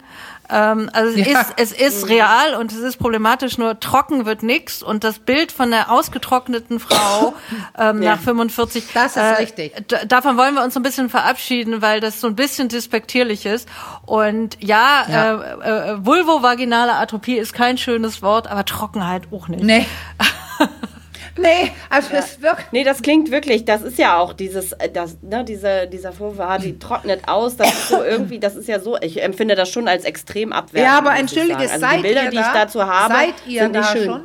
Ähm, 0.51 0.91
also 0.93 1.19
es 1.19 1.27
Ja. 1.27 1.41
ist, 1.41 1.53
es 1.57 1.73
ist 1.73 2.09
real 2.09 2.55
und 2.55 2.71
es 2.73 2.79
ist 2.79 2.99
problematisch, 2.99 3.57
nur 3.57 3.81
trocken 3.81 4.27
wird 4.27 4.43
nix 4.43 4.83
und 4.83 5.03
das 5.05 5.19
Bild 5.19 5.53
von 5.53 5.71
der 5.71 5.91
ausgetrockneten 5.91 6.81
Frau 6.81 7.35
ähm, 7.79 8.03
Ja. 8.03 8.17
nach 8.17 8.21
45, 8.21 8.85
Das 8.93 9.13
ist 9.13 9.17
äh, 9.17 9.27
richtig. 9.41 9.73
davon 10.07 10.37
wollen 10.37 10.55
wir 10.55 10.63
uns 10.63 10.75
so 10.75 10.81
ein 10.81 10.83
bisschen 10.83 11.09
verabschieden, 11.09 11.81
weil 11.83 12.01
das 12.01 12.21
so 12.21 12.27
ein 12.27 12.37
bisschen 12.37 12.69
despektierlich 12.69 13.47
ist. 13.47 13.69
Und 14.07 14.57
ja, 14.61 15.05
Ja. 15.09 15.35
Äh, 15.41 15.93
äh, 15.93 16.05
vulvovaginale 16.05 16.93
Atropie 16.95 17.37
ist 17.39 17.55
kein 17.55 17.79
schönes 17.79 18.21
Wort, 18.23 18.47
aber 18.47 18.65
Trockenheit 18.65 19.23
auch 19.33 19.49
nicht. 19.49 19.63
Nee. 19.65 19.87
nee, 21.37 21.73
also 21.91 22.09
es 22.15 22.41
wirkt. 22.43 22.73
Nee, 22.73 22.85
das 22.85 23.03
klingt 23.03 23.31
wirklich, 23.31 23.65
das 23.65 23.83
ist 23.83 23.99
ja 23.99 24.19
auch 24.19 24.33
dieses, 24.33 24.73
äh, 24.73 24.91
das, 24.91 25.17
ne, 25.23 25.45
diese, 25.45 25.87
dieser 25.87 26.13
Vorwar, 26.13 26.59
die 26.59 26.79
trocknet 26.79 27.27
aus, 27.29 27.57
das 27.57 27.69
ist 27.73 27.89
so 27.89 28.03
irgendwie, 28.03 28.39
das 28.39 28.57
ist 28.57 28.69
ja 28.69 28.81
so, 28.81 28.97
ich 29.01 29.23
empfinde 29.23 29.55
das 29.55 29.69
schon 29.71 29.89
als 29.89 30.05
extrem 30.05 30.53
abwertend. 30.53 30.93
Ja, 30.93 30.99
aber 30.99 31.17
entschuldige, 31.17 31.67
seid 31.69 31.83
also 31.83 31.97
die 31.97 32.03
Bilder, 32.03 32.25
ihr 32.25 32.31
die 32.31 32.37
ich 32.37 32.43
da? 32.43 32.53
dazu 32.55 32.85
habe, 32.87 33.15
seid 33.15 33.35
ihr 33.47 33.63
sind 33.63 33.73
da 33.75 33.81
nicht 33.81 33.91
schön. 33.93 34.05
schon? 34.05 34.25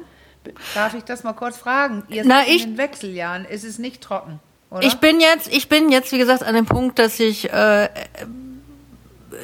Darf 0.74 0.94
ich 0.96 1.04
das 1.04 1.24
mal 1.24 1.34
kurz 1.34 1.58
fragen? 1.58 2.04
Ihr 2.10 2.24
Na, 2.26 2.40
seid 2.40 2.48
ich- 2.48 2.64
in 2.64 2.72
den 2.72 2.78
Wechseljahren, 2.78 3.46
ist 3.46 3.64
es 3.64 3.78
nicht 3.80 4.02
trocken, 4.02 4.40
oder? 4.72 4.84
Ich 4.84 4.96
bin 4.96 5.20
jetzt, 5.20 5.52
ich 5.54 5.68
bin 5.70 5.90
jetzt, 5.90 6.12
wie 6.12 6.18
gesagt, 6.18 6.44
an 6.44 6.56
dem 6.56 6.66
Punkt, 6.66 6.98
dass 7.00 7.20
ich 7.20 7.52
äh, 7.52 7.90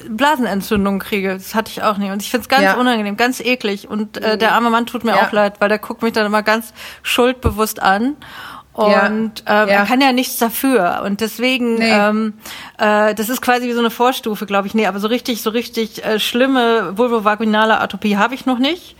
Blasenentzündung 0.09 0.99
kriege. 0.99 1.33
Das 1.33 1.55
hatte 1.55 1.71
ich 1.71 1.83
auch 1.83 1.97
nicht. 1.97 2.11
Und 2.11 2.21
ich 2.21 2.29
finde 2.31 2.43
es 2.43 2.49
ganz 2.49 2.63
Ja. 2.63 2.73
Unangenehm, 2.75 3.17
ganz 3.17 3.39
eklig. 3.39 3.87
Und 3.89 4.17
äh, 4.17 4.37
der 4.37 4.53
arme 4.53 4.69
Mann 4.69 4.85
tut 4.85 5.03
mir 5.03 5.11
Ja. 5.15 5.27
auch 5.27 5.31
leid, 5.31 5.55
weil 5.59 5.69
der 5.69 5.79
guckt 5.79 6.01
mich 6.01 6.13
dann 6.13 6.25
immer 6.25 6.43
ganz 6.43 6.73
schuldbewusst 7.03 7.81
an. 7.81 8.15
Und 8.73 8.91
Ja. 8.91 9.05
ähm, 9.07 9.35
Ja. 9.47 9.65
er 9.65 9.85
kann 9.85 10.01
ja 10.01 10.11
nichts 10.11 10.35
dafür. 10.37 11.01
Und 11.05 11.21
deswegen, 11.21 11.75
Nee. 11.75 11.89
ähm, 11.91 12.33
äh, 12.77 13.15
das 13.15 13.29
ist 13.29 13.41
quasi 13.41 13.67
wie 13.67 13.73
so 13.73 13.79
eine 13.79 13.89
Vorstufe, 13.89 14.45
glaube 14.45 14.67
ich. 14.67 14.73
Nee, 14.73 14.85
aber 14.87 14.99
so 14.99 15.07
richtig, 15.07 15.41
so 15.41 15.49
richtig 15.49 16.03
äh, 16.03 16.19
schlimme 16.19 16.97
vulvovaginale 16.97 17.79
Atopie 17.79 18.17
habe 18.17 18.35
ich 18.35 18.45
noch 18.45 18.59
nicht. 18.59 18.97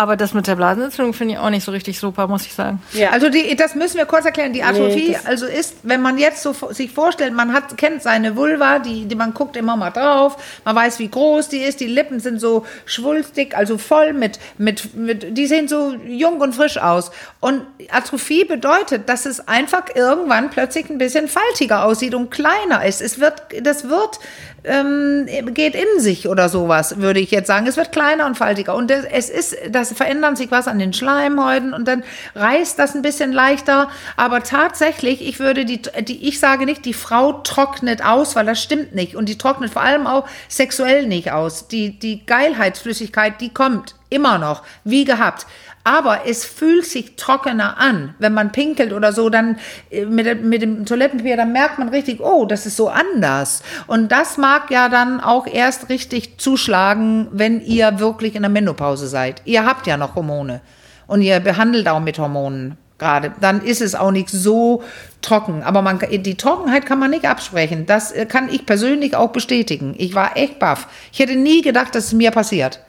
Aber 0.00 0.16
das 0.16 0.32
mit 0.32 0.46
der 0.46 0.56
Blasenentzündung 0.56 1.12
finde 1.12 1.34
ich 1.34 1.40
auch 1.40 1.50
nicht 1.50 1.62
so 1.62 1.72
richtig 1.72 1.98
super, 2.00 2.26
muss 2.26 2.46
ich 2.46 2.54
sagen. 2.54 2.80
Ja. 2.94 3.10
Also 3.10 3.28
die, 3.28 3.54
das 3.54 3.74
müssen 3.74 3.98
wir 3.98 4.06
kurz 4.06 4.24
erklären. 4.24 4.54
Die 4.54 4.62
Atrophie, 4.62 5.12
das- 5.12 5.26
also 5.26 5.44
ist, 5.44 5.74
wenn 5.82 6.00
man 6.00 6.16
jetzt 6.16 6.42
so 6.42 6.54
sich 6.70 6.90
vorstellt, 6.90 7.34
man 7.34 7.52
hat 7.52 7.76
kennt 7.76 8.02
seine 8.02 8.34
Vulva, 8.34 8.78
die, 8.78 9.04
die 9.04 9.14
man 9.14 9.34
guckt 9.34 9.58
immer 9.58 9.76
mal 9.76 9.90
drauf, 9.90 10.38
man 10.64 10.74
weiß, 10.74 11.00
wie 11.00 11.08
groß 11.10 11.50
die 11.50 11.58
ist, 11.58 11.80
die 11.80 11.86
Lippen 11.86 12.18
sind 12.18 12.40
so 12.40 12.64
schwulstig, 12.86 13.54
also 13.54 13.76
voll 13.76 14.14
mit 14.14 14.38
mit 14.56 14.94
mit, 14.96 15.36
die 15.36 15.46
sehen 15.46 15.68
so 15.68 15.92
jung 16.06 16.40
und 16.40 16.54
frisch 16.54 16.78
aus. 16.78 17.10
Und 17.40 17.66
Atrophie 17.90 18.44
bedeutet, 18.46 19.06
dass 19.10 19.26
es 19.26 19.48
einfach 19.48 19.82
irgendwann 19.94 20.48
plötzlich 20.48 20.88
ein 20.88 20.96
bisschen 20.96 21.28
faltiger 21.28 21.84
aussieht 21.84 22.14
und 22.14 22.30
kleiner 22.30 22.86
ist. 22.86 23.02
Es 23.02 23.20
wird, 23.20 23.42
das 23.60 23.88
wird 23.90 24.18
ähm, 24.64 25.26
geht 25.54 25.74
in 25.74 26.00
sich 26.00 26.28
oder 26.28 26.48
sowas, 26.48 26.98
würde 26.98 27.20
ich 27.20 27.30
jetzt 27.30 27.46
sagen. 27.46 27.66
Es 27.66 27.76
wird 27.76 27.92
kleiner 27.92 28.26
und 28.26 28.36
faltiger. 28.36 28.74
Und 28.74 28.90
es 28.90 29.30
ist, 29.30 29.56
das 29.70 29.92
verändert 29.92 30.36
sich 30.36 30.50
was 30.50 30.68
an 30.68 30.78
den 30.78 30.92
Schleimhäuten 30.92 31.72
und 31.72 31.86
dann 31.86 32.02
reißt 32.34 32.78
das 32.78 32.94
ein 32.94 33.02
bisschen 33.02 33.32
leichter. 33.32 33.88
Aber 34.16 34.42
tatsächlich, 34.42 35.26
ich 35.26 35.38
würde 35.38 35.64
die, 35.64 35.82
die, 36.02 36.28
ich 36.28 36.40
sage 36.40 36.66
nicht, 36.66 36.84
die 36.84 36.94
Frau 36.94 37.32
trocknet 37.32 38.04
aus, 38.04 38.36
weil 38.36 38.46
das 38.46 38.62
stimmt 38.62 38.94
nicht. 38.94 39.16
Und 39.16 39.28
die 39.28 39.38
trocknet 39.38 39.70
vor 39.70 39.82
allem 39.82 40.06
auch 40.06 40.26
sexuell 40.48 41.06
nicht 41.06 41.32
aus. 41.32 41.68
Die, 41.68 41.98
die 41.98 42.24
Geilheitsflüssigkeit, 42.26 43.40
die 43.40 43.52
kommt 43.52 43.94
immer 44.10 44.38
noch, 44.38 44.62
wie 44.84 45.04
gehabt. 45.04 45.46
Aber 45.82 46.26
es 46.26 46.44
fühlt 46.44 46.84
sich 46.84 47.16
trockener 47.16 47.78
an. 47.78 48.14
Wenn 48.18 48.34
man 48.34 48.52
pinkelt 48.52 48.92
oder 48.92 49.12
so, 49.12 49.30
dann 49.30 49.58
äh, 49.90 50.04
mit, 50.04 50.44
mit 50.44 50.62
dem 50.62 50.84
Toilettenpapier, 50.84 51.36
dann 51.36 51.52
merkt 51.52 51.78
man 51.78 51.88
richtig, 51.88 52.20
oh, 52.20 52.44
das 52.44 52.66
ist 52.66 52.76
so 52.76 52.88
anders. 52.88 53.62
Und 53.86 54.12
das 54.12 54.36
mag 54.36 54.70
ja 54.70 54.88
dann 54.88 55.20
auch 55.20 55.46
erst 55.46 55.88
richtig 55.88 56.38
zuschlagen, 56.38 57.28
wenn 57.32 57.60
ihr 57.60 57.98
wirklich 57.98 58.34
in 58.34 58.42
der 58.42 58.50
Menopause 58.50 59.08
seid. 59.08 59.42
Ihr 59.46 59.64
habt 59.64 59.86
ja 59.86 59.96
noch 59.96 60.14
Hormone. 60.14 60.60
Und 61.06 61.22
ihr 61.22 61.40
behandelt 61.40 61.88
auch 61.88 62.00
mit 62.00 62.18
Hormonen 62.18 62.76
gerade. 63.00 63.32
Dann 63.40 63.62
ist 63.62 63.80
es 63.80 63.96
auch 63.96 64.12
nicht 64.12 64.28
so 64.28 64.84
trocken. 65.22 65.64
Aber 65.64 65.82
man, 65.82 65.98
die 65.98 66.36
Trockenheit 66.36 66.86
kann 66.86 67.00
man 67.00 67.10
nicht 67.10 67.24
absprechen. 67.24 67.86
Das 67.86 68.12
äh, 68.12 68.26
kann 68.26 68.48
ich 68.48 68.66
persönlich 68.66 69.16
auch 69.16 69.30
bestätigen. 69.30 69.94
Ich 69.98 70.14
war 70.14 70.36
echt 70.36 70.60
baff. 70.60 70.86
Ich 71.12 71.18
hätte 71.18 71.34
nie 71.34 71.62
gedacht, 71.62 71.94
dass 71.94 72.04
es 72.04 72.12
mir 72.12 72.30
passiert. 72.30 72.80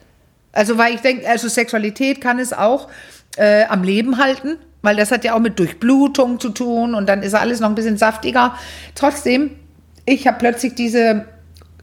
Also, 0.52 0.78
weil 0.78 0.94
ich 0.94 1.00
denke, 1.00 1.28
also 1.28 1.48
Sexualität 1.48 2.20
kann 2.20 2.38
es 2.38 2.52
auch 2.52 2.88
äh, 3.36 3.64
am 3.64 3.82
Leben 3.82 4.18
halten, 4.18 4.58
weil 4.82 4.96
das 4.96 5.10
hat 5.10 5.24
ja 5.24 5.34
auch 5.34 5.40
mit 5.40 5.58
Durchblutung 5.58 6.38
zu 6.38 6.50
tun 6.50 6.94
und 6.94 7.08
dann 7.08 7.22
ist 7.22 7.34
alles 7.34 7.60
noch 7.60 7.68
ein 7.68 7.74
bisschen 7.74 7.96
saftiger. 7.96 8.54
Trotzdem, 8.94 9.50
ich 10.04 10.26
habe 10.26 10.38
plötzlich 10.38 10.74
diese, 10.74 11.24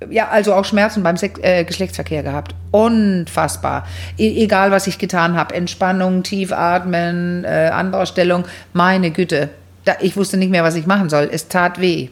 ja, 0.09 0.27
also 0.29 0.53
auch 0.53 0.65
Schmerzen 0.65 1.01
beim 1.01 1.17
Sex, 1.17 1.39
äh, 1.41 1.63
Geschlechtsverkehr 1.63 2.23
gehabt. 2.23 2.53
Unfassbar. 2.71 3.87
E 4.17 4.43
egal, 4.43 4.71
was 4.71 4.87
ich 4.87 4.99
getan 4.99 5.35
habe. 5.35 5.55
Entspannung, 5.55 6.23
tief 6.23 6.51
atmen, 6.51 7.43
äh, 7.45 7.71
anderer 7.73 8.05
Stellung. 8.05 8.45
Meine 8.73 9.11
Güte. 9.11 9.49
Da, 9.85 9.95
ich 10.01 10.15
wusste 10.15 10.37
nicht 10.37 10.51
mehr, 10.51 10.63
was 10.63 10.75
ich 10.75 10.85
machen 10.85 11.09
soll. 11.09 11.29
Es 11.31 11.47
tat 11.47 11.81
weh. 11.81 12.09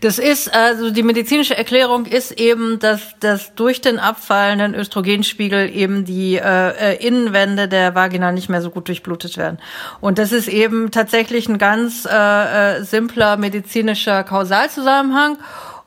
Das 0.00 0.18
ist, 0.18 0.52
also 0.54 0.90
die 0.90 1.02
medizinische 1.02 1.56
Erklärung 1.56 2.06
ist 2.06 2.32
eben, 2.32 2.78
dass, 2.78 3.00
dass 3.20 3.54
durch 3.54 3.80
den 3.80 3.98
abfallenden 3.98 4.74
Östrogenspiegel 4.74 5.70
eben 5.74 6.04
die 6.04 6.36
äh, 6.36 6.94
äh, 6.94 7.06
Innenwände 7.06 7.68
der 7.68 7.94
Vagina 7.94 8.32
nicht 8.32 8.48
mehr 8.48 8.62
so 8.62 8.70
gut 8.70 8.88
durchblutet 8.88 9.36
werden. 9.36 9.58
Und 10.00 10.18
das 10.18 10.32
ist 10.32 10.48
eben 10.48 10.90
tatsächlich 10.90 11.48
ein 11.48 11.58
ganz 11.58 12.04
äh, 12.04 12.78
äh, 12.78 12.82
simpler 12.84 13.36
medizinischer 13.36 14.24
Kausalzusammenhang. 14.24 15.38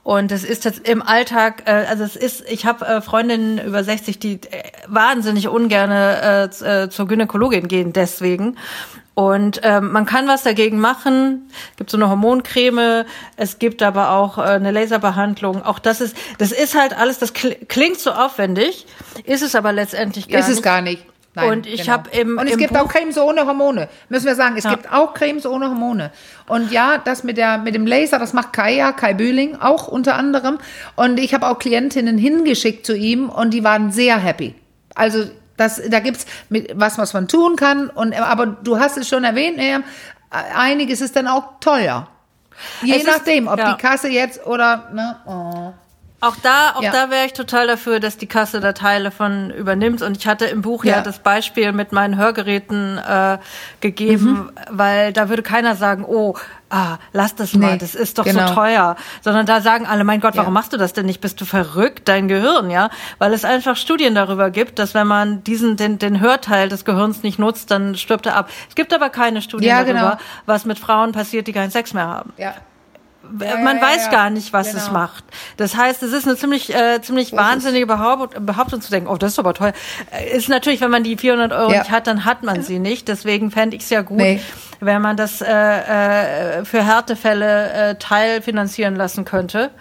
Und 0.04 0.32
es 0.32 0.44
ist 0.44 0.66
jetzt 0.66 0.88
im 0.88 1.02
Alltag, 1.02 1.64
äh, 1.66 1.72
also 1.90 2.04
es 2.04 2.16
ist, 2.16 2.44
ich 2.48 2.66
habe 2.68 2.86
äh, 2.86 3.02
Freundinnen 3.02 3.58
über 3.58 3.84
60, 3.84 4.20
die 4.20 4.34
äh, 4.34 4.40
wahnsinnig 4.88 5.48
ungerne 5.48 6.50
z- 6.52 6.68
äh, 6.68 6.90
zur 6.92 7.08
Gynäkologin 7.08 7.68
gehen 7.68 7.92
deswegen. 7.92 8.56
Und 9.16 9.62
ähm, 9.64 9.94
man 9.94 10.06
kann 10.06 10.28
was 10.28 10.44
dagegen 10.44 10.78
machen. 10.80 11.50
Es 11.72 11.78
gibt 11.78 11.90
so 11.90 11.96
eine 11.98 12.10
Hormoncreme, 12.10 13.06
es 13.38 13.60
gibt 13.60 13.82
aber 13.82 14.12
auch 14.12 14.38
äh, 14.38 14.42
eine 14.42 14.72
Laserbehandlung. 14.72 15.64
Auch 15.64 15.80
das 15.80 16.02
ist, 16.02 16.16
das 16.38 16.52
ist 16.52 16.76
halt 16.78 16.96
alles, 16.98 17.18
das 17.20 17.32
kl 17.34 17.56
klingt 17.70 17.98
so 17.98 18.12
aufwendig, 18.12 18.86
ist 19.24 19.42
es 19.42 19.56
aber 19.56 19.72
letztendlich 19.72 20.28
gar 20.28 20.40
ist 20.42 20.48
nicht. 20.50 20.58
es 20.58 20.62
gar 20.64 20.82
nicht. 20.82 21.06
Nein, 21.34 21.50
Und 21.52 21.66
ich 21.68 21.82
genau. 21.82 21.94
hab 21.94 22.14
im- 22.18 22.38
Und 22.38 22.48
es 22.48 22.54
im 22.54 22.60
gibt 22.60 22.74
Buch- 22.74 22.82
auch 22.82 22.88
Cremes 22.90 23.18
ohne 23.18 23.46
Hormone. 23.46 23.88
Müssen 24.10 24.26
wir 24.26 24.36
sagen, 24.36 24.56
es 24.58 24.64
Ja. 24.66 24.72
gibt 24.72 24.92
auch 24.92 25.14
Cremes 25.14 25.46
ohne 25.46 25.68
Hormone. 25.70 26.12
Und 26.48 26.72
ja, 26.74 26.98
das 26.98 27.24
mit 27.24 27.38
der 27.38 27.58
mit 27.58 27.74
dem 27.76 27.86
Laser, 27.88 28.20
das 28.20 28.32
macht 28.34 28.52
Kaya, 28.54 28.92
Kai 28.94 29.14
Bühling 29.14 29.56
auch 29.60 29.88
unter 29.88 30.16
anderem. 30.16 30.58
Und 30.98 31.20
ich 31.22 31.34
habe 31.34 31.48
auch 31.48 31.60
Klientinnen 31.60 32.18
hingeschickt 32.18 32.86
zu 32.86 32.96
ihm 32.96 33.30
und 33.30 33.54
die 33.54 33.64
waren 33.66 33.92
sehr 33.92 34.18
happy. 34.18 34.56
Also 34.94 35.26
das, 35.58 35.82
da 35.90 36.00
gibt's 36.00 36.26
mit 36.50 36.72
was, 36.76 36.98
was 36.98 37.14
man 37.14 37.28
tun 37.28 37.56
kann. 37.56 37.90
Und 37.90 38.14
aber 38.20 38.46
du 38.46 38.80
hast 38.80 38.98
es 38.98 39.08
schon 39.08 39.24
erwähnt, 39.24 39.58
Miriam, 39.58 39.84
einiges 40.56 41.02
ist 41.02 41.16
dann 41.16 41.28
auch 41.28 41.60
teuer. 41.60 42.08
Je 42.84 42.94
Es 42.96 43.04
ist- 43.04 43.08
nachdem, 43.08 43.48
ob 43.48 43.58
ja. 43.60 43.74
die 43.74 43.82
Kasse 43.82 44.10
jetzt 44.10 44.46
oder 44.46 44.90
ne, 44.94 45.16
oh. 45.26 45.74
Auch 46.22 46.38
da, 46.42 46.72
auch 46.76 46.82
Ja. 46.82 46.92
da 46.92 47.10
wäre 47.12 47.26
ich 47.26 47.34
total 47.34 47.68
dafür, 47.68 48.00
dass 48.00 48.18
die 48.18 48.26
Kasse 48.26 48.60
da 48.60 48.72
Teile 48.72 49.12
von 49.12 49.52
übernimmt. 49.52 50.02
Und 50.02 50.18
ich 50.18 50.26
hatte 50.26 50.46
im 50.46 50.62
Buch 50.62 50.84
ja, 50.86 50.96
Ja. 50.96 51.02
das 51.02 51.20
Beispiel 51.20 51.72
mit 51.74 51.92
meinen 51.92 52.18
Hörgeräten 52.18 52.98
äh, 52.98 53.38
gegeben, 53.82 54.50
weil 54.72 55.14
da 55.14 55.30
würde 55.30 55.44
keiner 55.44 55.76
sagen, 55.76 56.04
oh, 56.08 56.36
ah, 56.76 56.98
lass 57.14 57.34
das 57.36 57.54
mal, 57.54 57.72
Nee, 57.74 57.78
das 57.78 57.96
ist 57.96 58.18
doch 58.20 58.26
genau. 58.26 58.48
so 58.48 58.54
teuer. 58.54 58.96
Sondern 59.22 59.46
da 59.46 59.62
sagen 59.62 59.86
alle, 59.86 60.04
mein 60.04 60.20
Gott, 60.20 60.36
warum 60.36 60.54
Ja. 60.54 60.60
machst 60.60 60.74
du 60.74 60.78
das 60.78 60.94
denn 60.94 61.06
nicht? 61.06 61.22
Bist 61.22 61.40
du 61.40 61.46
verrückt, 61.46 62.08
dein 62.10 62.28
Gehirn, 62.28 62.70
ja? 62.70 62.90
Weil 63.18 63.34
es 63.34 63.46
einfach 63.46 63.78
Studien 63.78 64.14
darüber 64.16 64.50
gibt, 64.52 64.78
dass 64.80 64.94
wenn 64.94 65.08
man 65.08 65.44
diesen, 65.44 65.78
den, 65.78 65.98
den 66.00 66.20
Hörteil 66.20 66.68
des 66.70 66.84
Gehirns 66.86 67.24
nicht 67.24 67.40
nutzt, 67.40 67.72
dann 67.72 67.96
stirbt 67.96 68.26
er 68.26 68.36
ab. 68.36 68.50
Es 68.70 68.76
gibt 68.76 68.94
aber 68.94 69.10
keine 69.10 69.42
Studien 69.42 69.70
Ja, 69.70 69.84
darüber, 69.84 70.00
genau. 70.12 70.18
was 70.46 70.66
mit 70.66 70.78
Frauen 70.78 71.14
passiert, 71.14 71.48
die 71.48 71.54
keinen 71.54 71.72
Sex 71.72 71.94
mehr 71.94 72.08
haben. 72.08 72.34
ja. 72.38 72.54
Ja, 73.40 73.58
man 73.58 73.78
ja, 73.78 73.82
weiß 73.84 74.10
gar 74.12 74.30
nicht, 74.30 74.54
was 74.54 74.72
genau. 74.72 74.82
es 74.84 74.92
macht. 74.92 75.24
Das 75.58 75.76
heißt, 75.76 76.04
es 76.04 76.14
ist 76.14 76.28
eine 76.28 76.38
ziemlich, 76.38 76.74
äh, 76.74 77.02
ziemlich 77.02 77.34
wahnsinnige 77.34 77.86
Behaupt 77.88 78.46
Behauptung 78.46 78.82
zu 78.82 78.92
denken, 78.92 79.10
oh, 79.10 79.18
das 79.18 79.34
ist 79.34 79.40
aber 79.40 79.54
teuer. 79.54 79.74
Äh, 80.12 80.36
Ist 80.38 80.50
natürlich, 80.50 80.82
wenn 80.82 80.92
man 80.92 81.04
die 81.04 81.18
400 81.18 81.52
Euro 81.54 81.72
nicht 81.72 81.92
hat, 81.92 82.08
dann 82.08 82.26
hat 82.26 82.44
man 82.44 82.62
sie 82.64 82.80
nicht. 82.80 83.08
Deswegen 83.08 83.52
fände 83.52 83.76
ich 83.76 83.84
es 83.84 83.90
ja 83.90 84.02
gut, 84.02 84.18
Nee. 84.18 84.42
wenn 84.80 85.02
man 85.02 85.18
das 85.18 85.42
äh, 85.42 86.60
äh, 86.60 86.66
für 86.66 86.84
Härtefälle 86.84 87.72
äh, 87.72 87.96
teilfinanzieren 87.96 88.96
lassen 88.96 89.26
könnte. 89.26 89.72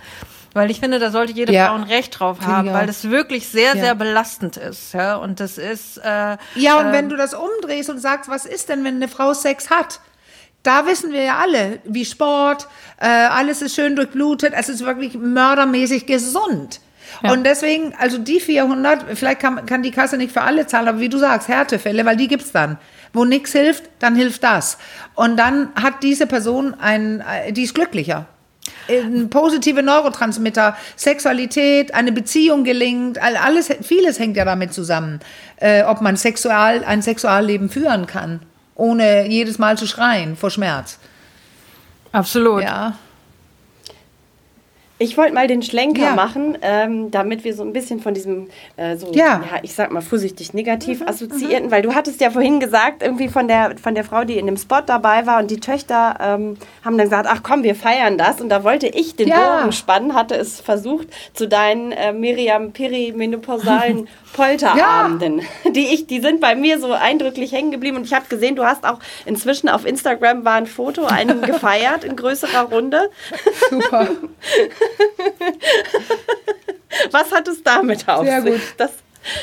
Weil 0.57 0.71
ich 0.71 0.79
finde, 0.79 1.01
da 1.01 1.11
sollte 1.11 1.33
jede 1.33 1.53
Ja. 1.53 1.67
Frau 1.69 1.75
ein 1.75 1.83
Recht 1.83 2.19
drauf 2.21 2.39
haben, 2.47 2.73
weil 2.73 2.87
das 2.87 3.11
wirklich 3.11 3.49
sehr, 3.49 3.75
Ja. 3.75 3.83
sehr 3.83 3.95
belastend 3.97 4.57
ist. 4.57 4.95
Ja? 4.95 5.17
Und 5.17 5.41
das 5.41 5.59
ist... 5.59 5.99
Äh, 5.99 6.37
Ja, 6.55 6.79
und 6.79 6.87
ähm, 6.87 6.93
wenn 6.93 7.09
du 7.09 7.17
das 7.17 7.35
umdrehst 7.35 7.91
und 7.91 7.99
sagst, 7.99 8.31
was 8.31 8.45
ist 8.47 8.69
denn, 8.69 8.85
wenn 8.85 8.95
eine 8.97 9.09
Frau 9.09 9.35
Sex 9.35 9.69
hat? 9.71 9.99
Da 10.65 10.87
wissen 10.87 11.13
wir 11.13 11.23
ja 11.23 11.39
alle, 11.39 11.79
wie 11.85 12.05
Sport, 12.05 12.67
äh, 12.99 13.07
alles 13.07 13.63
ist 13.63 13.77
schön 13.77 13.95
durchblutet, 13.95 14.53
es 14.57 14.69
ist 14.69 14.85
wirklich 14.85 15.15
mördermäßig 15.15 16.07
gesund. 16.07 16.81
Ja. 17.23 17.33
Und 17.33 17.45
deswegen, 17.45 17.95
also 17.99 18.19
die 18.19 18.41
400, 18.41 19.05
vielleicht 19.15 19.41
kann, 19.41 19.67
kann 19.67 19.83
die 19.83 19.91
Kasse 19.91 20.17
nicht 20.17 20.33
für 20.33 20.41
alle 20.41 20.67
zahlen, 20.67 20.89
aber 20.89 21.01
wie 21.01 21.09
du 21.09 21.19
sagst, 21.19 21.49
Härtefälle, 21.49 22.05
weil 22.05 22.17
die 22.17 22.29
gibt's 22.29 22.51
dann. 22.51 22.79
Wo 23.13 23.25
nichts 23.25 23.53
hilft, 23.53 23.85
dann 24.01 24.17
hilft 24.17 24.43
das. 24.43 24.79
Und 25.15 25.37
dann 25.37 25.69
hat 25.81 26.03
diese 26.03 26.27
Person 26.27 26.75
ein, 26.75 27.21
äh, 27.21 27.53
die 27.53 27.63
ist 27.63 27.75
glücklicher. 27.75 28.27
Ein 28.89 29.29
positive 29.29 29.83
Neurotransmitter, 29.83 30.77
Sexualität, 30.97 31.93
eine 31.95 32.13
Beziehung 32.13 32.65
gelingt, 32.65 33.23
alles, 33.23 33.71
vieles 33.83 34.19
hängt 34.19 34.39
ja 34.39 34.47
damit 34.47 34.73
zusammen, 34.73 35.21
äh, 35.57 35.83
ob 35.83 36.01
man 36.01 36.17
sexual, 36.17 36.83
ein 36.85 37.03
Sexualleben 37.03 37.69
führen 37.69 38.07
kann, 38.07 38.41
ohne 38.75 39.29
jedes 39.29 39.59
Mal 39.59 39.79
zu 39.79 39.87
schreien 39.87 40.37
vor 40.37 40.51
Schmerz. 40.51 40.99
Absolut. 42.13 42.63
Ja. 42.63 42.97
Ich 44.99 45.17
wollte 45.17 45.35
mal 45.35 45.49
den 45.49 45.63
Schlenker 45.63 46.03
ja. 46.03 46.15
machen, 46.15 46.57
ähm, 46.63 47.11
damit 47.11 47.43
wir 47.43 47.53
so 47.55 47.65
ein 47.65 47.73
bisschen 47.73 47.99
von 47.99 48.15
diesem, 48.15 48.47
äh, 48.77 48.97
so, 48.97 49.11
ja. 49.13 49.43
ja. 49.43 49.59
ich 49.63 49.75
sag 49.75 49.91
mal 49.91 50.03
vorsichtig 50.03 50.55
negativ 50.55 51.01
mhm, 51.01 51.09
assoziierten, 51.09 51.67
mhm. 51.67 51.71
weil 51.73 51.83
du 51.83 51.95
hattest 51.95 52.21
ja 52.21 52.31
vorhin 52.31 52.61
gesagt, 52.61 53.03
irgendwie 53.03 53.27
von 53.27 53.49
der, 53.49 53.77
von 53.77 53.97
der 53.97 54.05
Frau, 54.05 54.23
die 54.23 54.39
in 54.39 54.47
dem 54.47 54.57
Spot 54.57 54.83
dabei 54.87 55.27
war 55.27 55.41
und 55.41 55.51
die 55.51 55.59
Töchter 55.59 56.17
ähm, 56.21 56.57
haben 56.85 56.97
dann 56.97 57.09
gesagt, 57.09 57.29
ach 57.29 57.43
komm, 57.43 57.65
wir 57.65 57.75
feiern 57.75 58.19
das. 58.19 58.41
Und 58.41 58.51
da 58.51 58.63
wollte 58.63 58.87
ich 58.87 59.17
den 59.17 59.29
ja. 59.29 59.59
Bogen 59.59 59.73
spannen, 59.73 60.15
hatte 60.15 60.37
es 60.37 60.61
versucht, 60.61 61.09
zu 61.33 61.49
deinen 61.49 61.91
äh, 61.91 62.13
Miriam 62.13 62.71
perimenopausalen 62.73 64.07
Polterabenden. 64.35 65.39
Ja. 65.39 65.71
Die, 65.71 65.87
ich, 65.87 66.07
die 66.07 66.21
sind 66.21 66.41
bei 66.41 66.55
mir 66.55 66.79
so 66.79 66.93
eindrücklich 66.93 67.53
hängen 67.53 67.71
geblieben. 67.71 67.97
Und 67.97 68.05
ich 68.05 68.13
habe 68.13 68.27
gesehen, 68.29 68.57
du 68.57 68.65
hast 68.65 68.85
auch 68.85 68.99
inzwischen 69.25 69.69
auf 69.69 69.87
Instagram 69.87 70.45
war 70.45 70.55
ein 70.55 70.67
Foto, 70.67 71.07
einen 71.07 71.41
gefeiert 71.43 72.05
in 72.05 72.17
größerer 72.17 72.63
Runde. 72.71 73.11
Super. 73.71 74.09
Was 77.11 77.33
hat 77.33 77.49
es 77.49 77.63
damit 77.63 78.09
auf 78.09 78.25
Sehr 78.25 78.43
sich? 78.43 78.53
Gut. 78.53 78.63
Das 78.79 78.91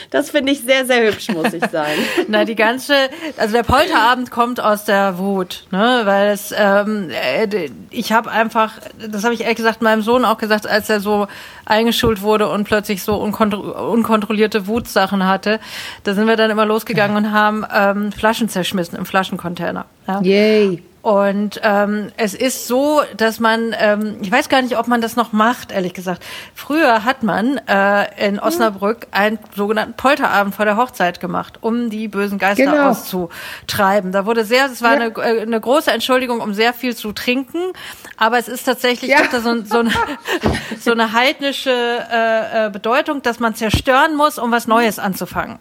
das 0.09 0.29
finde 0.29 0.51
ich 0.51 0.61
sehr, 0.61 0.85
sehr 0.85 1.07
hübsch, 1.07 1.29
muss 1.29 1.53
ich 1.53 1.65
sagen. 1.65 1.99
Na, 2.27 2.45
die 2.45 2.55
ganze, 2.55 2.93
also 3.37 3.53
der 3.53 3.63
Polterabend 3.63 4.31
kommt 4.31 4.59
aus 4.59 4.85
der 4.85 5.17
Wut, 5.17 5.65
ne, 5.71 6.01
weil 6.03 6.29
es, 6.29 6.53
ähm, 6.55 7.09
äh, 7.09 7.69
ich 7.89 8.11
habe 8.11 8.29
einfach, 8.29 8.73
das 9.09 9.23
habe 9.23 9.33
ich 9.33 9.41
ehrlich 9.41 9.57
gesagt 9.57 9.81
meinem 9.81 10.01
Sohn 10.01 10.25
auch 10.25 10.37
gesagt, 10.37 10.67
als 10.67 10.89
er 10.89 10.99
so 10.99 11.27
eingeschult 11.65 12.21
wurde 12.21 12.49
und 12.49 12.65
plötzlich 12.65 13.03
so 13.03 13.15
unkontro 13.15 13.91
unkontrollierte 13.91 14.67
Wutsachen 14.67 15.25
hatte, 15.25 15.59
da 16.03 16.13
sind 16.13 16.27
wir 16.27 16.35
dann 16.35 16.51
immer 16.51 16.65
losgegangen 16.65 17.17
und 17.17 17.31
haben 17.31 17.65
ähm, 17.73 18.11
Flaschen 18.11 18.49
zerschmissen 18.49 18.97
im 18.97 19.05
Flaschencontainer. 19.05 19.85
Ja. 20.07 20.21
Yay. 20.21 20.83
Und 21.01 21.59
ähm, 21.63 22.11
es 22.17 22.35
ist 22.35 22.67
so, 22.67 23.01
dass 23.17 23.39
man, 23.39 23.75
ähm, 23.79 24.17
ich 24.21 24.31
weiß 24.31 24.49
gar 24.49 24.61
nicht, 24.61 24.77
ob 24.77 24.87
man 24.87 25.01
das 25.01 25.15
noch 25.15 25.33
macht, 25.33 25.71
ehrlich 25.71 25.93
gesagt. 25.93 26.23
Früher 26.53 27.03
hat 27.03 27.23
man 27.23 27.57
äh, 27.67 28.27
in 28.27 28.39
Osnabrück 28.39 29.07
einen 29.09 29.39
sogenannten 29.55 29.93
Polterabend 29.93 30.53
vor 30.53 30.65
der 30.65 30.77
Hochzeit 30.77 31.19
gemacht, 31.19 31.57
um 31.61 31.89
die 31.89 32.07
bösen 32.07 32.37
Geister 32.37 32.65
genau. 32.65 32.89
auszutreiben. 32.89 34.11
Da 34.11 34.27
wurde 34.27 34.45
sehr, 34.45 34.67
es 34.67 34.83
war 34.83 34.95
ja. 34.95 35.05
eine, 35.05 35.15
äh, 35.15 35.41
eine 35.41 35.59
große 35.59 35.89
Entschuldigung, 35.89 36.39
um 36.39 36.53
sehr 36.53 36.73
viel 36.73 36.95
zu 36.95 37.13
trinken, 37.13 37.73
aber 38.17 38.37
es 38.37 38.47
ist 38.47 38.65
tatsächlich 38.65 39.09
ja. 39.09 39.21
da 39.31 39.39
so, 39.39 39.63
so, 39.63 39.79
eine, 39.79 39.91
so 40.79 40.91
eine 40.91 41.13
heidnische 41.13 41.71
äh, 41.71 42.67
äh, 42.67 42.69
Bedeutung, 42.69 43.23
dass 43.23 43.39
man 43.39 43.55
zerstören 43.55 44.15
muss, 44.15 44.37
um 44.37 44.51
was 44.51 44.67
Neues 44.67 44.99
anzufangen. 44.99 45.57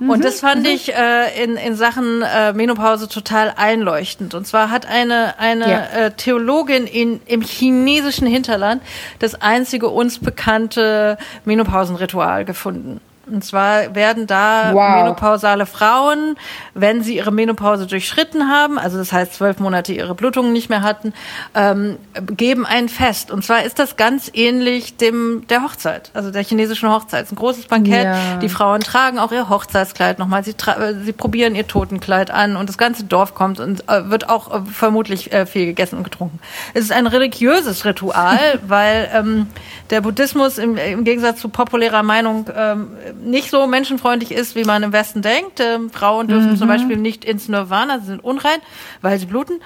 Und 0.00 0.18
mhm, 0.18 0.22
das 0.22 0.40
fand 0.40 0.62
mhm. 0.62 0.70
ich 0.70 0.94
äh, 0.94 1.44
in, 1.44 1.56
in 1.56 1.76
Sachen 1.76 2.22
äh, 2.22 2.52
Menopause 2.52 3.08
total 3.08 3.52
einleuchtend. 3.54 4.34
Und 4.34 4.46
zwar 4.46 4.70
hat 4.70 4.86
eine, 4.86 5.38
eine 5.38 5.70
ja. 5.70 5.84
äh, 5.86 6.10
Theologin 6.12 6.86
in, 6.86 7.20
im 7.26 7.42
chinesischen 7.42 8.26
Hinterland 8.26 8.82
das 9.18 9.40
einzige 9.40 9.88
uns 9.88 10.18
bekannte 10.18 11.18
Menopausenritual 11.44 12.44
gefunden. 12.44 13.00
Und 13.30 13.44
zwar 13.44 13.94
werden 13.94 14.26
da 14.26 14.72
wow. 14.72 14.96
menopausale 14.96 15.66
Frauen, 15.66 16.36
wenn 16.74 17.02
sie 17.02 17.16
ihre 17.16 17.32
Menopause 17.32 17.86
durchschritten 17.86 18.48
haben, 18.50 18.78
also 18.78 18.98
das 18.98 19.12
heißt 19.12 19.34
zwölf 19.34 19.58
Monate 19.58 19.92
ihre 19.92 20.14
Blutungen 20.14 20.52
nicht 20.52 20.70
mehr 20.70 20.82
hatten, 20.82 21.12
ähm, 21.54 21.96
geben 22.36 22.66
ein 22.66 22.88
Fest. 22.88 23.30
Und 23.30 23.44
zwar 23.44 23.64
ist 23.64 23.78
das 23.78 23.96
ganz 23.96 24.30
ähnlich 24.32 24.96
dem 24.96 25.44
der 25.48 25.62
Hochzeit, 25.62 26.10
also 26.14 26.30
der 26.30 26.42
chinesischen 26.42 26.90
Hochzeit. 26.90 27.24
Es 27.24 27.26
ist 27.28 27.32
ein 27.32 27.40
großes 27.40 27.66
Bankett. 27.66 28.04
Ja. 28.04 28.36
Die 28.36 28.48
Frauen 28.48 28.80
tragen 28.80 29.18
auch 29.18 29.32
ihr 29.32 29.48
Hochzeitskleid 29.48 30.18
nochmal. 30.18 30.44
Sie, 30.44 30.54
sie 31.02 31.12
probieren 31.12 31.54
ihr 31.54 31.66
Totenkleid 31.66 32.30
an 32.30 32.56
und 32.56 32.68
das 32.68 32.78
ganze 32.78 33.04
Dorf 33.04 33.34
kommt 33.34 33.60
und 33.60 33.88
äh, 33.88 34.10
wird 34.10 34.28
auch 34.28 34.52
äh, 34.52 34.60
vermutlich 34.70 35.32
äh, 35.32 35.46
viel 35.46 35.66
gegessen 35.66 35.96
und 35.96 36.04
getrunken. 36.04 36.38
Es 36.74 36.84
ist 36.84 36.92
ein 36.92 37.06
religiöses 37.06 37.84
Ritual, 37.84 38.38
weil 38.66 39.08
ähm, 39.14 39.46
der 39.90 40.00
Buddhismus 40.00 40.58
im, 40.58 40.76
im 40.76 41.04
Gegensatz 41.04 41.40
zu 41.40 41.48
populärer 41.48 42.02
Meinung 42.02 42.46
ähm, 42.54 42.88
nicht 43.22 43.50
so 43.50 43.66
menschenfreundlich 43.66 44.32
ist, 44.32 44.56
wie 44.56 44.64
man 44.64 44.82
im 44.82 44.92
Westen 44.92 45.22
denkt. 45.22 45.60
Ähm, 45.60 45.90
Frauen 45.90 46.28
dürfen 46.28 46.52
mhm. 46.52 46.56
zum 46.56 46.68
Beispiel 46.68 46.96
nicht 46.96 47.24
ins 47.24 47.48
Nirvana, 47.48 48.00
sie 48.00 48.06
sind 48.06 48.24
unrein, 48.24 48.58
weil 49.00 49.18
sie 49.18 49.26
bluten. 49.26 49.60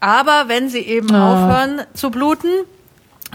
Aber 0.00 0.44
wenn 0.48 0.68
sie 0.68 0.80
eben 0.80 1.10
oh. 1.14 1.18
aufhören 1.18 1.82
zu 1.94 2.10
bluten, 2.10 2.50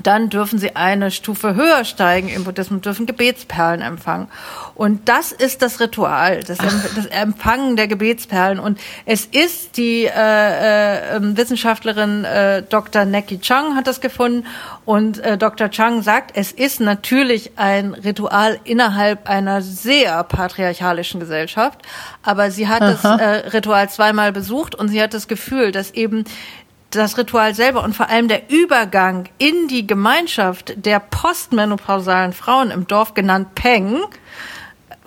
dann 0.04 0.30
dürfen 0.30 0.60
sie 0.60 0.76
eine 0.76 1.12
Stufe 1.12 1.56
höher 1.56 1.84
steigen 1.84 2.30
im 2.30 2.44
Buddhismus, 2.44 2.82
dürfen 2.82 3.06
Gebetsperlen 3.06 3.82
empfangen. 3.82 4.28
Und 4.76 5.10
das 5.10 5.32
ist 5.32 5.62
das 5.62 5.80
Ritual, 5.80 6.44
das, 6.44 6.58
das 6.58 7.06
Empfangen 7.08 7.76
der 7.76 7.88
Gebetsperlen. 7.88 8.60
Und 8.60 8.80
es 9.06 9.26
ist 9.26 9.78
die 9.78 10.06
äh, 10.06 10.10
äh, 10.10 11.16
ähm, 11.16 11.36
Wissenschaftlerin 11.36 12.24
äh, 12.24 12.64
Dr. 12.64 13.06
Neki 13.06 13.40
Chang 13.40 13.76
hat 13.76 13.88
das 13.88 14.02
gefunden. 14.02 14.46
Und 14.86 15.20
äh, 15.20 15.38
Dr. 15.38 15.70
Chang 15.70 16.02
sagt, 16.02 16.32
es 16.36 16.52
ist 16.52 16.80
natürlich 16.80 17.52
ein 17.58 17.94
Ritual 17.94 18.60
innerhalb 18.64 19.30
einer 19.30 19.62
sehr 19.62 20.24
patriarchalischen 20.24 21.20
Gesellschaft. 21.20 21.80
Aber 22.24 22.52
sie 22.52 22.68
hat 22.68 22.82
Aha. 22.82 22.92
das 22.92 23.22
äh, 23.22 23.50
Ritual 23.50 23.90
zweimal 23.90 24.32
besucht 24.32 24.76
und 24.76 24.90
sie 24.90 25.02
hat 25.02 25.14
das 25.14 25.28
Gefühl, 25.28 25.72
dass 25.72 25.92
eben 25.92 26.26
das 26.92 27.18
Ritual 27.18 27.54
selber 27.54 27.84
und 27.84 27.96
vor 27.96 28.10
allem 28.10 28.28
der 28.28 28.50
Übergang 28.50 29.30
in 29.38 29.68
die 29.68 29.86
Gemeinschaft 29.86 30.74
der 30.86 31.00
postmenopausalen 31.00 32.34
Frauen 32.34 32.72
im 32.72 32.88
Dorf 32.88 33.14
genannt 33.14 33.56
Peng 33.56 34.02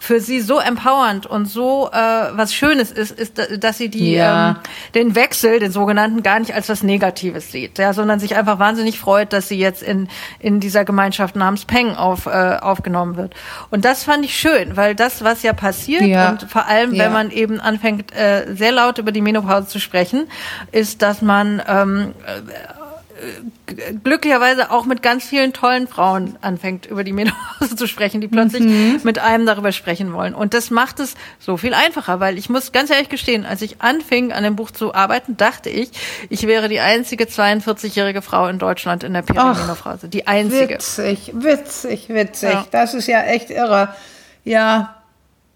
für 0.02 0.18
sie 0.18 0.40
so 0.40 0.58
empowernd 0.58 1.26
und 1.26 1.46
so 1.46 1.88
äh, 1.92 1.96
was 1.96 2.52
Schönes 2.52 2.90
ist, 2.90 3.12
ist, 3.12 3.40
dass 3.62 3.78
sie 3.78 3.88
die 3.88 4.14
ja. 4.14 4.50
ähm, 4.50 4.56
den 4.96 5.14
Wechsel, 5.14 5.60
den 5.60 5.70
sogenannten, 5.70 6.24
gar 6.24 6.40
nicht 6.40 6.52
als 6.56 6.68
was 6.68 6.82
Negatives 6.82 7.52
sieht, 7.52 7.78
ja, 7.78 7.92
sondern 7.92 8.18
sich 8.18 8.34
einfach 8.34 8.58
wahnsinnig 8.58 8.98
freut, 8.98 9.32
dass 9.32 9.46
sie 9.46 9.60
jetzt 9.60 9.80
in 9.80 10.08
in 10.40 10.58
dieser 10.58 10.84
Gemeinschaft 10.84 11.36
namens 11.36 11.66
Peng 11.66 11.94
auf, 11.94 12.26
äh, 12.26 12.30
aufgenommen 12.30 13.16
wird. 13.16 13.34
Und 13.70 13.84
das 13.84 14.02
fand 14.02 14.24
ich 14.24 14.36
schön, 14.36 14.76
weil 14.76 14.96
das, 14.96 15.22
was 15.22 15.44
ja 15.44 15.52
passiert 15.52 16.02
ja. 16.02 16.30
und 16.30 16.50
vor 16.50 16.66
allem, 16.66 16.94
ja. 16.94 17.04
wenn 17.04 17.12
man 17.12 17.30
eben 17.30 17.60
anfängt, 17.60 18.12
äh, 18.12 18.56
sehr 18.56 18.72
laut 18.72 18.98
über 18.98 19.12
die 19.12 19.20
Menopause 19.22 19.68
zu 19.68 19.78
sprechen, 19.78 20.28
ist, 20.72 21.00
dass 21.02 21.22
man 21.22 21.62
ähm, 21.68 22.12
glücklicherweise 24.02 24.70
auch 24.70 24.84
mit 24.84 25.02
ganz 25.02 25.24
vielen 25.24 25.52
tollen 25.52 25.86
Frauen 25.86 26.36
anfängt, 26.40 26.86
über 26.86 27.04
die 27.04 27.12
Menopause 27.12 27.76
zu 27.76 27.86
sprechen, 27.86 28.20
die 28.20 28.28
plötzlich 28.28 28.62
mhm. 28.62 29.00
mit 29.04 29.18
einem 29.18 29.46
darüber 29.46 29.72
sprechen 29.72 30.12
wollen. 30.12 30.34
Und 30.34 30.54
das 30.54 30.70
macht 30.70 31.00
es 31.00 31.14
so 31.38 31.56
viel 31.56 31.74
einfacher, 31.74 32.20
weil 32.20 32.38
ich 32.38 32.48
muss 32.48 32.72
ganz 32.72 32.90
ehrlich 32.90 33.08
gestehen, 33.08 33.44
als 33.46 33.62
ich 33.62 33.80
anfing, 33.80 34.32
an 34.32 34.44
dem 34.44 34.56
Buch 34.56 34.70
zu 34.70 34.94
arbeiten, 34.94 35.36
dachte 35.36 35.70
ich, 35.70 35.90
ich 36.28 36.46
wäre 36.46 36.68
die 36.68 36.80
einzige 36.80 37.24
42-jährige 37.24 38.22
Frau 38.22 38.48
in 38.48 38.58
Deutschland 38.58 39.04
in 39.04 39.12
der 39.12 39.22
Perimenopause. 39.22 40.08
Die 40.08 40.26
einzige. 40.26 40.74
Witzig, 40.74 41.32
witzig, 41.34 42.08
witzig. 42.08 42.52
Ja. 42.52 42.66
Das 42.70 42.94
ist 42.94 43.06
ja 43.06 43.22
echt 43.22 43.50
irre. 43.50 43.94
Ja. 44.44 44.96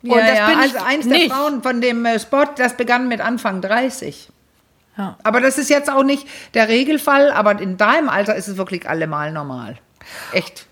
Ja, 0.02 0.12
und 0.12 0.20
das 0.20 0.38
ja. 0.38 0.46
bin 0.46 0.58
also 0.58 0.78
eins 0.84 1.08
der 1.08 1.30
Frauen 1.30 1.62
von 1.62 1.80
dem 1.80 2.04
äh, 2.04 2.20
Spot, 2.20 2.44
das 2.56 2.76
begann 2.76 3.08
mit 3.08 3.20
Anfang 3.20 3.60
30. 3.60 4.28
Ja. 4.96 5.16
Aber 5.22 5.40
das 5.40 5.58
ist 5.58 5.70
jetzt 5.70 5.90
auch 5.90 6.04
nicht 6.04 6.26
der 6.54 6.68
Regelfall, 6.68 7.30
aber 7.30 7.60
in 7.60 7.76
deinem 7.76 8.08
Alter 8.08 8.34
ist 8.34 8.48
es 8.48 8.56
wirklich 8.56 8.88
allemal 8.88 9.32
normal. 9.32 9.76
Echt. 10.32 10.66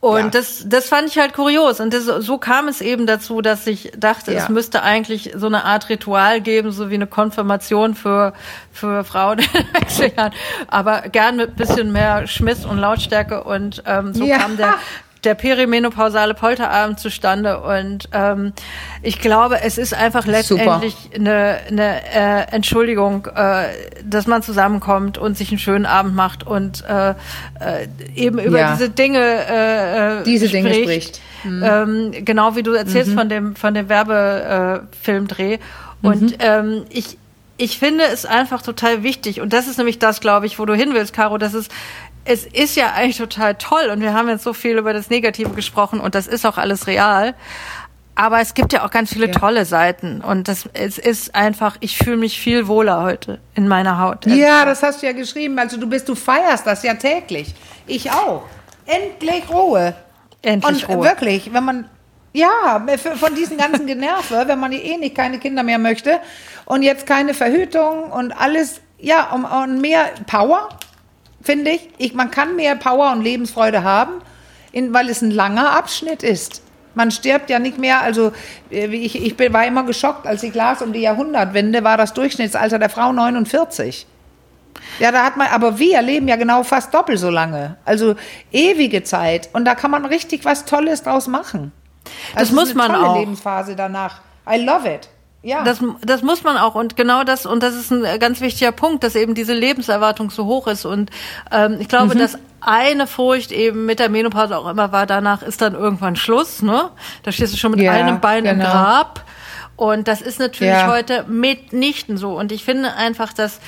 Und 0.00 0.16
ja. 0.16 0.28
das, 0.28 0.64
das 0.66 0.88
fand 0.88 1.08
ich 1.08 1.18
halt 1.18 1.34
kurios. 1.34 1.80
Und 1.80 1.92
das, 1.92 2.04
so 2.04 2.38
kam 2.38 2.68
es 2.68 2.80
eben 2.80 3.06
dazu, 3.06 3.40
dass 3.40 3.66
ich 3.66 3.90
dachte, 3.96 4.32
ja. 4.32 4.44
es 4.44 4.48
müsste 4.48 4.82
eigentlich 4.82 5.32
so 5.34 5.46
eine 5.46 5.64
Art 5.64 5.88
Ritual 5.88 6.40
geben, 6.40 6.70
so 6.70 6.88
wie 6.88 6.94
eine 6.94 7.08
Konfirmation 7.08 7.96
für, 7.96 8.32
für 8.72 9.02
Frauen 9.02 9.40
in 9.40 9.46
Wechseljahren. 9.72 10.32
Aber 10.68 11.02
gern 11.02 11.36
mit 11.36 11.56
bisschen 11.56 11.90
mehr 11.90 12.28
Schmiss 12.28 12.64
und 12.64 12.78
Lautstärke. 12.78 13.42
Und 13.42 13.82
ähm, 13.86 14.14
so 14.14 14.24
ja. 14.24 14.38
kam 14.38 14.56
der, 14.56 14.76
der 15.24 15.34
perimenopausale 15.34 16.34
Polterabend 16.34 17.00
zustande 17.00 17.60
und 17.60 18.08
ähm, 18.12 18.52
ich 19.02 19.20
glaube, 19.20 19.60
es 19.62 19.78
ist 19.78 19.94
einfach 19.94 20.26
letztendlich 20.26 20.94
eine, 21.14 21.58
eine 21.68 22.02
äh, 22.12 22.52
Entschuldigung, 22.52 23.26
äh, 23.34 23.66
dass 24.04 24.26
man 24.26 24.42
zusammenkommt 24.42 25.18
und 25.18 25.36
sich 25.36 25.50
einen 25.50 25.58
schönen 25.58 25.86
Abend 25.86 26.14
macht 26.14 26.46
und 26.46 26.84
äh, 26.88 27.10
äh, 27.10 27.14
eben 28.14 28.38
über 28.38 28.60
ja. 28.60 28.72
diese 28.72 28.90
Dinge 28.90 29.18
äh, 29.18 30.20
äh 30.20 30.24
diese 30.24 30.48
spricht. 30.48 30.64
Dinge 30.64 30.82
spricht. 30.82 31.20
Mhm. 31.44 31.62
Ähm, 31.64 32.24
genau 32.24 32.56
wie 32.56 32.62
du 32.62 32.72
erzählst 32.72 33.10
mhm. 33.12 33.18
von 33.18 33.28
dem 33.28 33.56
von 33.56 33.74
dem 33.74 33.88
Werbefilmdreh. 33.88 35.54
Äh, 35.54 35.58
und 36.02 36.22
mhm. 36.22 36.36
ähm, 36.38 36.84
ich 36.90 37.18
ich 37.60 37.78
finde 37.78 38.04
es 38.04 38.24
einfach 38.24 38.62
total 38.62 39.02
wichtig. 39.02 39.40
Und 39.40 39.52
das 39.52 39.66
ist 39.66 39.78
nämlich 39.78 39.98
das, 39.98 40.20
glaube 40.20 40.46
ich, 40.46 40.60
wo 40.60 40.64
du 40.64 40.74
hin 40.74 40.90
willst, 40.92 41.12
Caro. 41.12 41.38
Das 41.38 41.54
ist, 41.54 41.72
es 42.28 42.44
ist 42.44 42.76
ja 42.76 42.92
eigentlich 42.92 43.16
total 43.16 43.54
toll. 43.54 43.88
Und 43.90 44.00
wir 44.00 44.12
haben 44.12 44.28
jetzt 44.28 44.44
so 44.44 44.52
viel 44.52 44.76
über 44.76 44.92
das 44.92 45.08
Negative 45.08 45.50
gesprochen 45.50 45.98
und 45.98 46.14
das 46.14 46.26
ist 46.26 46.44
auch 46.44 46.58
alles 46.58 46.86
real. 46.86 47.34
Aber 48.14 48.40
es 48.40 48.54
gibt 48.54 48.72
ja 48.72 48.84
auch 48.84 48.90
ganz 48.90 49.12
viele 49.12 49.26
ja. 49.26 49.32
tolle 49.32 49.64
Seiten. 49.64 50.20
Und 50.20 50.48
das, 50.48 50.68
es 50.74 50.98
ist 50.98 51.34
einfach, 51.34 51.76
ich 51.80 51.96
fühle 51.96 52.16
mich 52.16 52.38
viel 52.38 52.66
wohler 52.66 53.02
heute 53.02 53.38
in 53.54 53.68
meiner 53.68 53.98
Haut. 54.00 54.26
Ja, 54.26 54.64
das 54.64 54.82
hast 54.82 55.02
du 55.02 55.06
ja 55.06 55.12
geschrieben. 55.12 55.58
Also 55.58 55.78
du 55.78 55.88
bist, 55.88 56.08
du 56.08 56.14
feierst 56.14 56.66
das 56.66 56.82
ja 56.82 56.94
täglich. 56.94 57.54
Ich 57.86 58.10
auch. 58.10 58.42
Endlich 58.86 59.48
Ruhe. 59.48 59.94
Endlich 60.42 60.88
und 60.88 60.96
Ruhe. 60.96 61.04
wirklich, 61.04 61.52
wenn 61.52 61.64
man 61.64 61.88
ja, 62.32 62.84
von 63.16 63.34
diesen 63.34 63.56
ganzen 63.56 63.86
Generve, 63.86 64.42
wenn 64.46 64.60
man 64.60 64.72
eh 64.72 64.96
nicht 64.96 65.14
keine 65.14 65.38
Kinder 65.38 65.62
mehr 65.62 65.78
möchte 65.78 66.20
und 66.66 66.82
jetzt 66.82 67.06
keine 67.06 67.34
Verhütung 67.34 68.10
und 68.10 68.32
alles, 68.32 68.80
ja, 68.98 69.30
und, 69.32 69.44
und 69.44 69.80
mehr 69.80 70.10
Power, 70.26 70.68
finde 71.40 71.72
ich. 71.72 71.88
ich. 71.98 72.14
Man 72.14 72.30
kann 72.30 72.56
mehr 72.56 72.76
Power 72.76 73.12
und 73.12 73.22
Lebensfreude 73.22 73.82
haben, 73.82 74.14
in, 74.72 74.92
weil 74.92 75.08
es 75.08 75.22
ein 75.22 75.30
langer 75.30 75.72
Abschnitt 75.72 76.22
ist. 76.22 76.62
Man 76.94 77.10
stirbt 77.10 77.48
ja 77.48 77.58
nicht 77.58 77.78
mehr, 77.78 78.00
also 78.02 78.32
äh, 78.70 78.86
ich, 78.86 79.22
ich 79.22 79.52
war 79.52 79.66
immer 79.66 79.84
geschockt, 79.84 80.26
als 80.26 80.42
ich 80.42 80.54
las 80.54 80.82
um 80.82 80.92
die 80.92 81.00
Jahrhundertwende, 81.00 81.84
war 81.84 81.96
das 81.96 82.12
Durchschnittsalter 82.12 82.78
der 82.78 82.90
Frau 82.90 83.12
49. 83.12 84.06
Ja, 84.98 85.12
da 85.12 85.24
hat 85.24 85.36
man, 85.36 85.48
aber 85.48 85.78
wir 85.78 86.02
leben 86.02 86.28
ja 86.28 86.36
genau 86.36 86.62
fast 86.62 86.92
doppelt 86.92 87.18
so 87.18 87.30
lange. 87.30 87.76
Also 87.84 88.16
ewige 88.50 89.02
Zeit. 89.04 89.48
Und 89.52 89.64
da 89.64 89.74
kann 89.74 89.90
man 89.90 90.04
richtig 90.04 90.44
was 90.44 90.64
Tolles 90.64 91.02
draus 91.02 91.28
machen. 91.28 91.72
Also 92.34 92.54
das 92.56 92.64
muss 92.64 92.74
man 92.74 92.92
tolle 92.92 93.06
auch. 93.06 93.18
Lebensphase 93.18 93.76
danach. 93.76 94.20
I 94.50 94.56
love 94.56 94.88
it. 94.92 95.08
Ja. 95.42 95.62
Das, 95.62 95.78
das 96.02 96.22
muss 96.22 96.42
man 96.42 96.56
auch 96.56 96.74
und 96.74 96.96
genau 96.96 97.22
das 97.22 97.46
und 97.46 97.62
das 97.62 97.76
ist 97.76 97.92
ein 97.92 98.18
ganz 98.18 98.40
wichtiger 98.40 98.72
Punkt, 98.72 99.04
dass 99.04 99.14
eben 99.14 99.34
diese 99.34 99.52
Lebenserwartung 99.52 100.30
so 100.30 100.46
hoch 100.46 100.66
ist 100.66 100.84
und 100.84 101.10
ähm, 101.52 101.76
ich 101.78 101.88
glaube, 101.88 102.14
mhm. 102.14 102.18
dass 102.18 102.38
eine 102.60 103.06
Furcht 103.06 103.52
eben 103.52 103.86
mit 103.86 104.00
der 104.00 104.08
Menopause 104.08 104.58
auch 104.58 104.68
immer 104.68 104.90
war, 104.90 105.06
danach 105.06 105.42
ist 105.42 105.62
dann 105.62 105.74
irgendwann 105.74 106.16
Schluss, 106.16 106.60
ne? 106.60 106.90
Da 107.22 107.30
stehst 107.30 107.52
du 107.52 107.56
schon 107.56 107.70
mit 107.70 107.80
ja, 107.80 107.92
einem 107.92 108.20
Bein 108.20 108.44
genau. 108.44 108.64
im 108.64 108.70
Grab 108.70 109.24
und 109.76 110.08
das 110.08 110.22
ist 110.22 110.40
natürlich 110.40 110.72
ja. 110.72 110.88
heute 110.88 111.24
mitnichten 111.28 112.16
so 112.16 112.36
und 112.36 112.50
ich 112.50 112.64
finde 112.64 112.94
einfach, 112.94 113.32
dass 113.32 113.60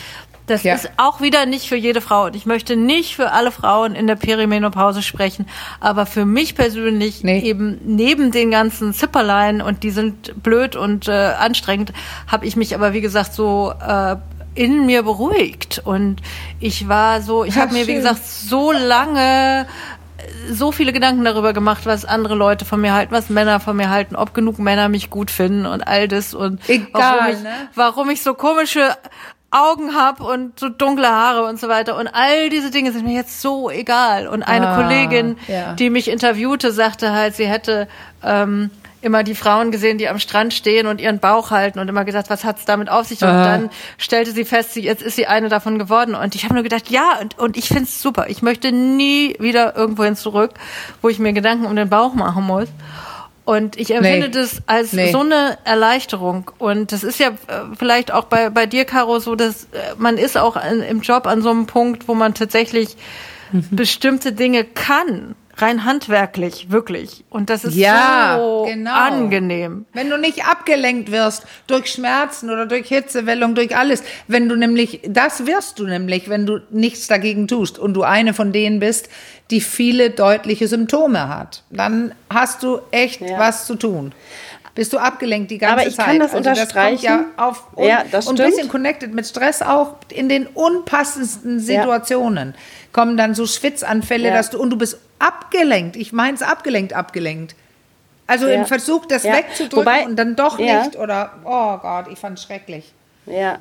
das 0.51 0.63
ja. 0.65 0.75
ist 0.75 0.91
auch 0.97 1.21
wieder 1.21 1.47
nicht 1.47 1.69
für 1.69 1.77
jede 1.77 2.01
Frau. 2.01 2.27
Und 2.27 2.37
ich 2.37 2.47
möchte 2.47 2.77
nicht 2.77 3.17
für 3.17 3.33
alle 3.33 3.53
Frauen 3.53 3.95
in 3.95 4.07
der 4.07 4.17
Perimenopause 4.17 5.03
sprechen. 5.03 5.47
Aber 5.79 6.07
für 6.07 6.25
mich 6.25 6.55
persönlich 6.55 7.23
nee. 7.23 7.41
eben 7.41 7.79
neben 7.85 8.33
den 8.33 8.51
ganzen 8.51 8.93
Zipperlein 8.93 9.63
und 9.63 9.83
die 9.83 9.91
sind 9.91 10.43
blöd 10.43 10.77
und 10.77 11.09
äh, 11.09 11.13
anstrengend, 11.39 11.93
habe 12.27 12.47
ich 12.47 12.57
mich 12.57 12.75
aber 12.75 12.93
wie 12.93 13.01
gesagt 13.01 13.33
so 13.33 13.73
äh, 13.81 14.17
in 14.55 14.87
mir 14.87 15.03
beruhigt. 15.03 15.81
Und 15.85 16.21
ich 16.59 16.89
war 16.89 17.23
so, 17.23 17.45
ich 17.45 17.57
habe 17.57 17.73
mir 17.73 17.87
wie 17.87 17.95
gesagt 17.95 18.27
so 18.27 18.73
lange 18.73 19.67
äh, 20.19 20.53
so 20.53 20.73
viele 20.73 20.93
Gedanken 20.93 21.25
darüber 21.25 21.53
gemacht, 21.53 21.87
was 21.87 22.05
andere 22.05 22.35
Leute 22.35 22.65
von 22.65 22.81
mir 22.81 22.93
halten, 22.93 23.13
was 23.13 23.29
Männer 23.29 23.61
von 23.61 23.77
mir 23.77 23.91
halten, 23.91 24.17
ob 24.17 24.35
genug 24.35 24.59
Männer 24.59 24.89
mich 24.89 25.11
gut 25.11 25.31
finden 25.31 25.67
und 25.67 25.87
all 25.87 26.09
das 26.09 26.35
und 26.35 26.61
Egal, 26.69 26.89
warum, 26.93 27.35
ich, 27.35 27.43
ne? 27.43 27.53
warum 27.75 28.11
ich 28.11 28.23
so 28.23 28.35
komische 28.35 28.97
Augen 29.51 29.95
hab 29.95 30.21
und 30.21 30.59
so 30.61 30.69
dunkle 30.69 31.09
Haare 31.09 31.45
und 31.45 31.59
so 31.59 31.69
weiter. 31.69 31.97
Und 31.97 32.07
all 32.09 32.51
diese 32.51 32.71
Dinge 32.71 32.93
sind 32.93 33.05
mir 33.05 33.15
jetzt 33.15 33.41
so 33.41 33.69
egal. 33.71 34.29
Und 34.29 34.43
eine 34.43 34.69
ah, 34.69 34.77
Kollegin, 34.77 35.37
ja. 35.49 35.75
die 35.75 35.91
mich 35.91 36.09
interviewte, 36.09 36.73
sagte 36.73 37.13
halt, 37.13 37.35
sie 37.35 37.47
hätte 37.47 37.89
ähm, 38.23 38.71
immer 39.03 39.25
die 39.25 39.35
Frauen 39.35 39.71
gesehen, 39.73 39.99
die 39.99 40.09
am 40.09 40.19
Strand 40.19 40.53
stehen 40.53 40.87
und 40.87 41.01
ihren 41.01 41.19
Bauch 41.19 41.51
halten 41.51 41.79
und 41.79 41.89
immer 41.89 42.05
gesagt, 42.05 42.31
was 42.31 42.45
hat's 42.45 42.65
damit 42.65 42.89
auf 42.91 43.07
sich? 43.07 43.23
Und 43.23 43.29
Aha. 43.29 43.45
dann 43.45 43.71
stellte 43.99 44.33
sie 44.33 44.45
fest, 44.45 44.75
sie, 44.75 44.83
jetzt 44.83 45.03
ist 45.03 45.17
sie 45.17 45.27
eine 45.27 45.49
davon 45.49 45.79
geworden. 45.79 46.15
Und 46.15 46.35
ich 46.35 46.45
habe 46.45 46.55
nur 46.55 46.63
gedacht, 46.63 46.91
ja, 46.91 47.19
und, 47.21 47.39
und 47.39 47.57
ich 47.57 47.69
find's 47.69 48.01
super. 48.01 48.27
Ich 48.29 48.43
möchte 48.43 48.73
nie 48.73 49.37
wieder 49.39 49.77
irgendwohin 49.77 50.17
zurück, 50.17 50.53
wo 51.03 51.09
ich 51.09 51.19
mir 51.19 51.33
Gedanken 51.33 51.67
um 51.67 51.77
den 51.77 51.89
Bauch 51.89 52.15
machen 52.15 52.45
muss. 52.45 52.69
Und 53.45 53.77
ich 53.79 53.93
empfinde 53.93 54.29
nee. 54.29 54.35
das 54.35 54.63
als 54.67 54.93
nee. 54.93 55.11
so 55.11 55.21
eine 55.21 55.59
Erleichterung. 55.65 56.51
Und 56.59 56.93
das 56.93 57.03
ist 57.03 57.19
ja 57.19 57.29
äh, 57.29 57.75
vielleicht 57.77 58.13
auch 58.13 58.25
bei, 58.25 58.51
bei 58.51 58.67
dir, 58.67 58.85
Caro, 58.85 59.19
so, 59.19 59.35
dass 59.35 59.65
äh, 59.65 59.95
man 59.97 60.19
ist 60.19 60.37
auch 60.37 60.57
im 60.57 61.01
Job 61.01 61.27
an 61.27 61.43
so 61.43 61.51
einem 61.51 61.67
Punkt, 61.67 62.07
wo 62.07 62.15
man 62.15 62.35
tatsächlich 62.35 62.97
mhm. 63.51 63.67
bestimmte 63.71 64.33
Dinge 64.33 64.65
kann 64.65 65.35
rein 65.57 65.85
handwerklich, 65.85 66.71
wirklich. 66.71 67.25
Und 67.31 67.51
das 67.51 67.65
ist 67.65 67.75
ja, 67.75 68.37
so 68.39 68.67
genau. 68.69 68.95
angenehm. 68.95 69.87
Wenn 69.93 70.11
du 70.11 70.17
nicht 70.17 70.45
abgelenkt 70.47 71.11
wirst 71.11 71.47
durch 71.67 71.93
Schmerzen 71.93 72.51
oder 72.51 72.67
durch 72.67 72.89
Hitzewellung, 72.89 73.55
durch 73.55 73.77
alles. 73.77 74.03
Wenn 74.27 74.49
du 74.49 74.57
nämlich, 74.57 75.01
das 75.07 75.47
wirst 75.47 75.79
du 75.79 75.85
nämlich, 75.85 76.29
wenn 76.29 76.47
du 76.47 76.61
nichts 76.71 77.07
dagegen 77.07 77.49
tust 77.49 77.79
und 77.79 77.95
du 77.95 78.03
eine 78.03 78.35
von 78.35 78.53
denen 78.53 78.81
bist, 78.81 79.09
die 79.51 79.61
viele 79.61 80.11
deutliche 80.11 80.69
Symptome 80.69 81.29
hat. 81.29 81.65
Dann 81.71 82.15
hast 82.29 82.63
du 82.63 82.81
echt 82.91 83.21
ja. 83.21 83.39
was 83.39 83.67
zu 83.67 83.75
tun 83.75 84.13
bist 84.75 84.93
du 84.93 84.99
abgelenkt 84.99 85.51
die 85.51 85.59
ganze 85.59 85.77
Zeit. 85.77 85.81
Aber 85.81 85.89
ich 85.89 85.97
Zeit. 85.97 86.07
kann 86.07 86.19
das 86.19 86.35
also 86.35 86.51
unterstreichen. 86.51 86.97
Das 86.97 87.03
ja, 87.03 87.25
auf 87.37 87.65
un 87.77 87.87
ja, 87.87 88.05
das 88.11 88.27
und 88.27 88.41
ein 88.41 88.51
bisschen 88.51 88.69
connected 88.69 89.15
mit 89.15 89.27
Stress 89.27 89.63
auch 89.63 89.97
in 90.11 90.29
den 90.29 90.47
unpassendsten 90.47 91.61
Situationen 91.61 92.53
ja. 92.53 92.61
kommen 92.93 93.17
dann 93.17 93.35
so 93.35 93.47
Schwitzanfälle, 93.47 94.29
ja. 94.29 94.35
dass 94.35 94.51
du 94.51 94.61
und 94.61 94.71
du 94.71 94.77
bist 94.77 94.99
abgelenkt. 95.19 95.97
Ich 95.97 96.13
meine 96.13 96.35
es 96.35 96.43
abgelenkt, 96.43 96.93
abgelenkt. 96.93 97.55
Also 98.27 98.47
im 98.47 98.65
Versuch, 98.65 99.07
das 99.07 99.25
wegzudrücken 99.25 99.79
Wobei, 99.79 100.05
und 100.07 100.15
dann 100.15 100.37
doch 100.37 100.57
nicht 100.57 100.95
oder 100.97 101.33
oh 101.45 101.77
Gott, 101.79 102.07
ich 102.13 102.19
fand 102.19 102.39
es 102.39 102.45
schrecklich. 102.45 102.93
Ja. 103.27 103.59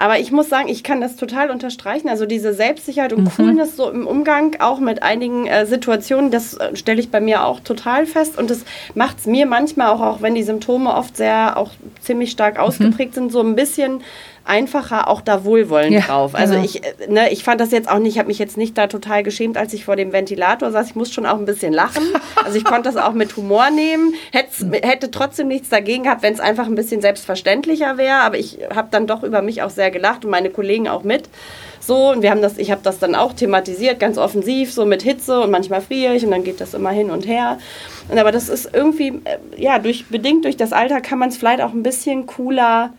Aber 0.00 0.18
ich 0.18 0.32
muss 0.32 0.48
sagen, 0.48 0.70
ich 0.70 0.82
kann 0.82 1.02
das 1.02 1.16
total 1.16 1.50
unterstreichen. 1.50 2.08
Also 2.08 2.24
diese 2.24 2.54
Selbstsicherheit 2.54 3.12
und 3.12 3.24
mhm. 3.24 3.30
Coolness 3.36 3.76
so 3.76 3.90
im 3.90 4.06
Umgang 4.06 4.56
auch 4.58 4.80
mit 4.80 5.02
einigen 5.02 5.46
äh, 5.46 5.66
Situationen, 5.66 6.30
das 6.30 6.54
äh, 6.54 6.74
stelle 6.74 7.00
ich 7.00 7.10
bei 7.10 7.20
mir 7.20 7.44
auch 7.44 7.60
total 7.60 8.06
fest. 8.06 8.38
Und 8.38 8.48
das 8.48 8.64
macht 8.94 9.18
es 9.18 9.26
mir 9.26 9.44
manchmal 9.44 9.88
auch, 9.88 10.00
auch 10.00 10.22
wenn 10.22 10.34
die 10.34 10.42
Symptome 10.42 10.94
oft 10.94 11.18
sehr, 11.18 11.58
auch 11.58 11.72
ziemlich 12.00 12.30
stark 12.30 12.54
mhm. 12.54 12.60
ausgeprägt 12.60 13.10
mhm. 13.10 13.14
sind, 13.14 13.32
so 13.32 13.42
ein 13.42 13.54
bisschen 13.54 14.00
einfacher 14.44 15.08
auch 15.08 15.20
da 15.20 15.44
Wohlwollen 15.44 15.92
ja, 15.92 16.00
drauf. 16.00 16.34
Also 16.34 16.54
genau. 16.54 16.64
ich, 16.64 16.84
äh, 16.84 17.08
ne, 17.08 17.30
ich 17.32 17.44
fand 17.44 17.60
das 17.60 17.70
jetzt 17.70 17.88
auch 17.88 17.98
nicht, 17.98 18.14
ich 18.14 18.18
habe 18.18 18.28
mich 18.28 18.38
jetzt 18.38 18.56
nicht 18.56 18.76
da 18.76 18.86
total 18.86 19.22
geschämt, 19.22 19.56
als 19.56 19.72
ich 19.72 19.84
vor 19.84 19.96
dem 19.96 20.12
Ventilator 20.12 20.70
saß. 20.70 20.88
Ich 20.88 20.94
musste 20.94 21.14
schon 21.14 21.26
auch 21.26 21.38
ein 21.38 21.46
bisschen 21.46 21.72
lachen. 21.72 22.02
Also 22.42 22.56
ich 22.56 22.64
konnte 22.64 22.90
das 22.90 22.96
auch 22.96 23.12
mit 23.12 23.36
Humor 23.36 23.68
nehmen. 23.70 24.14
Hätt's, 24.32 24.64
hätte 24.82 25.10
trotzdem 25.10 25.48
nichts 25.48 25.68
dagegen 25.68 26.04
gehabt, 26.04 26.22
wenn 26.22 26.32
es 26.32 26.40
einfach 26.40 26.66
ein 26.66 26.74
bisschen 26.74 27.02
selbstverständlicher 27.02 27.98
wäre. 27.98 28.20
Aber 28.20 28.38
ich 28.38 28.58
habe 28.74 28.88
dann 28.90 29.06
doch 29.06 29.22
über 29.22 29.42
mich 29.42 29.62
auch 29.62 29.68
sehr 29.68 29.90
gelacht 29.90 30.24
und 30.24 30.30
meine 30.30 30.48
Kollegen 30.48 30.88
auch 30.88 31.02
mit. 31.02 31.28
So, 31.80 32.10
und 32.10 32.22
wir 32.22 32.30
haben 32.30 32.40
das, 32.40 32.56
ich 32.56 32.70
habe 32.70 32.80
das 32.82 32.98
dann 32.98 33.14
auch 33.14 33.32
thematisiert, 33.34 34.00
ganz 34.00 34.16
offensiv, 34.16 34.72
so 34.72 34.86
mit 34.86 35.02
Hitze 35.02 35.40
und 35.40 35.50
manchmal 35.50 35.80
friere 35.80 36.14
ich 36.14 36.24
und 36.24 36.30
dann 36.30 36.44
geht 36.44 36.60
das 36.60 36.72
immer 36.72 36.90
hin 36.90 37.10
und 37.10 37.26
her. 37.26 37.58
Und 38.08 38.18
aber 38.18 38.32
das 38.32 38.48
ist 38.48 38.70
irgendwie, 38.72 39.20
äh, 39.24 39.38
ja, 39.56 39.78
durch, 39.78 40.06
bedingt 40.06 40.44
durch 40.44 40.56
das 40.56 40.72
Alter 40.72 41.00
kann 41.00 41.18
man 41.18 41.30
es 41.30 41.36
vielleicht 41.36 41.62
auch 41.62 41.72
ein 41.72 41.82
bisschen 41.82 42.26
cooler 42.26 42.92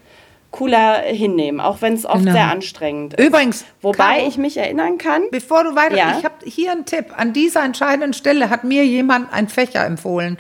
cooler 0.51 0.99
hinnehmen, 0.99 1.61
auch 1.61 1.81
wenn 1.81 1.93
es 1.93 2.05
oft 2.05 2.19
genau. 2.19 2.33
sehr 2.33 2.51
anstrengend 2.51 3.13
ist. 3.13 3.25
Übrigens, 3.25 3.65
wobei 3.81 4.17
Caro, 4.17 4.27
ich 4.27 4.37
mich 4.37 4.57
erinnern 4.57 4.97
kann. 4.97 5.23
Bevor 5.31 5.63
du 5.63 5.75
weiter, 5.75 5.95
ja? 5.95 6.17
ich 6.19 6.25
habe 6.25 6.35
hier 6.45 6.73
einen 6.73 6.85
Tipp. 6.85 7.05
An 7.15 7.33
dieser 7.33 7.63
entscheidenden 7.63 8.13
Stelle 8.13 8.49
hat 8.49 8.63
mir 8.63 8.85
jemand 8.85 9.31
ein 9.33 9.47
Fächer 9.47 9.85
empfohlen. 9.85 10.37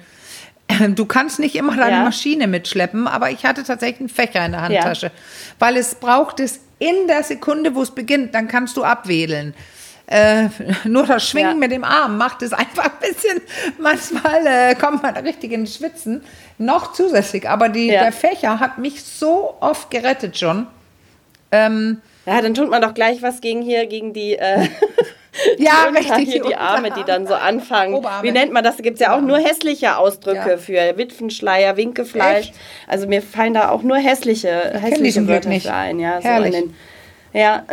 Du 0.95 1.05
kannst 1.05 1.39
nicht 1.39 1.55
immer 1.55 1.75
deine 1.75 1.97
ja. 1.97 2.03
Maschine 2.03 2.47
mitschleppen, 2.47 3.07
aber 3.07 3.29
ich 3.29 3.45
hatte 3.45 3.63
tatsächlich 3.63 3.99
einen 3.99 4.09
Fächer 4.09 4.45
in 4.45 4.53
der 4.53 4.61
Handtasche, 4.61 5.07
ja. 5.07 5.11
weil 5.59 5.75
es 5.75 5.95
braucht 5.95 6.39
es 6.39 6.61
in 6.79 7.07
der 7.07 7.23
Sekunde, 7.23 7.75
wo 7.75 7.81
es 7.81 7.91
beginnt, 7.91 8.33
dann 8.33 8.47
kannst 8.47 8.77
du 8.77 8.83
abwählen. 8.83 9.53
Äh, 10.11 10.49
nur 10.83 11.05
das 11.05 11.25
Schwingen 11.29 11.51
ja. 11.51 11.55
mit 11.55 11.71
dem 11.71 11.85
Arm 11.85 12.17
macht 12.17 12.41
es 12.41 12.51
einfach 12.51 12.83
ein 12.83 12.99
bisschen, 12.99 13.41
manchmal 13.79 14.45
äh, 14.45 14.75
kommt 14.75 15.01
man 15.01 15.15
richtig 15.15 15.53
ins 15.53 15.75
Schwitzen, 15.77 16.21
noch 16.57 16.91
zusätzlich. 16.91 17.47
Aber 17.47 17.69
die, 17.69 17.87
ja. 17.87 18.03
der 18.03 18.11
Fächer 18.11 18.59
hat 18.59 18.77
mich 18.77 19.01
so 19.03 19.55
oft 19.61 19.89
gerettet 19.89 20.37
schon. 20.37 20.67
Ähm, 21.53 22.01
ja, 22.25 22.41
dann 22.41 22.53
tut 22.53 22.69
man 22.69 22.81
doch 22.81 22.93
gleich 22.93 23.21
was 23.21 23.39
gegen 23.39 23.61
hier, 23.61 23.87
gegen 23.87 24.11
die. 24.11 24.33
Äh 24.37 24.67
ja, 25.57 25.85
richtig. 25.95 26.29
Hier 26.29 26.43
die 26.43 26.55
Arme, 26.55 26.91
die 26.91 27.05
dann 27.05 27.25
so 27.25 27.33
anfangen. 27.33 27.93
Oberarme. 27.93 28.27
Wie 28.27 28.33
nennt 28.33 28.51
man 28.51 28.65
das? 28.65 28.75
Da 28.75 28.83
gibt 28.83 28.95
es 28.95 29.01
ja 29.01 29.15
auch 29.15 29.21
nur 29.21 29.37
hässliche 29.37 29.95
Ausdrücke 29.95 30.51
ja. 30.51 30.57
für 30.57 30.97
Witwenschleier, 30.97 31.77
Winkefleisch. 31.77 32.49
Echt? 32.49 32.55
Also 32.85 33.07
mir 33.07 33.21
fallen 33.21 33.53
da 33.53 33.69
auch 33.69 33.81
nur 33.81 33.97
hässliche, 33.97 34.49
hässliche 34.77 35.25
Wörter 35.25 35.51
für 35.51 35.73
ein. 35.73 36.01
Ja, 36.01 36.19
Herrlich. 36.19 36.53
So 36.53 36.61
den, 36.61 36.75
ja. 37.33 37.63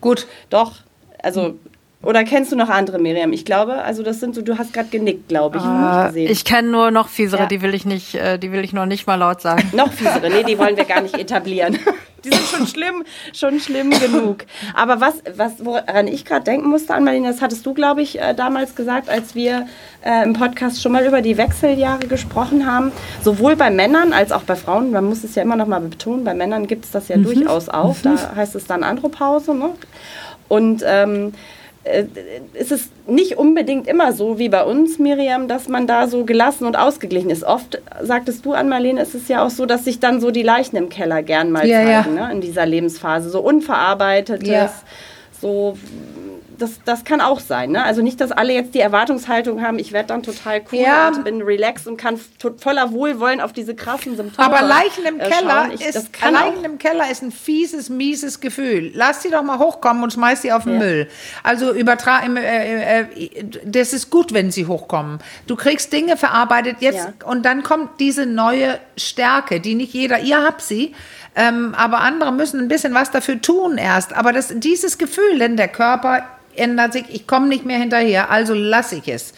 Gut. 0.00 0.26
Doch. 0.50 0.80
Also, 1.22 1.54
oder 2.02 2.24
kennst 2.24 2.50
du 2.50 2.56
noch 2.56 2.70
andere, 2.70 2.98
Miriam? 2.98 3.32
Ich 3.32 3.44
glaube, 3.44 3.74
also 3.82 4.02
das 4.02 4.20
sind 4.20 4.34
so, 4.34 4.40
du 4.40 4.56
hast 4.56 4.72
gerade 4.72 4.88
genickt, 4.88 5.28
glaube 5.28 5.58
ich. 5.58 5.64
Uh, 5.64 6.16
ich 6.16 6.46
kenne 6.46 6.68
nur 6.68 6.90
noch 6.90 7.08
fiesere, 7.08 7.42
ja. 7.42 7.46
die 7.46 7.60
will 7.60 7.74
ich 7.74 7.84
nicht, 7.84 8.14
äh, 8.14 8.38
die 8.38 8.52
will 8.52 8.64
ich 8.64 8.72
noch 8.72 8.86
nicht 8.86 9.06
mal 9.06 9.16
laut 9.16 9.42
sagen. 9.42 9.70
noch 9.76 9.92
fiesere, 9.92 10.30
nee, 10.30 10.42
die 10.42 10.58
wollen 10.58 10.78
wir 10.78 10.84
gar 10.84 11.02
nicht 11.02 11.18
etablieren. 11.18 11.78
Die 12.22 12.28
sind 12.28 12.46
schon 12.46 12.66
schlimm, 12.66 13.04
schon 13.32 13.60
schlimm 13.60 13.88
genug. 13.88 14.44
Aber 14.74 15.00
was, 15.00 15.22
was 15.36 15.64
woran 15.64 16.06
ich 16.06 16.26
gerade 16.26 16.44
denken 16.44 16.68
musste, 16.68 16.92
Anmalina, 16.92 17.30
das 17.30 17.40
hattest 17.40 17.64
du, 17.64 17.72
glaube 17.72 18.02
ich, 18.02 18.20
äh, 18.20 18.34
damals 18.34 18.74
gesagt, 18.74 19.08
als 19.08 19.34
wir 19.34 19.66
äh, 20.04 20.22
im 20.24 20.34
Podcast 20.34 20.82
schon 20.82 20.92
mal 20.92 21.06
über 21.06 21.22
die 21.22 21.38
Wechseljahre 21.38 22.06
gesprochen 22.08 22.70
haben. 22.70 22.92
Sowohl 23.22 23.56
bei 23.56 23.70
Männern 23.70 24.12
als 24.12 24.32
auch 24.32 24.42
bei 24.42 24.54
Frauen. 24.54 24.90
Man 24.90 25.06
muss 25.06 25.24
es 25.24 25.34
ja 25.34 25.42
immer 25.42 25.56
noch 25.56 25.66
mal 25.66 25.80
betonen, 25.80 26.24
bei 26.24 26.34
Männern 26.34 26.66
gibt 26.66 26.84
es 26.84 26.90
das 26.90 27.08
ja 27.08 27.16
mhm. 27.16 27.22
durchaus 27.22 27.70
auch. 27.70 27.96
Da 28.02 28.10
mhm. 28.10 28.36
heißt 28.36 28.54
es 28.54 28.66
dann 28.66 28.82
Andropause. 28.82 29.54
Ne? 29.54 29.70
Und 30.50 30.82
ähm, 30.84 31.32
äh, 31.84 32.04
ist 32.52 32.72
es 32.72 32.90
nicht 33.06 33.38
unbedingt 33.38 33.86
immer 33.86 34.12
so 34.12 34.38
wie 34.38 34.50
bei 34.50 34.64
uns, 34.64 34.98
Miriam, 34.98 35.48
dass 35.48 35.68
man 35.68 35.86
da 35.86 36.08
so 36.08 36.24
gelassen 36.26 36.66
und 36.66 36.76
ausgeglichen 36.76 37.30
ist. 37.30 37.42
Oft, 37.44 37.80
sagtest 38.02 38.44
du 38.44 38.52
an 38.52 38.68
Marlene, 38.68 39.00
ist 39.00 39.14
es 39.14 39.28
ja 39.28 39.46
auch 39.46 39.50
so, 39.50 39.64
dass 39.64 39.84
sich 39.84 39.98
dann 40.00 40.20
so 40.20 40.30
die 40.30 40.42
Leichen 40.42 40.76
im 40.76 40.90
Keller 40.90 41.22
gern 41.22 41.50
mal 41.50 41.66
ja, 41.66 41.78
zeigen, 41.78 42.16
ja. 42.16 42.26
Ne, 42.26 42.32
in 42.32 42.40
dieser 42.42 42.66
Lebensphase. 42.66 43.30
So 43.30 43.40
unverarbeitetes, 43.40 44.48
ja. 44.48 44.72
so 45.40 45.78
das, 46.60 46.80
das 46.84 47.04
kann 47.04 47.20
auch 47.20 47.40
sein. 47.40 47.72
Ne? 47.72 47.82
Also 47.82 48.02
nicht, 48.02 48.20
dass 48.20 48.32
alle 48.32 48.52
jetzt 48.52 48.74
die 48.74 48.80
Erwartungshaltung 48.80 49.62
haben, 49.62 49.78
ich 49.78 49.92
werde 49.92 50.08
dann 50.08 50.22
total 50.22 50.62
cool 50.70 50.78
ja. 50.78 51.08
und 51.08 51.24
bin 51.24 51.42
relaxed 51.42 51.86
und 51.86 51.96
kann 51.96 52.20
voller 52.58 52.92
Wohlwollen 52.92 53.40
auf 53.40 53.52
diese 53.52 53.74
krassen 53.74 54.16
Symptome 54.16 54.46
Aber 54.46 54.62
Leichen 54.62 55.04
im 55.06 55.18
äh, 55.18 55.28
Keller 55.28 55.70
ich, 55.72 55.80
ist 55.80 56.10
Leichen 56.20 56.64
im 56.64 56.78
Keller 56.78 57.10
ist 57.10 57.22
ein 57.22 57.32
fieses, 57.32 57.88
mieses 57.88 58.40
Gefühl. 58.40 58.92
Lass 58.94 59.22
sie 59.22 59.30
doch 59.30 59.42
mal 59.42 59.58
hochkommen 59.58 60.02
und 60.02 60.12
schmeiß 60.12 60.42
sie 60.42 60.52
auf 60.52 60.64
den 60.64 60.74
ja. 60.74 60.78
Müll. 60.78 61.08
Also 61.42 61.72
übertra 61.72 62.20
äh, 62.24 63.00
äh, 63.00 63.00
äh, 63.00 63.44
das 63.64 63.92
ist 63.92 64.10
gut, 64.10 64.34
wenn 64.34 64.50
sie 64.50 64.66
hochkommen. 64.66 65.18
Du 65.46 65.56
kriegst 65.56 65.92
Dinge 65.92 66.16
verarbeitet 66.16 66.76
jetzt 66.80 67.06
ja. 67.06 67.26
und 67.26 67.44
dann 67.44 67.62
kommt 67.62 68.00
diese 68.00 68.26
neue 68.26 68.78
Stärke, 68.96 69.60
die 69.60 69.74
nicht 69.74 69.94
jeder, 69.94 70.20
ihr 70.20 70.42
habt 70.42 70.62
sie, 70.62 70.94
ähm, 71.34 71.74
aber 71.76 72.00
andere 72.00 72.32
müssen 72.32 72.60
ein 72.60 72.68
bisschen 72.68 72.92
was 72.92 73.10
dafür 73.10 73.40
tun 73.40 73.78
erst. 73.78 74.14
Aber 74.14 74.32
das, 74.32 74.52
dieses 74.54 74.98
Gefühl, 74.98 75.38
denn 75.38 75.56
der 75.56 75.68
Körper 75.68 76.24
ändert 76.60 76.92
sich, 76.92 77.04
ich 77.08 77.26
komme 77.26 77.48
nicht 77.48 77.64
mehr 77.64 77.78
hinterher, 77.78 78.30
also 78.30 78.54
lasse 78.54 78.96
ich 78.96 79.08
es. 79.08 79.32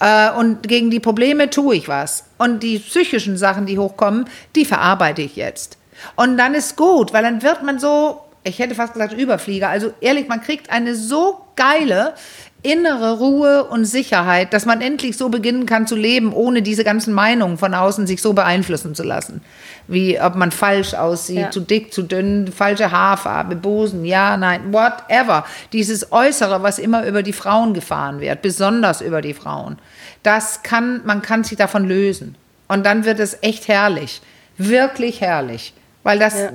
Äh, 0.00 0.32
und 0.32 0.66
gegen 0.68 0.90
die 0.90 1.00
Probleme 1.00 1.50
tue 1.50 1.76
ich 1.76 1.88
was. 1.88 2.24
Und 2.38 2.62
die 2.62 2.78
psychischen 2.78 3.36
Sachen, 3.36 3.66
die 3.66 3.78
hochkommen, 3.78 4.24
die 4.56 4.64
verarbeite 4.64 5.22
ich 5.22 5.36
jetzt. 5.36 5.78
Und 6.16 6.36
dann 6.36 6.54
ist 6.54 6.76
gut, 6.76 7.12
weil 7.12 7.22
dann 7.22 7.42
wird 7.42 7.62
man 7.62 7.78
so, 7.78 8.20
ich 8.42 8.58
hätte 8.58 8.74
fast 8.74 8.94
gesagt 8.94 9.12
Überflieger. 9.12 9.68
Also 9.68 9.92
ehrlich, 10.00 10.28
man 10.28 10.42
kriegt 10.42 10.70
eine 10.70 10.96
so 10.96 11.44
geile 11.54 12.14
innere 12.62 13.18
Ruhe 13.18 13.64
und 13.64 13.84
Sicherheit, 13.84 14.52
dass 14.52 14.66
man 14.66 14.80
endlich 14.80 15.16
so 15.16 15.28
beginnen 15.28 15.66
kann 15.66 15.88
zu 15.88 15.96
leben, 15.96 16.32
ohne 16.32 16.62
diese 16.62 16.84
ganzen 16.84 17.12
Meinungen 17.12 17.58
von 17.58 17.74
außen 17.74 18.06
sich 18.06 18.22
so 18.22 18.34
beeinflussen 18.34 18.94
zu 18.94 19.02
lassen. 19.02 19.40
Wie 19.88 20.20
ob 20.20 20.36
man 20.36 20.52
falsch 20.52 20.94
aussieht, 20.94 21.38
ja. 21.38 21.50
zu 21.50 21.60
dick, 21.60 21.92
zu 21.92 22.02
dünn, 22.02 22.52
falsche 22.52 22.92
Haarfarbe, 22.92 23.56
Busen, 23.56 24.04
ja, 24.04 24.36
nein, 24.36 24.72
whatever. 24.72 25.44
Dieses 25.72 26.12
Äußere, 26.12 26.62
was 26.62 26.78
immer 26.78 27.04
über 27.04 27.24
die 27.24 27.32
Frauen 27.32 27.74
gefahren 27.74 28.20
wird, 28.20 28.42
besonders 28.42 29.00
über 29.00 29.22
die 29.22 29.34
Frauen, 29.34 29.78
das 30.22 30.62
kann, 30.62 31.00
man 31.04 31.20
kann 31.20 31.42
sich 31.42 31.58
davon 31.58 31.84
lösen. 31.84 32.36
Und 32.68 32.86
dann 32.86 33.04
wird 33.04 33.18
es 33.18 33.38
echt 33.42 33.66
herrlich. 33.66 34.22
Wirklich 34.56 35.20
herrlich. 35.20 35.74
Weil 36.04 36.20
das, 36.20 36.34
ja. 36.34 36.50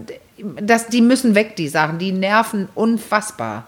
das, 0.62 0.88
die 0.88 1.02
müssen 1.02 1.36
weg, 1.36 1.58
die 1.58 1.68
Sachen, 1.68 2.00
die 2.00 2.14
nerven 2.14 2.70
unfassbar. 2.76 3.66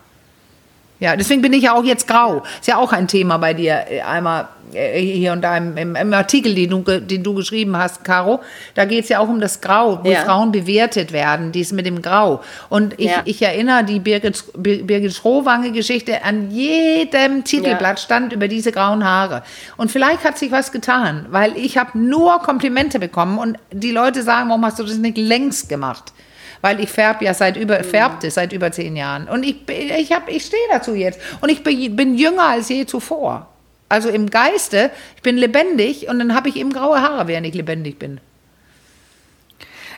Ja, 0.99 1.15
deswegen 1.15 1.41
bin 1.41 1.53
ich 1.53 1.63
ja 1.63 1.73
auch 1.73 1.83
jetzt 1.83 2.07
grau. 2.07 2.43
Ist 2.59 2.67
ja 2.67 2.77
auch 2.77 2.91
ein 2.91 3.07
Thema 3.07 3.37
bei 3.37 3.53
dir, 3.53 3.85
äh, 3.89 4.01
einmal 4.01 4.49
äh, 4.73 4.99
hier 4.99 5.31
und 5.31 5.41
da 5.41 5.57
im, 5.57 5.95
im, 5.95 6.13
Artikel, 6.13 6.53
den 6.53 6.69
du, 6.69 6.99
den 6.99 7.23
du 7.23 7.33
geschrieben 7.33 7.77
hast, 7.77 8.03
Caro. 8.03 8.41
Da 8.75 8.85
geht 8.85 9.03
es 9.03 9.09
ja 9.09 9.19
auch 9.19 9.29
um 9.29 9.39
das 9.39 9.61
Grau, 9.61 10.03
wo 10.03 10.11
ja. 10.11 10.21
Frauen 10.21 10.51
bewertet 10.51 11.11
werden, 11.11 11.51
dies 11.51 11.71
mit 11.71 11.85
dem 11.85 12.01
Grau. 12.01 12.41
Und 12.67 12.99
ich, 12.99 13.07
ja. 13.07 13.21
ich 13.25 13.41
erinnere 13.41 13.83
die 13.83 13.99
Birgit, 13.99 14.43
Birgit 14.55 15.13
Schrowange-Geschichte, 15.13 16.23
an 16.23 16.51
jedem 16.51 17.43
Titelblatt 17.43 17.97
ja. 17.99 18.03
stand 18.03 18.33
über 18.33 18.47
diese 18.47 18.71
grauen 18.71 19.03
Haare. 19.05 19.43
Und 19.77 19.91
vielleicht 19.91 20.23
hat 20.23 20.37
sich 20.37 20.51
was 20.51 20.71
getan, 20.71 21.27
weil 21.29 21.55
ich 21.57 21.77
habe 21.77 21.97
nur 21.97 22.39
Komplimente 22.39 22.99
bekommen 22.99 23.37
und 23.39 23.57
die 23.71 23.91
Leute 23.91 24.21
sagen, 24.21 24.49
warum 24.49 24.65
hast 24.65 24.79
du 24.79 24.83
das 24.83 24.97
nicht 24.97 25.17
längst 25.17 25.69
gemacht? 25.69 26.13
Weil 26.61 26.79
ich 26.79 26.89
färbe 26.89 27.25
ja 27.25 27.33
seit 27.33 27.57
über, 27.57 27.83
färbte 27.83 28.31
seit 28.31 28.53
über 28.53 28.71
zehn 28.71 28.95
Jahren. 28.95 29.27
Und 29.27 29.43
ich, 29.43 29.57
ich, 29.69 30.11
hab, 30.11 30.29
ich 30.29 30.45
stehe 30.45 30.61
dazu 30.71 30.93
jetzt. 30.93 31.19
Und 31.41 31.49
ich 31.49 31.63
bin 31.63 32.15
jünger 32.15 32.49
als 32.49 32.69
je 32.69 32.85
zuvor. 32.85 33.47
Also 33.87 34.09
im 34.09 34.29
Geiste, 34.29 34.91
ich 35.15 35.23
bin 35.23 35.35
lebendig 35.37 36.07
und 36.07 36.19
dann 36.19 36.35
habe 36.35 36.49
ich 36.49 36.55
eben 36.55 36.71
graue 36.71 37.01
Haare, 37.01 37.27
während 37.27 37.47
ich 37.47 37.55
lebendig 37.55 37.97
bin. 37.97 38.21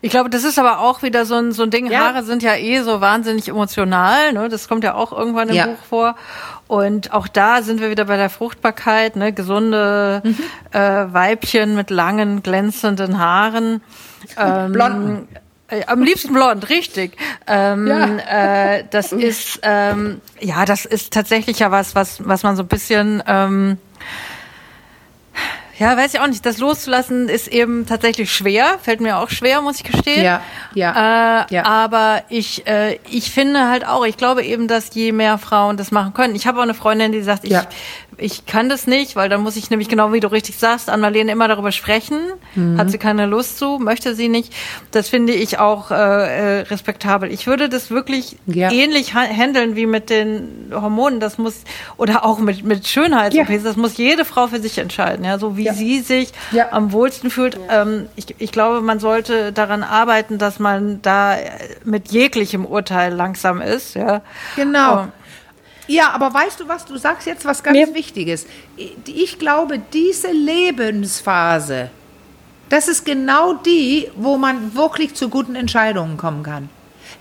Ich 0.04 0.10
glaube, 0.10 0.32
das 0.32 0.44
ist 0.44 0.58
aber 0.58 0.80
auch 0.80 1.04
wieder 1.04 1.26
so 1.26 1.36
ein, 1.36 1.52
so 1.52 1.62
ein 1.62 1.70
Ding. 1.70 1.92
Ja. 1.92 2.00
Haare 2.00 2.24
sind 2.24 2.42
ja 2.42 2.56
eh 2.56 2.82
so 2.82 3.02
wahnsinnig 3.02 3.48
emotional. 3.48 4.34
Ne? 4.34 4.50
Das 4.50 4.68
kommt 4.68 4.84
ja 4.84 4.96
auch 4.96 5.12
irgendwann 5.12 5.50
im 5.50 5.56
ja. 5.56 5.68
Buch 5.68 5.84
vor. 5.88 6.16
Und 6.68 7.14
auch 7.14 7.28
da 7.28 7.62
sind 7.62 7.82
wir 7.82 7.92
wieder 7.92 8.06
bei 8.06 8.18
der 8.18 8.32
Fruchtbarkeit. 8.32 9.16
Ne? 9.16 9.32
Gesunde 9.32 10.22
mhm. 10.24 10.38
äh, 10.72 10.80
Weibchen 11.14 11.76
mit 11.76 11.92
langen, 11.92 12.42
glänzenden 12.44 13.20
Haaren. 13.20 13.82
Ähm, 14.38 14.72
Blonden. 14.72 15.28
Äh, 15.72 15.86
am 15.88 16.04
liebsten 16.04 16.34
blond, 16.34 16.70
richtig. 16.70 17.18
Ähm, 17.48 17.88
ja. 17.88 18.76
äh, 18.76 18.84
das 18.90 19.12
ist 19.12 19.60
ähm, 19.64 20.22
ja, 20.40 20.66
das 20.66 20.86
ist 20.86 21.14
tatsächlich 21.14 21.60
ja 21.60 21.72
was, 21.72 21.96
was 21.96 22.26
was 22.28 22.44
man 22.44 22.56
so 22.56 22.64
ein 22.64 22.68
bisschen 22.68 23.24
ähm, 23.26 23.78
ja, 25.80 25.98
weiß 25.98 26.14
ich 26.14 26.20
auch 26.20 26.28
nicht. 26.28 26.46
Das 26.46 26.60
loszulassen 26.60 27.28
ist 27.28 27.48
eben 27.48 27.88
tatsächlich 27.88 28.32
schwer. 28.32 28.78
Fällt 28.84 29.02
mir 29.02 29.18
auch 29.18 29.32
schwer, 29.32 29.62
muss 29.62 29.78
ich 29.78 29.84
gestehen. 29.84 30.24
Ja, 30.24 30.44
ja. 30.76 31.42
Äh, 31.42 31.56
ja. 31.56 31.66
Aber 31.66 32.22
ich, 32.30 32.68
äh, 32.68 33.00
ich 33.10 33.32
finde 33.32 33.68
halt 33.68 33.88
auch, 33.88 34.06
ich 34.06 34.16
glaube 34.16 34.44
eben, 34.44 34.68
dass 34.68 34.94
je 34.94 35.12
mehr 35.12 35.40
Frauen 35.40 35.78
das 35.78 35.90
machen 35.90 36.14
können. 36.14 36.36
Ich 36.36 36.46
habe 36.46 36.60
auch 36.60 36.64
eine 36.64 36.76
Freundin, 36.76 37.12
die 37.12 37.24
sagt, 37.24 37.48
ja 37.48 37.62
ich 37.62 38.11
kann 38.46 38.70
das 38.70 38.88
nicht, 38.88 39.16
weil 39.16 39.30
dann 39.30 39.42
muss 39.42 39.56
ich 39.56 39.70
nämlich 39.70 39.90
genau 39.90 40.14
wie 40.14 40.20
du 40.20 40.32
richtig 40.32 40.58
sagst, 40.58 40.90
Anmalene 40.90 41.32
immer 41.32 41.48
darüber 41.48 41.72
sprechen. 41.72 42.20
Mhm. 42.56 42.78
Hat 42.78 42.90
sie 42.90 42.98
keine 42.98 43.26
Lust 43.26 43.58
zu, 43.58 43.80
möchte 43.80 44.16
sie 44.16 44.30
nicht. 44.30 44.54
Das 44.92 45.10
finde 45.10 45.34
ich 45.34 45.60
auch 45.60 45.92
äh, 45.92 45.96
äh 45.96 46.60
respektabel. 46.62 47.32
Ich 47.32 47.48
würde 47.48 47.70
das 47.70 47.92
wirklich 47.92 48.38
ja. 48.46 48.72
ähnlich 48.72 49.14
handeln 49.14 49.76
wie 49.76 49.86
mit 49.86 50.10
den 50.10 50.72
Hormonen. 50.72 51.20
Das 51.20 51.38
muss 51.38 51.64
oder 51.98 52.26
auch 52.26 52.40
mit 52.40 52.64
mit 52.64 52.88
Schönheits 52.88 53.36
ja. 53.36 53.46
Das 53.46 53.76
muss 53.76 53.98
jede 53.98 54.26
Frau 54.26 54.48
für 54.48 54.60
sich 54.60 54.78
entscheiden, 54.78 55.26
ja, 55.26 55.38
so 55.38 55.58
wie 55.58 55.66
ja. 55.66 55.74
sie 55.74 56.00
sich 56.00 56.32
am 56.72 56.92
wohlsten 56.92 57.30
fühlt. 57.30 57.60
Ähm, 57.70 58.08
ich, 58.16 58.36
ich 58.38 58.52
glaube, 58.52 58.82
man 58.82 59.00
sollte 59.00 59.52
daran 59.52 59.84
arbeiten, 59.84 60.38
dass 60.38 60.60
man 60.60 61.02
da 61.02 61.38
mit 61.84 62.12
jeglichem 62.12 62.66
Urteil 62.66 63.14
langsam 63.14 63.62
ist, 63.62 63.96
ja. 63.96 64.22
Genau. 64.56 65.04
Und 65.04 65.12
ja, 65.92 66.12
aber 66.12 66.34
weißt 66.34 66.60
du 66.60 66.68
was, 66.68 66.86
du 66.86 66.98
sagst 66.98 67.28
jetzt 67.28 67.46
was 67.46 67.62
ganz 67.62 67.78
Mir 67.78 67.94
Wichtiges. 67.94 68.46
Ich 69.06 69.38
glaube, 69.40 69.80
diese 69.94 70.32
Lebensphase, 70.32 71.90
das 72.70 72.88
ist 72.88 73.06
genau 73.06 73.54
die, 73.54 74.10
wo 74.16 74.38
man 74.38 74.74
wirklich 74.76 75.14
zu 75.14 75.30
guten 75.30 75.56
Entscheidungen 75.56 76.18
kommen 76.18 76.44
kann. 76.44 76.70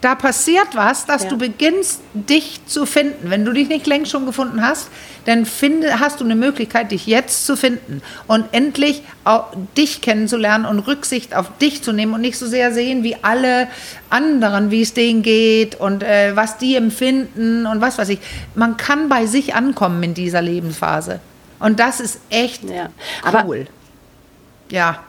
Da 0.01 0.15
passiert 0.15 0.69
was, 0.75 1.05
dass 1.05 1.25
ja. 1.25 1.29
du 1.29 1.37
beginnst, 1.37 2.01
dich 2.15 2.61
zu 2.67 2.87
finden. 2.87 3.29
Wenn 3.29 3.45
du 3.45 3.53
dich 3.53 3.69
nicht 3.69 3.87
längst 3.87 4.11
schon 4.11 4.25
gefunden 4.25 4.63
hast, 4.63 4.89
dann 5.27 5.45
finde, 5.45 6.01
hast 6.01 6.21
du 6.21 6.25
eine 6.25 6.37
Möglichkeit, 6.37 6.91
dich 6.91 7.07
jetzt 7.07 7.45
zu 7.45 7.57
finden 7.57 8.01
und 8.27 8.47
endlich 8.53 9.03
auch 9.25 9.53
dich 9.77 10.01
kennenzulernen 10.01 10.65
und 10.65 10.79
Rücksicht 10.81 11.37
auf 11.37 11.59
dich 11.59 11.83
zu 11.83 11.93
nehmen 11.93 12.15
und 12.15 12.23
nicht 12.23 12.39
so 12.39 12.47
sehr 12.47 12.73
sehen, 12.73 13.03
wie 13.03 13.17
alle 13.23 13.69
anderen, 14.09 14.71
wie 14.71 14.81
es 14.81 14.95
denen 14.95 15.23
geht 15.23 15.75
und 15.75 16.03
äh, 16.03 16.35
was 16.35 16.57
die 16.57 16.77
empfinden 16.77 17.67
und 17.67 17.83
was 17.83 17.99
weiß 17.99 18.09
ich. 18.09 18.21
Man 18.55 18.79
kann 18.79 19.11
bei 19.11 19.27
sich 19.27 19.55
ankommen 19.55 20.03
in 20.03 20.15
dieser 20.15 20.41
Lebensphase. 20.41 21.21
Und 21.59 21.79
das 21.79 22.01
ist 22.01 22.21
echt 22.31 22.65
ja. 22.65 22.89
cool. 23.23 23.23
Aber 23.23 23.57
ja. 24.71 25.01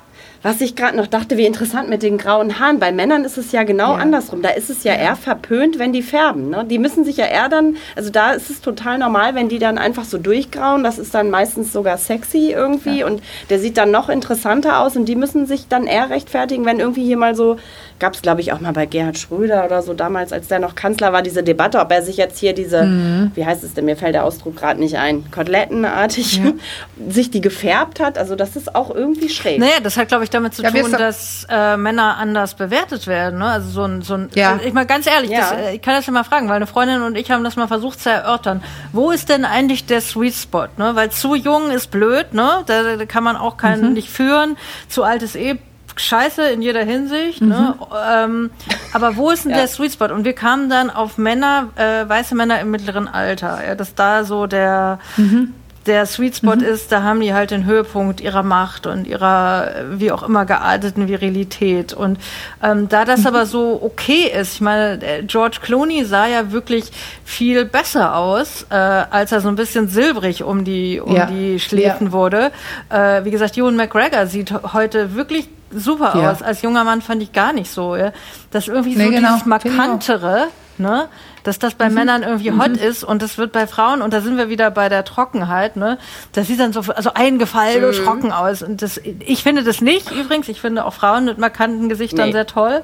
Was 0.44 0.60
ich 0.60 0.76
gerade 0.76 0.98
noch 0.98 1.08
dachte, 1.08 1.38
wie 1.38 1.46
interessant 1.46 1.88
mit 1.88 2.02
den 2.02 2.18
grauen 2.18 2.60
Haaren. 2.60 2.80
Bei 2.80 2.92
Männern 2.92 3.26
ist 3.26 3.38
es 3.38 3.52
ja 3.52 3.64
genau 3.64 3.94
ja. 3.94 4.00
andersrum. 4.00 4.42
Da 4.42 4.50
ist 4.50 4.70
es 4.72 4.84
ja, 4.84 4.94
ja, 4.94 5.00
eher 5.00 5.16
verpönt, 5.16 5.78
wenn 5.78 5.94
die 5.94 6.02
färben. 6.02 6.50
Ne? 6.50 6.66
Die 6.68 6.80
müssen 6.80 7.06
sich 7.06 7.18
ja 7.18 7.26
eher 7.26 7.48
dann, 7.48 7.78
also 7.96 8.10
da 8.10 8.32
ist 8.32 8.50
es 8.50 8.60
total 8.62 8.98
normal, 8.98 9.36
wenn 9.36 9.50
die 9.50 9.60
dann 9.60 9.78
einfach 9.78 10.04
so 10.04 10.18
durchgrauen. 10.18 10.84
Das 10.84 10.98
ist 10.98 11.14
dann 11.14 11.30
meistens 11.30 11.72
sogar 11.72 11.98
sexy 11.98 12.52
irgendwie 12.52 13.00
ja. 13.00 13.06
und 13.06 13.22
der 13.50 13.60
sieht 13.60 13.78
dann 13.78 13.92
noch 13.92 14.10
interessanter 14.10 14.80
aus 14.80 14.96
und 14.96 15.06
die 15.06 15.16
müssen 15.16 15.46
sich 15.46 15.68
dann 15.68 15.86
eher 15.86 16.10
rechtfertigen, 16.10 16.66
wenn 16.66 16.80
irgendwie 16.80 17.06
hier 17.06 17.18
mal 17.18 17.36
so 17.36 17.58
gab 18.02 18.16
es, 18.16 18.22
glaube 18.22 18.42
ich, 18.42 18.52
auch 18.52 18.60
mal 18.60 18.74
bei 18.74 18.88
Gerhard 18.88 19.18
Schröder 19.18 19.64
oder 19.64 19.82
so 19.84 19.94
damals, 19.94 20.34
als 20.34 20.48
der 20.48 20.60
noch 20.60 20.76
Kanzler 20.76 21.14
war, 21.14 21.22
diese 21.22 21.44
Debatte, 21.44 21.80
ob 21.80 21.92
er 21.92 22.02
sich 22.02 22.18
jetzt 22.18 22.39
hier 22.39 22.54
diese, 22.54 22.84
mhm. 22.84 23.32
wie 23.36 23.46
heißt 23.46 23.64
es 23.64 23.76
denn, 23.76 23.86
mir 23.86 23.96
fällt 23.96 24.16
der 24.16 24.26
Ausdruck 24.26 24.58
gerade 24.58 24.80
nicht 24.80 24.98
ein, 24.98 25.30
Kotelettenartig, 25.32 26.42
sich 27.10 27.30
die 27.30 27.42
gefärbt 27.42 28.00
hat. 28.00 28.18
Also 28.18 28.36
das 28.36 28.56
ist 28.56 28.76
auch 28.76 28.94
irgendwie 28.94 29.30
schräg. 29.30 29.60
Naja, 29.60 29.80
das 29.82 29.96
hat, 29.98 30.08
glaube 30.08 30.24
ich, 30.24 30.30
damit 30.34 30.55
zu 30.55 30.63
ja, 30.63 30.71
tun, 30.71 30.91
dass 30.91 31.45
äh, 31.49 31.77
Männer 31.77 32.17
anders 32.17 32.55
bewertet 32.55 33.07
werden. 33.07 33.39
Ne? 33.39 33.45
Also 33.45 33.69
so 33.69 33.84
ein, 33.84 34.01
so 34.01 34.15
ein 34.15 34.29
ja. 34.34 34.59
ich 34.63 34.73
mal 34.73 34.86
ganz 34.86 35.07
ehrlich, 35.07 35.32
das, 35.32 35.51
äh, 35.51 35.75
ich 35.75 35.82
kann 35.82 35.95
das 35.95 36.05
ja 36.05 36.13
mal 36.13 36.23
fragen, 36.23 36.49
weil 36.49 36.55
eine 36.55 36.67
Freundin 36.67 37.01
und 37.01 37.17
ich 37.17 37.32
haben 37.32 37.43
das 37.43 37.55
mal 37.55 37.67
versucht 37.67 37.99
zu 37.99 38.09
erörtern. 38.09 38.63
Wo 38.91 39.11
ist 39.11 39.29
denn 39.29 39.45
eigentlich 39.45 39.86
der 39.86 40.01
Sweet 40.01 40.34
Spot? 40.34 40.67
Ne? 40.77 40.95
Weil 40.95 41.11
zu 41.11 41.36
jung 41.36 41.71
ist 41.71 41.91
blöd, 41.91 42.34
ne? 42.34 42.63
Da, 42.65 42.95
da 42.95 43.05
kann 43.05 43.23
man 43.23 43.36
auch 43.36 43.57
keinen 43.57 43.88
mhm. 43.88 43.93
nicht 43.93 44.09
führen. 44.09 44.57
Zu 44.88 45.03
alt 45.03 45.21
ist 45.21 45.36
eh 45.36 45.59
scheiße 45.95 46.43
in 46.49 46.61
jeder 46.61 46.84
Hinsicht, 46.84 47.41
ne? 47.41 47.47
mhm. 47.47 47.51
ne? 47.51 47.75
ähm, 48.09 48.49
aber 48.93 49.17
wo 49.17 49.29
ist 49.29 49.43
denn 49.45 49.51
ja. 49.51 49.57
der 49.57 49.67
Sweet 49.67 49.93
Spot? 49.93 50.05
Und 50.05 50.25
wir 50.25 50.34
kamen 50.34 50.69
dann 50.69 50.89
auf 50.89 51.17
Männer, 51.17 51.69
äh, 51.75 52.07
weiße 52.07 52.36
Männer 52.36 52.59
im 52.59 52.71
mittleren 52.71 53.07
Alter, 53.07 53.59
ja, 53.65 53.75
dass 53.75 53.93
da 53.93 54.23
so 54.23 54.47
der, 54.47 54.99
mhm 55.17 55.53
der 55.86 56.05
Sweet 56.05 56.38
Spot 56.38 56.55
mhm. 56.55 56.63
ist, 56.63 56.91
da 56.91 57.01
haben 57.03 57.21
die 57.21 57.34
halt 57.34 57.51
den 57.51 57.65
Höhepunkt 57.65 58.21
ihrer 58.21 58.43
Macht 58.43 58.86
und 58.86 59.07
ihrer 59.07 59.71
wie 59.89 60.11
auch 60.11 60.21
immer 60.23 60.45
gearteten 60.45 61.07
Virilität. 61.07 61.93
Und 61.93 62.19
ähm, 62.61 62.88
da 62.88 63.03
das 63.03 63.21
mhm. 63.21 63.27
aber 63.27 63.45
so 63.45 63.79
okay 63.82 64.32
ist, 64.32 64.55
ich 64.55 64.61
meine, 64.61 65.23
George 65.25 65.57
Clooney 65.61 66.05
sah 66.05 66.27
ja 66.27 66.51
wirklich 66.51 66.91
viel 67.25 67.65
besser 67.65 68.15
aus, 68.15 68.67
äh, 68.69 68.75
als 68.75 69.32
er 69.32 69.41
so 69.41 69.47
ein 69.47 69.55
bisschen 69.55 69.88
silbrig 69.88 70.43
um 70.43 70.63
die, 70.63 70.99
um 70.99 71.15
ja. 71.15 71.25
die 71.25 71.59
Schläfen 71.59 72.07
ja. 72.07 72.13
wurde. 72.13 72.51
Äh, 72.89 73.25
wie 73.25 73.32
gesagt, 73.32 73.57
Ewan 73.57 73.75
McGregor 73.75 74.27
sieht 74.27 74.53
heute 74.73 75.15
wirklich 75.15 75.49
super 75.71 76.13
ja. 76.15 76.32
aus. 76.32 76.41
Als 76.41 76.61
junger 76.61 76.84
Mann 76.84 77.01
fand 77.01 77.23
ich 77.23 77.32
gar 77.34 77.53
nicht 77.53 77.71
so. 77.71 77.95
Ja? 77.95 78.11
Das 78.51 78.67
irgendwie 78.67 78.95
nee, 78.95 79.05
so 79.05 79.11
genau. 79.11 79.29
dieses 79.29 79.45
Markantere, 79.45 80.47
ne? 80.77 81.07
Dass 81.44 81.60
das 81.60 81.76
bei 81.76 81.89
mhm. 81.89 81.96
Männern 81.96 82.24
irgendwie 82.24 82.52
hot 82.52 82.70
mhm. 82.70 82.88
ist 82.88 83.04
und 83.04 83.22
das 83.22 83.38
wird 83.38 83.52
bei 83.52 83.68
Frauen, 83.68 84.02
und 84.02 84.14
da 84.14 84.22
sind 84.22 84.38
wir 84.38 84.50
wieder 84.50 84.72
bei 84.72 84.89
der 84.89 85.04
Trockenheit, 85.04 85.76
ne? 85.76 85.98
Das 86.34 86.48
sieht 86.48 86.60
dann 86.60 86.74
so 86.74 86.82
also 86.94 87.14
eingefallen 87.14 87.84
und 87.84 88.00
mhm. 88.00 88.04
trocken 88.04 88.32
aus. 88.32 88.62
Und 88.62 88.82
das, 88.82 89.00
ich 89.20 89.44
finde 89.44 89.64
das 89.64 89.82
nicht 89.82 90.12
übrigens. 90.12 90.48
Ich 90.48 90.62
finde 90.62 90.86
auch 90.86 90.94
Frauen 90.94 91.26
mit 91.26 91.38
markanten 91.38 91.89
Gesichtern 91.89 92.28
nee. 92.28 92.34
sehr 92.34 92.48
toll. 92.48 92.84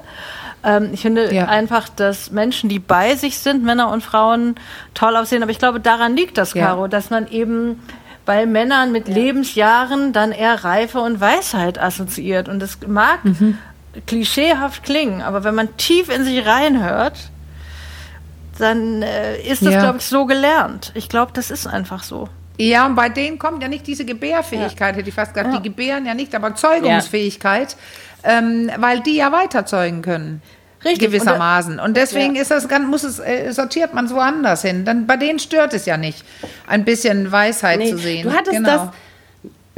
Ähm, 0.64 0.90
ich 0.92 1.02
finde 1.02 1.32
ja. 1.34 1.46
einfach, 1.46 1.88
dass 1.88 2.30
Menschen, 2.30 2.68
die 2.68 2.78
bei 2.78 3.14
sich 3.14 3.38
sind, 3.38 3.64
Männer 3.64 3.90
und 3.90 4.02
Frauen, 4.02 4.56
toll 4.94 5.16
aussehen. 5.16 5.42
Aber 5.42 5.52
ich 5.52 5.58
glaube, 5.58 5.80
daran 5.80 6.16
liegt 6.16 6.38
das, 6.38 6.54
Caro, 6.54 6.82
ja. 6.82 6.88
dass 6.88 7.10
man 7.10 7.28
eben 7.28 7.80
bei 8.24 8.44
Männern 8.44 8.92
mit 8.92 9.08
ja. 9.08 9.14
Lebensjahren 9.14 10.12
dann 10.12 10.32
eher 10.32 10.64
Reife 10.64 11.00
und 11.00 11.20
Weisheit 11.20 11.80
assoziiert. 11.80 12.48
Und 12.48 12.60
das 12.60 12.78
mag 12.86 13.24
mhm. 13.24 13.58
klischeehaft 14.06 14.82
klingen, 14.82 15.22
aber 15.22 15.44
wenn 15.44 15.54
man 15.54 15.76
tief 15.76 16.14
in 16.14 16.24
sich 16.24 16.44
reinhört, 16.46 17.30
dann 18.58 19.02
äh, 19.02 19.40
ist 19.40 19.64
das, 19.64 19.74
ja. 19.74 19.80
glaube 19.80 19.98
ich, 19.98 20.04
so 20.04 20.26
gelernt. 20.26 20.92
Ich 20.94 21.08
glaube, 21.08 21.32
das 21.34 21.50
ist 21.50 21.66
einfach 21.66 22.02
so. 22.02 22.28
Ja, 22.58 22.86
und 22.86 22.96
bei 22.96 23.08
denen 23.08 23.38
kommt 23.38 23.62
ja 23.62 23.68
nicht 23.68 23.86
diese 23.86 24.04
Gebärfähigkeit, 24.04 24.94
ja. 24.94 24.98
hätte 24.98 25.08
ich 25.08 25.14
fast 25.14 25.32
gesagt. 25.32 25.54
Ja. 25.54 25.60
Die 25.60 25.68
gebären 25.68 26.06
ja 26.06 26.14
nicht, 26.14 26.34
aber 26.34 26.54
Zeugungsfähigkeit, 26.56 27.76
ähm, 28.24 28.70
weil 28.78 29.00
die 29.00 29.16
ja 29.16 29.30
weiterzeugen 29.30 30.02
können. 30.02 30.42
Richtig. 30.84 31.08
Gewissermaßen. 31.08 31.80
Und 31.80 31.96
deswegen 31.96 32.36
ist 32.36 32.50
das 32.50 32.68
ganz, 32.68 32.86
muss 32.86 33.02
es, 33.02 33.18
äh, 33.18 33.50
sortiert 33.52 33.94
man 33.94 34.06
so 34.06 34.18
anders 34.18 34.62
hin. 34.62 34.84
Dann, 34.84 35.06
bei 35.06 35.16
denen 35.16 35.38
stört 35.38 35.74
es 35.74 35.86
ja 35.86 35.96
nicht, 35.96 36.24
ein 36.66 36.84
bisschen 36.84 37.30
Weisheit 37.32 37.78
nee, 37.78 37.90
zu 37.90 37.98
sehen. 37.98 38.28
Du 38.28 38.32
hattest 38.32 38.56
genau. 38.56 38.68
das 38.68 38.88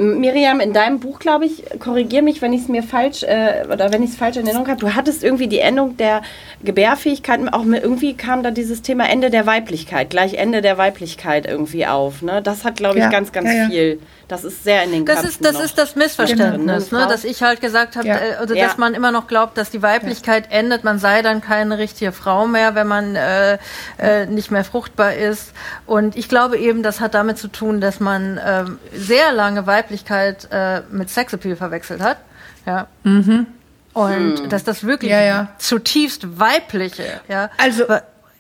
Miriam, 0.01 0.61
in 0.61 0.73
deinem 0.73 0.99
Buch, 0.99 1.19
glaube 1.19 1.45
ich, 1.45 1.63
korrigier 1.79 2.23
mich, 2.23 2.41
wenn 2.41 2.55
ich 2.55 2.63
es 2.63 2.69
mir 2.69 2.83
falsch 2.83 3.23
äh, 3.23 3.65
oder 3.71 3.93
wenn 3.93 4.03
ich 4.03 4.11
es 4.11 4.17
falsch 4.17 4.37
in 4.37 4.47
Erinnerung 4.47 4.69
habe, 4.69 4.81
du 4.81 4.95
hattest 4.95 5.23
irgendwie 5.23 5.47
die 5.47 5.59
Endung 5.59 5.99
der 5.99 6.23
Gebärfähigkeit, 6.65 7.41
auch 7.53 7.65
mit, 7.65 7.83
irgendwie 7.83 8.15
kam 8.15 8.43
da 8.43 8.51
dieses 8.51 8.81
Thema 8.81 9.09
Ende 9.11 9.29
der 9.29 9.47
Weiblichkeit, 9.47 10.09
gleich 10.09 10.35
Ende 10.35 10.63
der 10.63 10.79
Weiblichkeit 10.79 11.47
irgendwie 11.47 11.87
auf. 11.87 12.23
Ne? 12.23 12.41
Das 12.41 12.65
hat, 12.65 12.77
glaube 12.77 12.99
ich, 12.99 13.05
ja, 13.05 13.11
ganz, 13.11 13.31
ganz 13.33 13.49
ja, 13.49 13.55
ja. 13.55 13.69
viel 13.69 14.01
das 14.31 14.45
ist 14.45 14.65
sehr 14.65 14.85
in 14.85 14.93
den 14.93 15.07
das 15.07 15.25
ist 15.25 15.45
Das 15.45 15.55
noch. 15.55 15.65
ist 15.65 15.77
das 15.77 15.97
Missverständnis, 15.97 16.91
genau. 16.91 17.03
ne, 17.03 17.09
dass 17.09 17.25
ich 17.25 17.43
halt 17.43 17.61
gesagt 17.61 17.97
habe, 17.97 18.07
ja. 18.07 18.17
äh, 18.17 18.35
also, 18.35 18.55
dass 18.55 18.73
ja. 18.73 18.75
man 18.77 18.95
immer 18.95 19.11
noch 19.11 19.27
glaubt, 19.27 19.59
dass 19.59 19.71
die 19.71 19.83
Weiblichkeit 19.83 20.47
ja. 20.51 20.59
endet, 20.59 20.85
man 20.85 20.99
sei 20.99 21.23
dann 21.23 21.41
keine 21.41 21.79
richtige 21.79 22.13
Frau 22.13 22.47
mehr, 22.47 22.75
wenn 22.75 22.87
man 22.87 23.17
äh, 23.17 23.59
äh, 23.99 24.27
nicht 24.27 24.51
mehr 24.51 24.65
fruchtbar 24.65 25.15
ist. 25.15 25.53
Und 25.87 26.17
ich 26.17 26.29
glaube 26.29 26.59
eben, 26.59 26.83
das 26.83 27.01
hat 27.01 27.15
damit 27.15 27.39
zu 27.39 27.49
tun, 27.49 27.81
dass 27.81 27.99
man 27.99 28.39
äh, 28.39 28.65
sehr 28.95 29.33
lange 29.33 29.67
Weiblichkeit 29.67 30.49
äh, 30.51 30.83
mit 30.91 31.11
Sexappeal 31.11 31.57
verwechselt 31.57 32.01
hat. 32.01 32.19
Ja. 32.67 32.87
Mhm. 33.03 33.47
Und 33.93 34.39
hm. 34.41 34.49
dass 34.49 34.63
das 34.63 34.85
wirklich 34.85 35.11
ja, 35.11 35.21
ja. 35.21 35.49
zutiefst 35.59 36.39
weibliche, 36.39 37.21
ja. 37.29 37.51
Also 37.57 37.85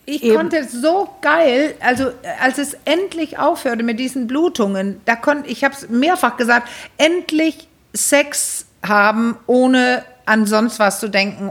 ich 0.07 0.24
Eben. 0.24 0.36
konnte 0.36 0.66
so 0.68 1.09
geil, 1.20 1.74
also 1.80 2.11
als 2.40 2.59
es 2.59 2.76
endlich 2.84 3.38
aufhörte 3.38 3.82
mit 3.82 4.01
diesen 4.01 4.26
Blutungen, 4.26 5.01
da 5.05 5.14
konnte 5.14 5.48
ich 5.48 5.62
habe 5.62 5.74
es 5.74 5.88
mehrfach 5.88 6.36
gesagt, 6.36 6.68
endlich 6.96 7.68
Sex 7.92 8.66
haben, 8.86 9.36
ohne 9.46 10.05
an 10.26 10.46
sonst 10.46 10.78
was 10.78 11.01
zu 11.01 11.09
denken. 11.09 11.51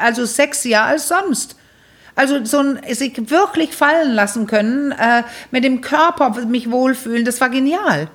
Also 0.00 0.24
sexier 0.24 0.82
als 0.82 1.08
sonst. 1.08 1.56
Also 2.14 2.44
so 2.44 2.60
ein 2.60 2.80
sich 2.94 3.30
wirklich 3.30 3.74
fallen 3.74 4.12
lassen 4.12 4.46
können, 4.46 4.92
äh, 4.92 5.22
mit 5.50 5.64
dem 5.64 5.80
Körper 5.80 6.30
mich 6.46 6.70
wohlfühlen, 6.70 7.24
das 7.24 7.40
war 7.40 7.50
genial. 7.50 8.08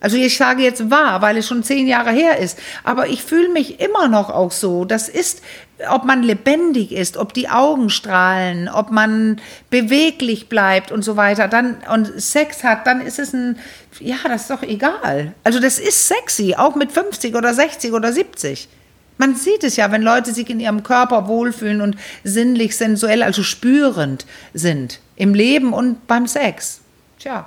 Also 0.00 0.16
ich 0.18 0.36
sage 0.36 0.62
jetzt 0.62 0.90
wahr, 0.90 1.22
weil 1.22 1.38
es 1.38 1.48
schon 1.48 1.62
zehn 1.62 1.86
Jahre 1.86 2.10
her 2.10 2.38
ist. 2.38 2.58
Aber 2.82 3.08
ich 3.08 3.22
fühle 3.22 3.48
mich 3.48 3.80
immer 3.80 4.08
noch 4.08 4.28
auch 4.28 4.52
so. 4.52 4.84
Das 4.84 5.08
ist, 5.08 5.42
ob 5.90 6.04
man 6.04 6.22
lebendig 6.22 6.92
ist, 6.92 7.16
ob 7.16 7.34
die 7.34 7.48
Augen 7.48 7.90
strahlen, 7.90 8.68
ob 8.68 8.90
man 8.90 9.40
beweglich 9.70 10.48
bleibt 10.48 10.92
und 10.92 11.02
so 11.02 11.16
weiter, 11.16 11.48
dann 11.48 11.78
und 11.92 12.20
Sex 12.20 12.62
hat, 12.62 12.86
dann 12.86 13.00
ist 13.00 13.18
es 13.18 13.32
ein, 13.32 13.58
ja, 14.00 14.16
das 14.24 14.42
ist 14.42 14.50
doch 14.50 14.62
egal. 14.62 15.34
Also 15.42 15.60
das 15.60 15.78
ist 15.78 16.08
sexy, 16.08 16.54
auch 16.56 16.76
mit 16.76 16.92
50 16.92 17.34
oder 17.34 17.52
60 17.52 17.92
oder 17.92 18.12
70. 18.12 18.68
Man 19.16 19.36
sieht 19.36 19.62
es 19.62 19.76
ja, 19.76 19.92
wenn 19.92 20.02
Leute 20.02 20.32
sich 20.32 20.50
in 20.50 20.60
ihrem 20.60 20.82
Körper 20.82 21.28
wohlfühlen 21.28 21.80
und 21.80 21.96
sinnlich, 22.24 22.76
sensuell, 22.76 23.22
also 23.22 23.42
spürend 23.42 24.26
sind. 24.54 25.00
Im 25.16 25.34
Leben 25.34 25.72
und 25.72 26.06
beim 26.06 26.26
Sex. 26.26 26.80
Tja, 27.18 27.46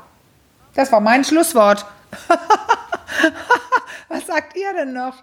das 0.75 0.91
war 0.91 1.01
mein 1.01 1.25
Schlusswort. 1.25 1.85
Was 4.09 4.25
sagt 4.25 4.55
ihr 4.55 4.73
denn 4.73 4.93
noch? 4.93 5.15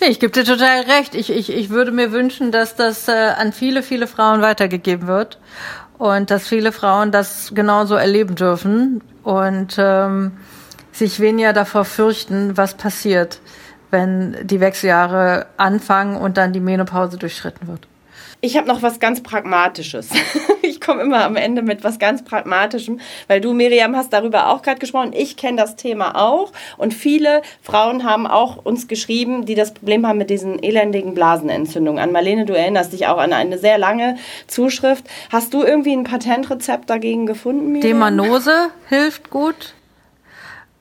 Ich 0.00 0.20
gebe 0.20 0.32
dir 0.32 0.44
total 0.44 0.82
recht. 0.82 1.14
Ich, 1.14 1.30
ich, 1.30 1.50
ich 1.50 1.70
würde 1.70 1.90
mir 1.90 2.12
wünschen, 2.12 2.52
dass 2.52 2.76
das 2.76 3.08
äh, 3.08 3.12
an 3.12 3.52
viele, 3.52 3.82
viele 3.82 4.06
Frauen 4.06 4.42
weitergegeben 4.42 5.06
wird 5.06 5.38
und 5.98 6.30
dass 6.30 6.48
viele 6.48 6.72
Frauen 6.72 7.12
das 7.12 7.52
genauso 7.54 7.94
erleben 7.94 8.34
dürfen 8.34 9.02
und 9.22 9.76
ähm, 9.78 10.38
sich 10.92 11.20
weniger 11.20 11.52
davor 11.52 11.84
fürchten, 11.84 12.56
was 12.56 12.74
passiert, 12.74 13.40
wenn 13.90 14.36
die 14.46 14.60
Wechseljahre 14.60 15.46
anfangen 15.56 16.16
und 16.16 16.36
dann 16.36 16.52
die 16.52 16.60
Menopause 16.60 17.16
durchschritten 17.16 17.66
wird. 17.66 17.86
Ich 18.40 18.56
habe 18.56 18.68
noch 18.68 18.82
was 18.82 19.00
ganz 19.00 19.22
Pragmatisches. 19.22 20.10
ich 20.84 20.86
komme 20.86 21.00
immer 21.00 21.24
am 21.24 21.36
Ende 21.36 21.62
mit 21.62 21.82
was 21.82 21.98
ganz 21.98 22.22
Pragmatischem, 22.24 23.00
weil 23.26 23.40
du, 23.40 23.54
Miriam, 23.54 23.96
hast 23.96 24.12
darüber 24.12 24.48
auch 24.48 24.60
gerade 24.60 24.78
gesprochen. 24.78 25.14
Ich 25.14 25.38
kenne 25.38 25.56
das 25.56 25.76
Thema 25.76 26.14
auch 26.14 26.52
und 26.76 26.92
viele 26.92 27.40
Frauen 27.62 28.04
haben 28.04 28.26
auch 28.26 28.62
uns 28.62 28.86
geschrieben, 28.86 29.46
die 29.46 29.54
das 29.54 29.72
Problem 29.72 30.06
haben 30.06 30.18
mit 30.18 30.28
diesen 30.28 30.62
elendigen 30.62 31.14
Blasenentzündungen. 31.14 32.02
An 32.02 32.12
Marlene, 32.12 32.44
du 32.44 32.52
erinnerst 32.52 32.92
dich 32.92 33.06
auch 33.06 33.16
an 33.16 33.32
eine 33.32 33.56
sehr 33.56 33.78
lange 33.78 34.16
Zuschrift. 34.46 35.06
Hast 35.32 35.54
du 35.54 35.62
irgendwie 35.62 35.94
ein 35.94 36.04
Patentrezept 36.04 36.90
dagegen 36.90 37.24
gefunden, 37.24 37.72
Miriam? 37.72 37.88
Demanose 37.88 38.68
hilft 38.90 39.30
gut. 39.30 39.72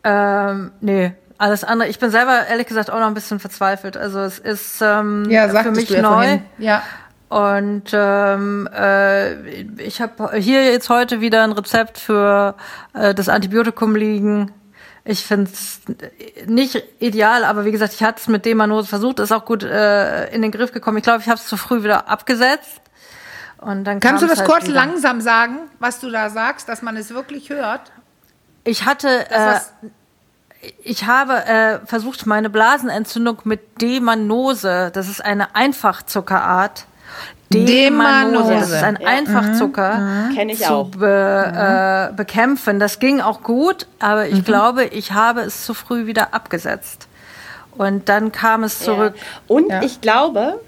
Ähm, 0.04 0.72
nee, 0.82 1.14
alles 1.38 1.64
andere. 1.64 1.88
Ich 1.88 2.00
bin 2.00 2.12
selber 2.12 2.46
ehrlich 2.50 2.68
gesagt 2.68 2.90
auch 2.90 3.00
noch 3.00 3.08
ein 3.08 3.14
bisschen 3.14 3.40
verzweifelt. 3.40 3.96
Also 3.96 4.20
es 4.20 4.38
ist 4.38 4.82
ähm, 4.82 5.30
ja, 5.30 5.48
für 5.48 5.72
mich 5.72 5.90
neu. 5.92 6.40
Ja. 6.58 6.84
Und 7.34 7.86
ähm, 7.94 8.70
äh, 8.72 9.34
ich 9.82 10.02
habe 10.02 10.38
hier 10.38 10.66
jetzt 10.66 10.90
heute 10.90 11.20
wieder 11.20 11.44
ein 11.44 11.52
Rezept 11.52 11.98
für 11.98 12.54
äh, 12.94 13.16
das 13.16 13.28
Antibiotikum 13.28 13.96
liegen. 13.96 14.52
Ich 15.04 15.26
finde 15.26 15.50
es 15.52 15.82
nicht 16.46 16.84
ideal, 17.00 17.44
aber 17.44 17.66
wie 17.66 17.72
gesagt, 17.72 17.94
ich 17.96 18.04
hatte 18.04 18.20
es 18.22 18.28
mit 18.28 18.46
Demanose 18.46 18.88
versucht, 18.88 19.20
ist 19.20 19.32
auch 19.32 19.46
gut 19.46 19.64
äh, 19.64 20.28
in 20.28 20.44
den 20.44 20.52
Griff 20.52 20.74
gekommen. 20.74 20.98
Ich 20.98 21.04
glaube, 21.06 21.22
ich 21.22 21.28
habe 21.28 21.40
es 21.40 21.48
zu 21.48 21.58
früh 21.58 21.84
wieder 21.84 22.08
abgesetzt. 22.08 22.82
Und 23.58 23.86
dann 23.86 24.00
Kannst 24.00 24.22
du 24.22 24.28
das 24.28 24.42
halt 24.42 24.50
kurz 24.50 24.66
wieder. 24.66 24.76
langsam 24.76 25.20
sagen, 25.20 25.58
was 25.80 26.00
du 26.00 26.12
da 26.12 26.30
sagst, 26.30 26.70
dass 26.70 26.84
man 26.84 26.96
es 26.98 27.16
wirklich 27.16 27.50
hört? 27.50 27.92
Ich 28.64 28.86
hatte, 28.86 29.26
äh, 29.32 29.60
ich 30.84 31.08
habe 31.08 31.44
äh, 31.46 31.80
versucht, 31.88 32.28
meine 32.28 32.52
Blasenentzündung 32.52 33.40
mit 33.46 33.82
Demanose, 33.82 34.92
das 34.94 35.10
ist 35.10 35.26
eine 35.26 35.56
Einfachzuckerart, 35.56 36.86
Demanose. 37.54 38.54
Das 38.54 38.70
ist 38.70 38.84
ein. 38.84 38.98
Einfachzucker. 38.98 39.98
Mhm. 39.98 40.36
Kenne 40.36 40.54
ich 40.54 40.60
zu 40.60 40.74
auch. 40.74 40.88
Be, 40.90 42.10
äh, 42.12 42.16
bekämpfen. 42.16 42.80
Das 42.80 43.00
ging 43.00 43.22
auch 43.22 43.44
gut, 43.44 43.88
aber 44.00 44.28
ich 44.28 44.40
mhm. 44.40 44.44
glaube, 44.44 44.86
ich 44.86 45.12
habe 45.12 45.42
es 45.42 45.66
zu 45.66 45.74
früh 45.74 46.06
wieder 46.06 46.34
abgesetzt. 46.34 47.08
Und 47.78 48.10
dann 48.10 48.32
kam 48.32 48.64
es 48.64 48.80
zurück. 48.80 49.14
Ja. 49.16 49.24
Und 49.56 49.70
ja. 49.70 49.82
ich 49.82 50.02
glaube, 50.02 50.60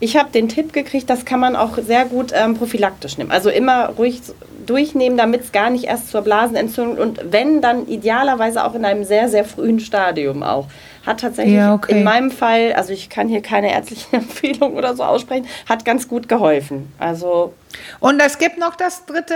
ich 0.00 0.16
habe 0.16 0.30
den 0.30 0.48
Tipp 0.48 0.72
gekriegt, 0.72 1.10
das 1.10 1.24
kann 1.24 1.40
man 1.40 1.56
auch 1.56 1.76
sehr 1.78 2.04
gut 2.04 2.32
ähm, 2.32 2.54
prophylaktisch 2.54 3.18
nehmen. 3.18 3.32
Also 3.32 3.50
immer 3.50 3.88
ruhig 3.90 4.20
durchnehmen, 4.64 5.18
damit 5.18 5.42
es 5.42 5.52
gar 5.52 5.70
nicht 5.70 5.84
erst 5.84 6.10
zur 6.10 6.22
Blasenentzündung 6.22 6.98
und 6.98 7.20
wenn, 7.32 7.60
dann 7.60 7.88
idealerweise 7.88 8.64
auch 8.64 8.74
in 8.74 8.84
einem 8.84 9.04
sehr, 9.04 9.28
sehr 9.28 9.44
frühen 9.44 9.80
Stadium 9.80 10.42
auch 10.42 10.66
hat 11.08 11.20
tatsächlich 11.20 11.54
Ja, 11.54 11.74
okay. 11.74 11.98
in 11.98 12.04
meinem 12.04 12.30
Fall, 12.30 12.72
also 12.74 12.92
ich 12.92 13.08
kann 13.08 13.28
hier 13.28 13.40
keine 13.42 13.72
ärztliche 13.72 14.04
Empfehlung 14.16 14.74
oder 14.74 14.94
so 14.94 15.02
aussprechen, 15.02 15.46
hat 15.68 15.84
ganz 15.84 16.06
gut 16.06 16.28
geholfen. 16.28 16.92
Also 16.98 17.54
Und 18.00 18.20
es 18.20 18.38
gibt 18.38 18.58
noch 18.58 18.76
das 18.76 19.06
dritte, 19.06 19.34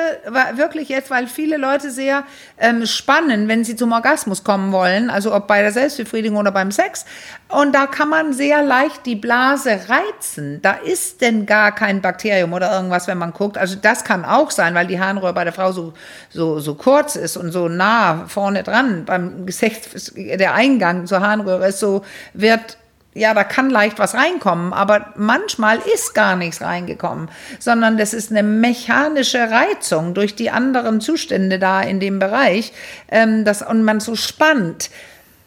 wirklich 0.55 0.89
jetzt, 0.89 1.11
weil 1.11 1.27
viele 1.27 1.57
Leute 1.57 1.91
sehr 1.91 2.25
ähm, 2.59 2.87
spannen, 2.87 3.49
wenn 3.49 3.65
sie 3.65 3.77
zum 3.77 3.93
Orgasmus 3.93 4.45
kommen 4.45 4.73
wollen, 4.73 5.11
also 5.11 5.35
ob 5.35 5.47
bei 5.47 5.63
der 5.63 5.73
Selbstbefriedigung 5.73 6.39
oder 6.39 6.53
beim 6.53 6.71
Sex. 6.71 7.05
Und 7.49 7.75
da 7.75 7.87
kann 7.87 8.09
man 8.09 8.33
sehr 8.33 8.63
leicht 8.63 9.05
die 9.05 9.17
Blase 9.17 9.81
reizen. 9.89 10.63
Da 10.63 10.73
ist 10.73 11.21
denn 11.21 11.45
gar 11.45 11.75
kein 11.75 12.01
Bakterium 12.01 12.53
oder 12.53 12.73
irgendwas, 12.73 13.07
wenn 13.07 13.19
man 13.19 13.33
guckt. 13.33 13.59
Also 13.59 13.77
das 13.81 14.05
kann 14.05 14.25
auch 14.25 14.51
sein, 14.51 14.75
weil 14.75 14.87
die 14.87 15.01
Harnröhre 15.01 15.35
bei 15.35 15.45
der 15.45 15.53
Frau 15.53 15.73
so, 15.73 15.93
so, 16.31 16.61
so 16.61 16.75
kurz 16.75 17.17
ist 17.17 17.37
und 17.37 17.53
so 17.53 17.69
nah 17.69 18.27
vorne 18.27 18.63
dran. 18.63 19.05
Beim 19.05 19.45
Gesächt, 19.45 19.91
der 20.17 20.55
Eingang 20.55 21.07
zur 21.07 21.21
Harnröhre 21.21 21.69
ist 21.69 21.81
so, 21.81 22.05
wird 22.33 22.79
ja, 23.15 23.35
da 23.35 23.45
kann 23.45 23.69
leicht 23.69 23.99
was 23.99 24.15
reinkommen, 24.15 24.73
aber 24.73 25.13
manchmal 25.17 25.79
ist 25.95 26.15
gar 26.15 26.35
nichts 26.35 26.63
reingekommen, 26.63 27.29
sondern 27.59 27.99
das 27.99 28.15
ist 28.15 28.31
eine 28.31 28.43
mechanische 28.43 29.51
Reizung 29.51 30.15
durch 30.15 30.35
die 30.35 30.51
anderen 30.51 31.01
Zustände 31.01 31.59
da 31.59 31.83
in 31.83 32.01
dem 32.01 32.19
Bereich, 32.19 32.73
ähm, 33.11 33.45
das, 33.45 33.63
und 33.63 33.85
man 33.85 34.01
so 34.01 34.17
spannt, 34.17 34.91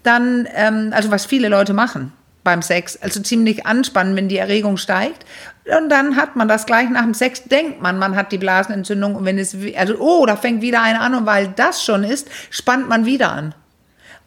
dann, 0.03 0.47
ähm, 0.53 0.91
also 0.93 1.09
was 1.09 1.26
viele 1.26 1.49
Leute 1.49 1.74
machen 1.74 2.13
beim 2.43 2.61
Sex, 2.61 2.97
also 3.01 3.20
ziemlich 3.22 3.66
anspannen, 3.66 4.16
wenn 4.16 4.30
die 4.30 4.38
Erregung 4.38 4.78
steigt. 4.78 5.26
Und 5.66 5.89
dann 5.89 6.16
hat 6.16 6.36
man 6.36 6.47
das 6.47 6.68
gleich 6.68 6.88
nach 6.91 7.01
dem 7.01 7.16
Sex, 7.16 7.45
denkt 7.45 7.82
man, 7.82 7.97
man 7.97 8.16
hat 8.16 8.32
die 8.32 8.38
Blasenentzündung. 8.38 9.16
Und 9.16 9.26
wenn 9.26 9.39
es, 9.39 9.57
also, 9.76 9.95
oh, 9.97 10.28
da 10.28 10.36
fängt 10.36 10.61
wieder 10.61 10.84
eine 10.84 11.01
an. 11.01 11.16
Und 11.16 11.26
weil 11.26 11.47
das 11.47 11.84
schon 11.84 12.03
ist, 12.03 12.30
spannt 12.51 12.88
man 12.88 13.05
wieder 13.07 13.32
an 13.32 13.55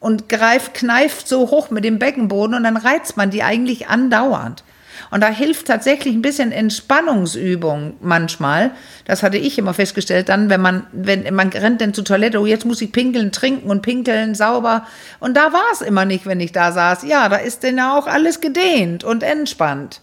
und 0.00 0.28
greift, 0.28 0.74
kneift 0.74 1.28
so 1.28 1.50
hoch 1.50 1.70
mit 1.70 1.84
dem 1.84 1.98
Beckenboden 1.98 2.54
und 2.54 2.64
dann 2.64 2.76
reizt 2.76 3.16
man 3.16 3.30
die 3.30 3.42
eigentlich 3.42 3.88
andauernd. 3.88 4.62
Und 5.10 5.22
da 5.22 5.28
hilft 5.28 5.66
tatsächlich 5.66 6.14
ein 6.14 6.22
bisschen 6.22 6.52
Entspannungsübung 6.52 7.94
manchmal. 8.00 8.72
Das 9.04 9.22
hatte 9.22 9.38
ich 9.38 9.58
immer 9.58 9.74
festgestellt. 9.74 10.28
Dann, 10.28 10.50
wenn 10.50 10.60
man, 10.60 10.86
wenn 10.92 11.34
man 11.34 11.48
rennt 11.48 11.80
dann 11.80 11.94
zur 11.94 12.04
Toilette, 12.04 12.40
oh, 12.40 12.46
jetzt 12.46 12.64
muss 12.64 12.82
ich 12.82 12.92
pinkeln, 12.92 13.32
trinken 13.32 13.70
und 13.70 13.82
pinkeln 13.82 14.34
sauber. 14.34 14.86
Und 15.20 15.36
da 15.36 15.52
war 15.52 15.64
es 15.72 15.80
immer 15.80 16.04
nicht, 16.04 16.26
wenn 16.26 16.40
ich 16.40 16.52
da 16.52 16.72
saß. 16.72 17.04
Ja, 17.04 17.28
da 17.28 17.36
ist 17.36 17.64
dann 17.64 17.80
auch 17.80 18.06
alles 18.06 18.40
gedehnt 18.40 19.04
und 19.04 19.22
entspannt. 19.22 20.00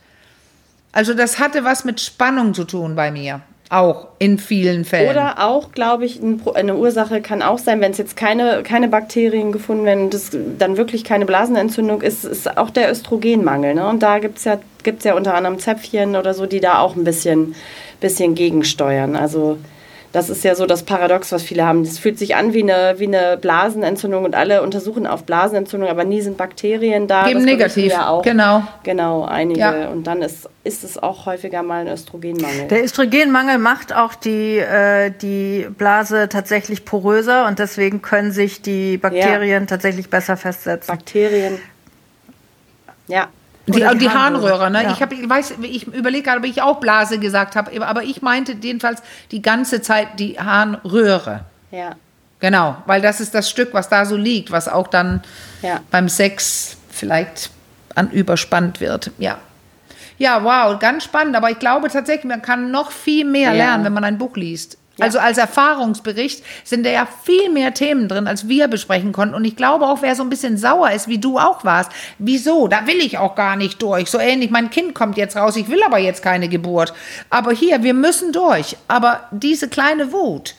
Also 0.92 1.14
das 1.14 1.40
hatte 1.40 1.64
was 1.64 1.84
mit 1.84 2.00
Spannung 2.00 2.54
zu 2.54 2.64
tun 2.64 2.96
bei 2.96 3.12
mir. 3.12 3.42
Auch 3.76 4.08
in 4.20 4.38
vielen 4.38 4.86
Fällen. 4.86 5.10
Oder 5.10 5.46
auch, 5.46 5.72
glaube 5.72 6.06
ich, 6.06 6.22
eine 6.22 6.78
Ursache 6.78 7.20
kann 7.20 7.42
auch 7.42 7.58
sein, 7.58 7.82
wenn 7.82 7.92
es 7.92 7.98
jetzt 7.98 8.16
keine, 8.16 8.64
keine 8.64 8.88
Bakterien 8.88 9.52
gefunden 9.52 9.84
werden, 9.84 10.10
das 10.10 10.32
dann 10.58 10.78
wirklich 10.78 11.04
keine 11.04 11.26
Blasenentzündung 11.26 12.02
ist, 12.02 12.24
ist 12.24 12.58
auch 12.58 12.70
der 12.70 12.90
Östrogenmangel. 12.90 13.76
Ne? 13.76 13.86
Und 13.90 14.02
da 14.02 14.20
gibt 14.20 14.38
es 14.38 14.46
ja, 14.46 14.60
gibt's 14.84 15.04
ja 15.04 15.14
unter 15.14 15.34
anderem 15.34 15.60
Zäpfchen 15.60 16.16
oder 16.16 16.34
so, 16.34 16.46
die 16.46 16.62
da 16.62 16.80
auch 16.80 16.96
ein 16.96 17.04
bisschen, 17.04 17.54
bisschen 18.00 18.34
gegensteuern. 18.34 19.18
Also 19.18 19.58
das 20.16 20.30
ist 20.30 20.46
ja 20.46 20.56
so 20.56 20.66
das 20.66 20.84
Paradox, 20.84 21.34
was 21.34 21.44
viele 21.44 21.66
haben. 21.66 21.84
Das 21.84 22.00
fühlt 22.00 22.18
sich 22.18 22.38
an 22.38 22.54
wie 22.54 22.64
eine, 22.64 22.96
wie 23.00 23.08
eine 23.08 23.36
Blasenentzündung 23.36 24.24
und 24.24 24.34
alle 24.34 24.62
untersuchen 24.62 25.08
auf 25.08 25.26
Blasenentzündung, 25.26 25.90
aber 25.90 26.06
nie 26.06 26.22
sind 26.22 26.38
Bakterien 26.38 27.10
da. 27.10 27.28
Geben 27.28 27.44
negativ, 27.44 27.92
Ja 27.92 28.08
auch. 28.08 28.22
genau. 28.22 28.64
Genau, 28.84 29.26
einige. 29.26 29.60
Ja. 29.60 29.90
Und 29.90 30.08
dann 30.08 30.22
ist, 30.22 30.48
ist 30.64 30.86
es 30.86 30.98
auch 30.98 31.26
häufiger 31.26 31.64
mal 31.64 31.82
ein 31.82 31.90
Östrogenmangel. 31.90 32.70
Der 32.70 32.86
Östrogenmangel 32.86 33.58
macht 33.58 33.94
auch 33.94 34.16
die, 34.16 34.58
äh, 34.58 35.12
die 35.12 35.68
Blase 35.78 36.30
tatsächlich 36.30 36.86
poröser 36.86 37.46
und 37.48 37.60
deswegen 37.60 38.02
können 38.02 38.32
sich 38.32 38.62
die 38.62 38.98
Bakterien 38.98 39.68
tatsächlich 39.68 40.10
besser 40.10 40.38
festsetzen. 40.38 40.96
Bakterien. 40.96 41.60
Ja. 43.08 43.28
Die, 43.68 43.72
die, 43.72 43.80
die 43.80 44.10
Harnröhre, 44.10 44.60
Harnröhre, 44.60 44.72
ne? 44.72 44.84
ja. 44.84 44.92
Ich, 44.92 45.02
hab, 45.02 45.12
ich 45.12 45.28
weiß, 45.28 45.56
ich 45.62 45.88
überlege 45.88 46.24
gerade, 46.24 46.40
ob 46.40 46.46
ich 46.46 46.62
auch 46.62 46.80
Blase 46.80 47.18
gesagt 47.18 47.56
habe, 47.56 47.86
aber 47.86 48.04
ich 48.04 48.22
meinte 48.22 48.56
jedenfalls 48.62 49.02
die 49.32 49.42
ganze 49.42 49.82
Zeit 49.82 50.20
die 50.20 50.40
Harnröhre. 50.40 51.42
Ja. 51.72 51.92
Genau, 52.40 52.78
weil 52.86 53.02
das 53.02 53.22
ist 53.22 53.34
das 53.34 53.50
Stück, 53.50 53.74
was 53.74 53.90
da 53.90 54.06
so 54.06 54.16
liegt, 54.18 54.52
was 54.52 54.68
auch 54.68 54.88
dann 54.88 55.24
Ja. 55.62 55.80
beim 55.90 56.10
Sex 56.10 56.78
vielleicht 56.92 57.50
an 57.96 58.12
überspannt 58.12 58.82
wird. 58.82 59.12
Ja. 59.18 59.40
Ja, 60.18 60.44
wow, 60.44 60.80
ganz 60.80 61.04
spannend. 61.04 61.36
Aber 61.36 61.50
ich 61.50 61.60
glaube 61.60 61.90
tatsächlich, 61.90 62.26
man 62.26 62.42
kann 62.42 62.72
noch 62.72 62.92
viel 62.92 63.26
mehr 63.26 63.52
Ja. 63.52 63.58
lernen, 63.58 63.84
wenn 63.86 63.94
man 63.94 64.04
ein 64.04 64.18
Buch 64.18 64.36
liest. 64.38 64.78
Also 65.00 65.20
als 65.20 65.38
Erfahrungsbericht 65.38 66.44
sind 66.64 66.86
da 66.86 66.90
ja 66.90 67.08
viel 67.24 67.50
mehr 67.50 67.74
Themen 67.74 68.08
drin, 68.08 68.28
als 68.28 68.48
wir 68.48 68.68
besprechen 68.68 69.12
konnten. 69.12 69.36
Und 69.36 69.44
ich 69.44 69.56
glaube 69.56 69.88
auch, 69.88 70.02
wer 70.02 70.16
so 70.16 70.24
ein 70.24 70.30
bisschen 70.30 70.58
sauer 70.58 70.92
ist, 70.92 71.08
wie 71.08 71.18
du 71.18 71.38
auch 71.38 71.66
warst, 71.66 71.92
wieso? 72.18 72.68
Da 72.68 72.88
will 72.88 72.98
ich 72.98 73.18
auch 73.18 73.36
gar 73.36 73.56
nicht 73.58 73.82
durch. 73.82 74.10
So 74.10 74.20
ähnlich, 74.20 74.52
mein 74.52 74.70
Kind 74.70 74.96
kommt 74.96 75.18
jetzt 75.18 75.36
raus, 75.36 75.58
ich 75.58 75.70
will 75.70 75.84
aber 75.84 75.98
jetzt 75.98 76.22
keine 76.22 76.48
Geburt. 76.48 76.94
Aber 77.30 77.52
hier, 77.52 77.84
wir 77.84 77.94
müssen 77.94 78.32
durch. 78.32 78.78
Aber 78.88 79.22
diese 79.32 79.68
kleine 79.68 80.14
Wut, 80.14 80.56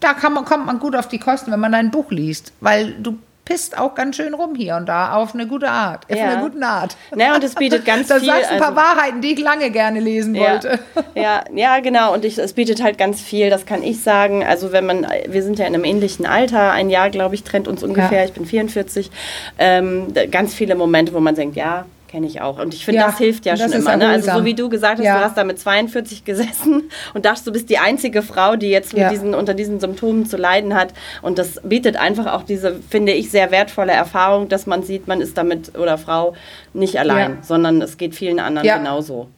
da 0.00 0.14
man, 0.30 0.44
kommt 0.44 0.66
man 0.66 0.78
gut 0.80 0.96
auf 0.96 1.08
die 1.08 1.18
Kosten, 1.18 1.52
wenn 1.52 1.60
man 1.60 1.74
ein 1.74 1.90
Buch 1.90 2.10
liest. 2.10 2.52
Weil 2.60 2.92
du 2.94 3.18
pisst 3.46 3.78
auch 3.78 3.94
ganz 3.94 4.16
schön 4.16 4.34
rum 4.34 4.54
hier 4.54 4.76
und 4.76 4.86
da 4.86 5.14
auf 5.14 5.32
eine 5.32 5.46
gute 5.46 5.70
Art. 5.70 6.04
Auf 6.10 6.18
Ja. 6.18 6.28
eine 6.30 6.42
gute 6.42 6.62
Art. 6.66 6.96
Ne, 7.14 7.32
und 7.34 7.42
es 7.42 7.54
bietet 7.54 7.84
ganz 7.86 8.08
da 8.08 8.16
viel. 8.18 8.26
sagst 8.26 8.50
du 8.50 8.54
ein 8.54 8.60
paar 8.60 8.76
also- 8.76 8.80
Wahrheiten, 8.80 9.20
die 9.22 9.32
ich 9.32 9.38
lange 9.40 9.70
gerne 9.70 10.00
lesen 10.00 10.34
ja, 10.34 10.50
wollte. 10.52 10.78
ja, 11.14 11.44
ja, 11.54 11.78
genau. 11.80 12.12
Und 12.12 12.24
ich, 12.26 12.36
es 12.36 12.52
bietet 12.52 12.82
halt 12.82 12.98
ganz 12.98 13.20
viel, 13.22 13.48
das 13.48 13.64
kann 13.64 13.82
ich 13.82 14.02
sagen. 14.02 14.44
Also 14.44 14.72
wenn 14.72 14.84
man, 14.84 15.06
wir 15.28 15.42
sind 15.42 15.58
ja 15.58 15.66
in 15.66 15.74
einem 15.74 15.84
ähnlichen 15.84 16.26
Alter, 16.26 16.72
ein 16.72 16.90
Jahr, 16.90 17.08
glaube 17.10 17.34
ich, 17.36 17.44
trennt 17.44 17.68
uns 17.68 17.82
ungefähr, 17.82 18.18
Ja. 18.18 18.24
ich 18.26 18.32
bin 18.32 18.44
44, 18.44 19.10
ähm, 19.58 20.12
ganz 20.30 20.52
viele 20.52 20.74
Momente, 20.74 21.14
wo 21.14 21.20
man 21.20 21.34
denkt, 21.36 21.56
ja, 21.56 21.86
kenne 22.08 22.26
ich 22.26 22.40
auch. 22.40 22.58
Und 22.58 22.74
ich 22.74 22.84
finde, 22.84 23.00
Ja, 23.00 23.06
das 23.06 23.18
hilft 23.18 23.46
ja 23.46 23.54
das 23.54 23.62
schon 23.72 23.80
immer. 23.80 23.96
Ne? 23.96 24.08
Also 24.08 24.32
so 24.32 24.44
wie 24.44 24.54
du 24.54 24.68
gesagt 24.68 24.98
hast, 24.98 25.04
Ja. 25.04 25.18
du 25.18 25.24
hast 25.24 25.36
da 25.36 25.44
mit 25.44 25.58
42 25.58 26.24
gesessen 26.24 26.90
und 27.14 27.24
dachtest, 27.24 27.46
du 27.46 27.52
bist 27.52 27.68
die 27.70 27.78
einzige 27.78 28.22
Frau, 28.22 28.56
die 28.56 28.68
jetzt 28.68 28.92
mit 28.92 29.02
Ja. 29.02 29.10
diesen, 29.10 29.34
unter 29.34 29.54
diesen 29.54 29.80
Symptomen 29.80 30.26
zu 30.26 30.36
leiden 30.36 30.74
hat. 30.74 30.94
Und 31.22 31.38
das 31.38 31.60
bietet 31.62 31.96
einfach 31.96 32.32
auch 32.32 32.42
diese, 32.42 32.76
finde 32.88 33.12
ich, 33.12 33.30
sehr 33.30 33.50
wertvolle 33.50 33.92
Erfahrung, 33.92 34.48
dass 34.48 34.66
man 34.66 34.82
sieht, 34.82 35.08
man 35.08 35.20
ist 35.20 35.36
damit 35.36 35.76
oder 35.78 35.98
Frau 35.98 36.34
nicht 36.72 36.98
allein, 36.98 37.38
sondern 37.42 37.80
es 37.82 37.96
geht 37.98 38.14
vielen 38.14 38.40
anderen 38.40 38.66
genauso. 38.68 39.28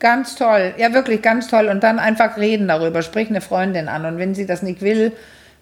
Ganz 0.00 0.34
toll. 0.36 0.74
Ja, 0.76 0.92
wirklich 0.92 1.22
ganz 1.22 1.48
toll. 1.48 1.68
Und 1.68 1.82
dann 1.82 1.98
einfach 1.98 2.36
reden 2.36 2.68
darüber. 2.68 3.00
Sprich 3.00 3.30
eine 3.30 3.40
Freundin 3.40 3.88
an. 3.88 4.04
Und 4.04 4.18
wenn 4.18 4.34
sie 4.34 4.44
das 4.44 4.60
nicht 4.62 4.82
will, 4.82 5.12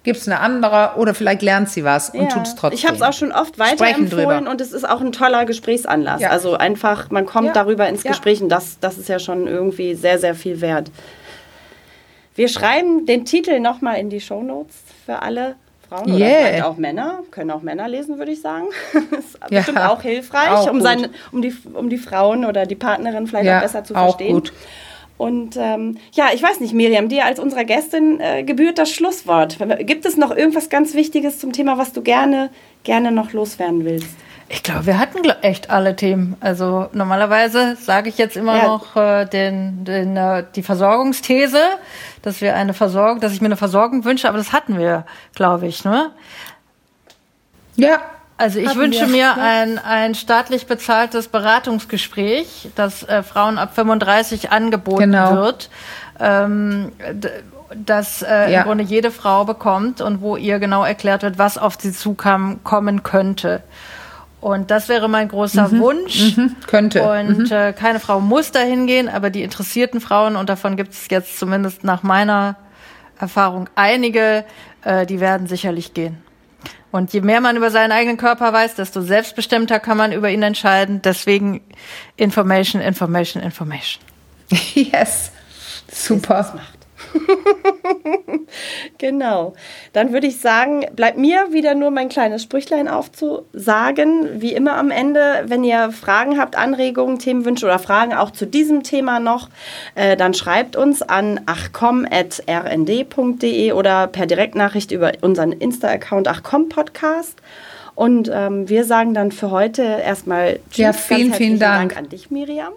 gibt 0.04 0.18
es 0.18 0.26
eine 0.28 0.40
andere 0.40 0.92
oder 0.96 1.14
vielleicht 1.14 1.42
lernt 1.42 1.68
sie 1.70 1.84
was 1.84 2.10
und 2.10 2.30
tut 2.30 2.46
es 2.46 2.54
trotzdem. 2.56 2.76
Ich 2.78 2.86
habe 2.86 2.96
es 2.96 3.02
auch 3.02 3.12
schon 3.12 3.30
oft 3.32 3.58
weiterempfohlen 3.58 4.48
und 4.48 4.60
es 4.60 4.72
ist 4.72 4.88
auch 4.88 5.00
ein 5.00 5.12
toller 5.12 5.44
Gesprächsanlass. 5.44 6.20
Ja. 6.20 6.30
Also 6.30 6.54
einfach, 6.56 7.10
man 7.10 7.24
kommt 7.26 7.48
Ja. 7.48 7.52
darüber 7.52 7.88
ins. 7.88 8.02
Gespräch 8.02 8.42
und 8.42 8.48
das, 8.48 8.78
das 8.80 8.98
ist 8.98 9.08
ja 9.08 9.18
schon 9.18 9.46
irgendwie 9.46 9.94
sehr, 9.94 10.18
sehr 10.18 10.34
viel 10.34 10.60
wert. 10.60 10.90
Wir 12.34 12.48
schreiben 12.48 13.06
den 13.06 13.24
Titel 13.24 13.60
nochmal 13.60 13.98
in 13.98 14.08
die 14.10 14.20
Shownotes 14.20 14.74
für 15.06 15.20
alle 15.22 15.54
Frauen 15.88 16.04
oder 16.14 16.16
Yeah. 16.18 16.38
vielleicht 16.46 16.64
auch 16.64 16.76
Männer. 16.78 17.18
Können 17.30 17.50
auch 17.50 17.62
Männer 17.62 17.86
lesen, 17.88 18.18
würde 18.18 18.32
ich 18.32 18.40
sagen. 18.40 18.68
ist 19.18 19.38
bestimmt 19.50 19.78
auch 19.80 20.00
hilfreich, 20.02 20.48
Auch 20.50 20.70
um, 20.70 20.80
seine, 20.80 21.10
um, 21.30 21.42
die, 21.42 21.54
um 21.74 21.90
die 21.90 21.98
Frauen 21.98 22.44
oder 22.46 22.64
die 22.66 22.74
Partnerin 22.74 23.26
vielleicht 23.26 23.50
auch 23.50 23.60
besser 23.60 23.84
zu 23.84 23.94
auch 23.94 24.04
verstehen. 24.16 24.32
gut. 24.34 24.52
Und 25.22 25.56
ähm, 25.56 25.98
ja, 26.14 26.30
ich 26.34 26.42
weiß 26.42 26.58
nicht, 26.58 26.74
Miriam, 26.74 27.08
dir 27.08 27.24
als 27.24 27.38
unserer 27.38 27.62
Gästin 27.62 28.18
äh, 28.18 28.42
gebührt 28.42 28.76
das 28.76 28.90
Schlusswort. 28.90 29.56
Gibt 29.86 30.04
es 30.04 30.16
noch 30.16 30.32
irgendwas 30.34 30.68
ganz 30.68 30.94
Wichtiges 30.94 31.38
zum 31.38 31.52
Thema, 31.52 31.78
was 31.78 31.92
du 31.92 32.02
gerne, 32.02 32.50
gerne 32.82 33.12
noch 33.12 33.32
loswerden 33.32 33.84
willst? 33.84 34.08
Ich 34.48 34.64
glaube, 34.64 34.86
wir 34.86 34.98
hatten 34.98 35.18
echt 35.42 35.70
alle 35.70 35.94
Themen. 35.94 36.34
Also 36.40 36.88
normalerweise 36.92 37.76
sage 37.76 38.08
ich 38.08 38.18
jetzt 38.18 38.36
immer 38.36 38.56
Ja. 38.56 38.66
noch 38.66 38.96
äh, 38.96 39.24
den, 39.26 39.84
den, 39.84 40.16
äh, 40.16 40.42
die 40.56 40.64
Versorgungsthese, 40.64 41.60
dass 42.22 42.40
wir 42.40 42.56
eine 42.56 42.74
Versorgung, 42.74 43.20
dass 43.20 43.32
ich 43.32 43.40
mir 43.40 43.46
eine 43.46 43.56
Versorgung 43.56 44.04
wünsche, 44.04 44.28
aber 44.28 44.38
das 44.38 44.52
hatten 44.52 44.76
wir, 44.76 45.06
glaube 45.36 45.68
ich. 45.68 45.84
Ne? 45.84 46.10
Ja. 47.76 48.00
Also 48.42 48.58
ich 48.58 48.66
Hatten 48.66 48.80
wünsche 48.80 49.02
wir, 49.02 49.06
mir 49.06 49.36
ein, 49.40 49.78
ein 49.78 50.16
staatlich 50.16 50.66
bezahltes 50.66 51.28
Beratungsgespräch, 51.28 52.70
das 52.74 53.04
äh, 53.04 53.22
Frauen 53.22 53.56
ab 53.56 53.72
35 53.76 54.50
angeboten 54.50 55.12
Genau. 55.12 55.36
wird, 55.36 55.70
ähm, 56.18 56.90
das 57.72 58.22
äh, 58.22 58.50
Ja. 58.52 58.58
im 58.60 58.64
Grunde 58.66 58.82
jede 58.82 59.12
Frau 59.12 59.44
bekommt 59.44 60.00
und 60.00 60.20
wo 60.22 60.36
ihr 60.36 60.58
genau 60.58 60.82
erklärt 60.84 61.22
wird, 61.22 61.38
was 61.38 61.56
auf 61.56 61.76
sie 61.80 61.92
zukam, 61.92 62.64
kommen 62.64 63.04
könnte. 63.04 63.62
Und 64.40 64.72
das 64.72 64.88
wäre 64.88 65.08
mein 65.08 65.28
großer 65.28 65.70
Wunsch. 65.78 66.36
Mhm. 66.36 66.56
Könnte. 66.66 67.00
Und 67.08 67.52
äh, 67.52 67.72
keine 67.72 68.00
Frau 68.00 68.18
muss 68.18 68.50
dahin 68.50 68.88
gehen, 68.88 69.08
aber 69.08 69.30
die 69.30 69.44
interessierten 69.44 70.00
Frauen, 70.00 70.34
und 70.34 70.48
davon 70.48 70.76
gibt 70.76 70.94
es 70.94 71.06
jetzt 71.10 71.38
zumindest 71.38 71.84
nach 71.84 72.02
meiner 72.02 72.56
Erfahrung 73.20 73.68
einige, 73.76 74.44
äh, 74.82 75.06
die 75.06 75.20
werden 75.20 75.46
sicherlich 75.46 75.94
gehen. 75.94 76.20
Und 76.90 77.12
je 77.12 77.22
mehr 77.22 77.40
man 77.40 77.56
über 77.56 77.70
seinen 77.70 77.92
eigenen 77.92 78.18
Körper 78.18 78.52
weiß, 78.52 78.74
desto 78.74 79.00
selbstbestimmter 79.00 79.80
kann 79.80 79.96
man 79.96 80.12
über 80.12 80.30
ihn 80.30 80.42
entscheiden. 80.42 81.00
Deswegen 81.02 81.62
Information, 82.16 82.82
Information, 82.82 83.42
Information. 83.42 84.02
Yes. 84.74 85.32
Super. 85.90 86.60
genau. 88.98 89.54
Dann 89.92 90.12
würde 90.12 90.26
ich 90.26 90.40
sagen, 90.40 90.86
bleibt 90.94 91.18
mir 91.18 91.52
wieder 91.52 91.74
nur 91.74 91.90
mein 91.90 92.08
kleines 92.08 92.42
Sprüchlein 92.42 92.88
aufzusagen. 92.88 94.40
Wie 94.40 94.52
immer 94.52 94.76
am 94.76 94.90
Ende, 94.90 95.44
wenn 95.46 95.64
ihr 95.64 95.92
Fragen 95.92 96.38
habt, 96.38 96.56
Anregungen, 96.56 97.18
Themenwünsche 97.18 97.66
oder 97.66 97.78
Fragen 97.78 98.14
auch 98.14 98.30
zu 98.30 98.46
diesem 98.46 98.82
Thema 98.82 99.20
noch, 99.20 99.48
äh, 99.94 100.16
dann 100.16 100.34
schreibt 100.34 100.76
uns 100.76 101.02
an 101.02 101.40
achcom.rnd.de 101.46 102.02
oder 103.72 104.06
per 104.06 104.26
Direktnachricht 104.26 104.92
über 104.92 105.12
unseren 105.20 105.52
Insta-Account 105.52 106.28
achcom-podcast. 106.28 107.40
Und 107.94 108.30
ähm, 108.32 108.68
wir 108.68 108.84
sagen 108.84 109.14
dann 109.14 109.32
für 109.32 109.50
heute 109.50 109.82
erstmal 109.82 110.60
Tschüss. 110.70 110.78
Ja, 110.78 110.92
vielen, 110.92 111.34
vielen 111.34 111.58
Dank. 111.58 111.90
Dank 111.90 112.04
an 112.04 112.08
dich, 112.08 112.30
Miriam. 112.30 112.72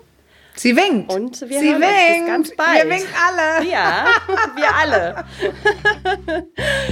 Sie 0.56 0.76
winkt. 0.76 1.12
Und 1.12 1.41
wir 1.41 1.60
Sie 1.60 1.72
hören 1.72 1.82
winkt. 1.82 2.20
uns 2.22 2.28
ganz 2.28 2.56
bald. 2.56 2.84
Wir 2.84 2.89
winken 2.89 3.14
alle. 3.28 3.66
Ja, 3.72 4.06
wir 4.56 4.76
alle. 4.76 5.26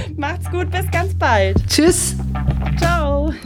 Macht's 0.16 0.50
gut, 0.50 0.70
bis 0.70 0.90
ganz 0.90 1.14
bald. 1.18 1.56
Tschüss. 1.68 2.14
Ciao. 2.78 3.32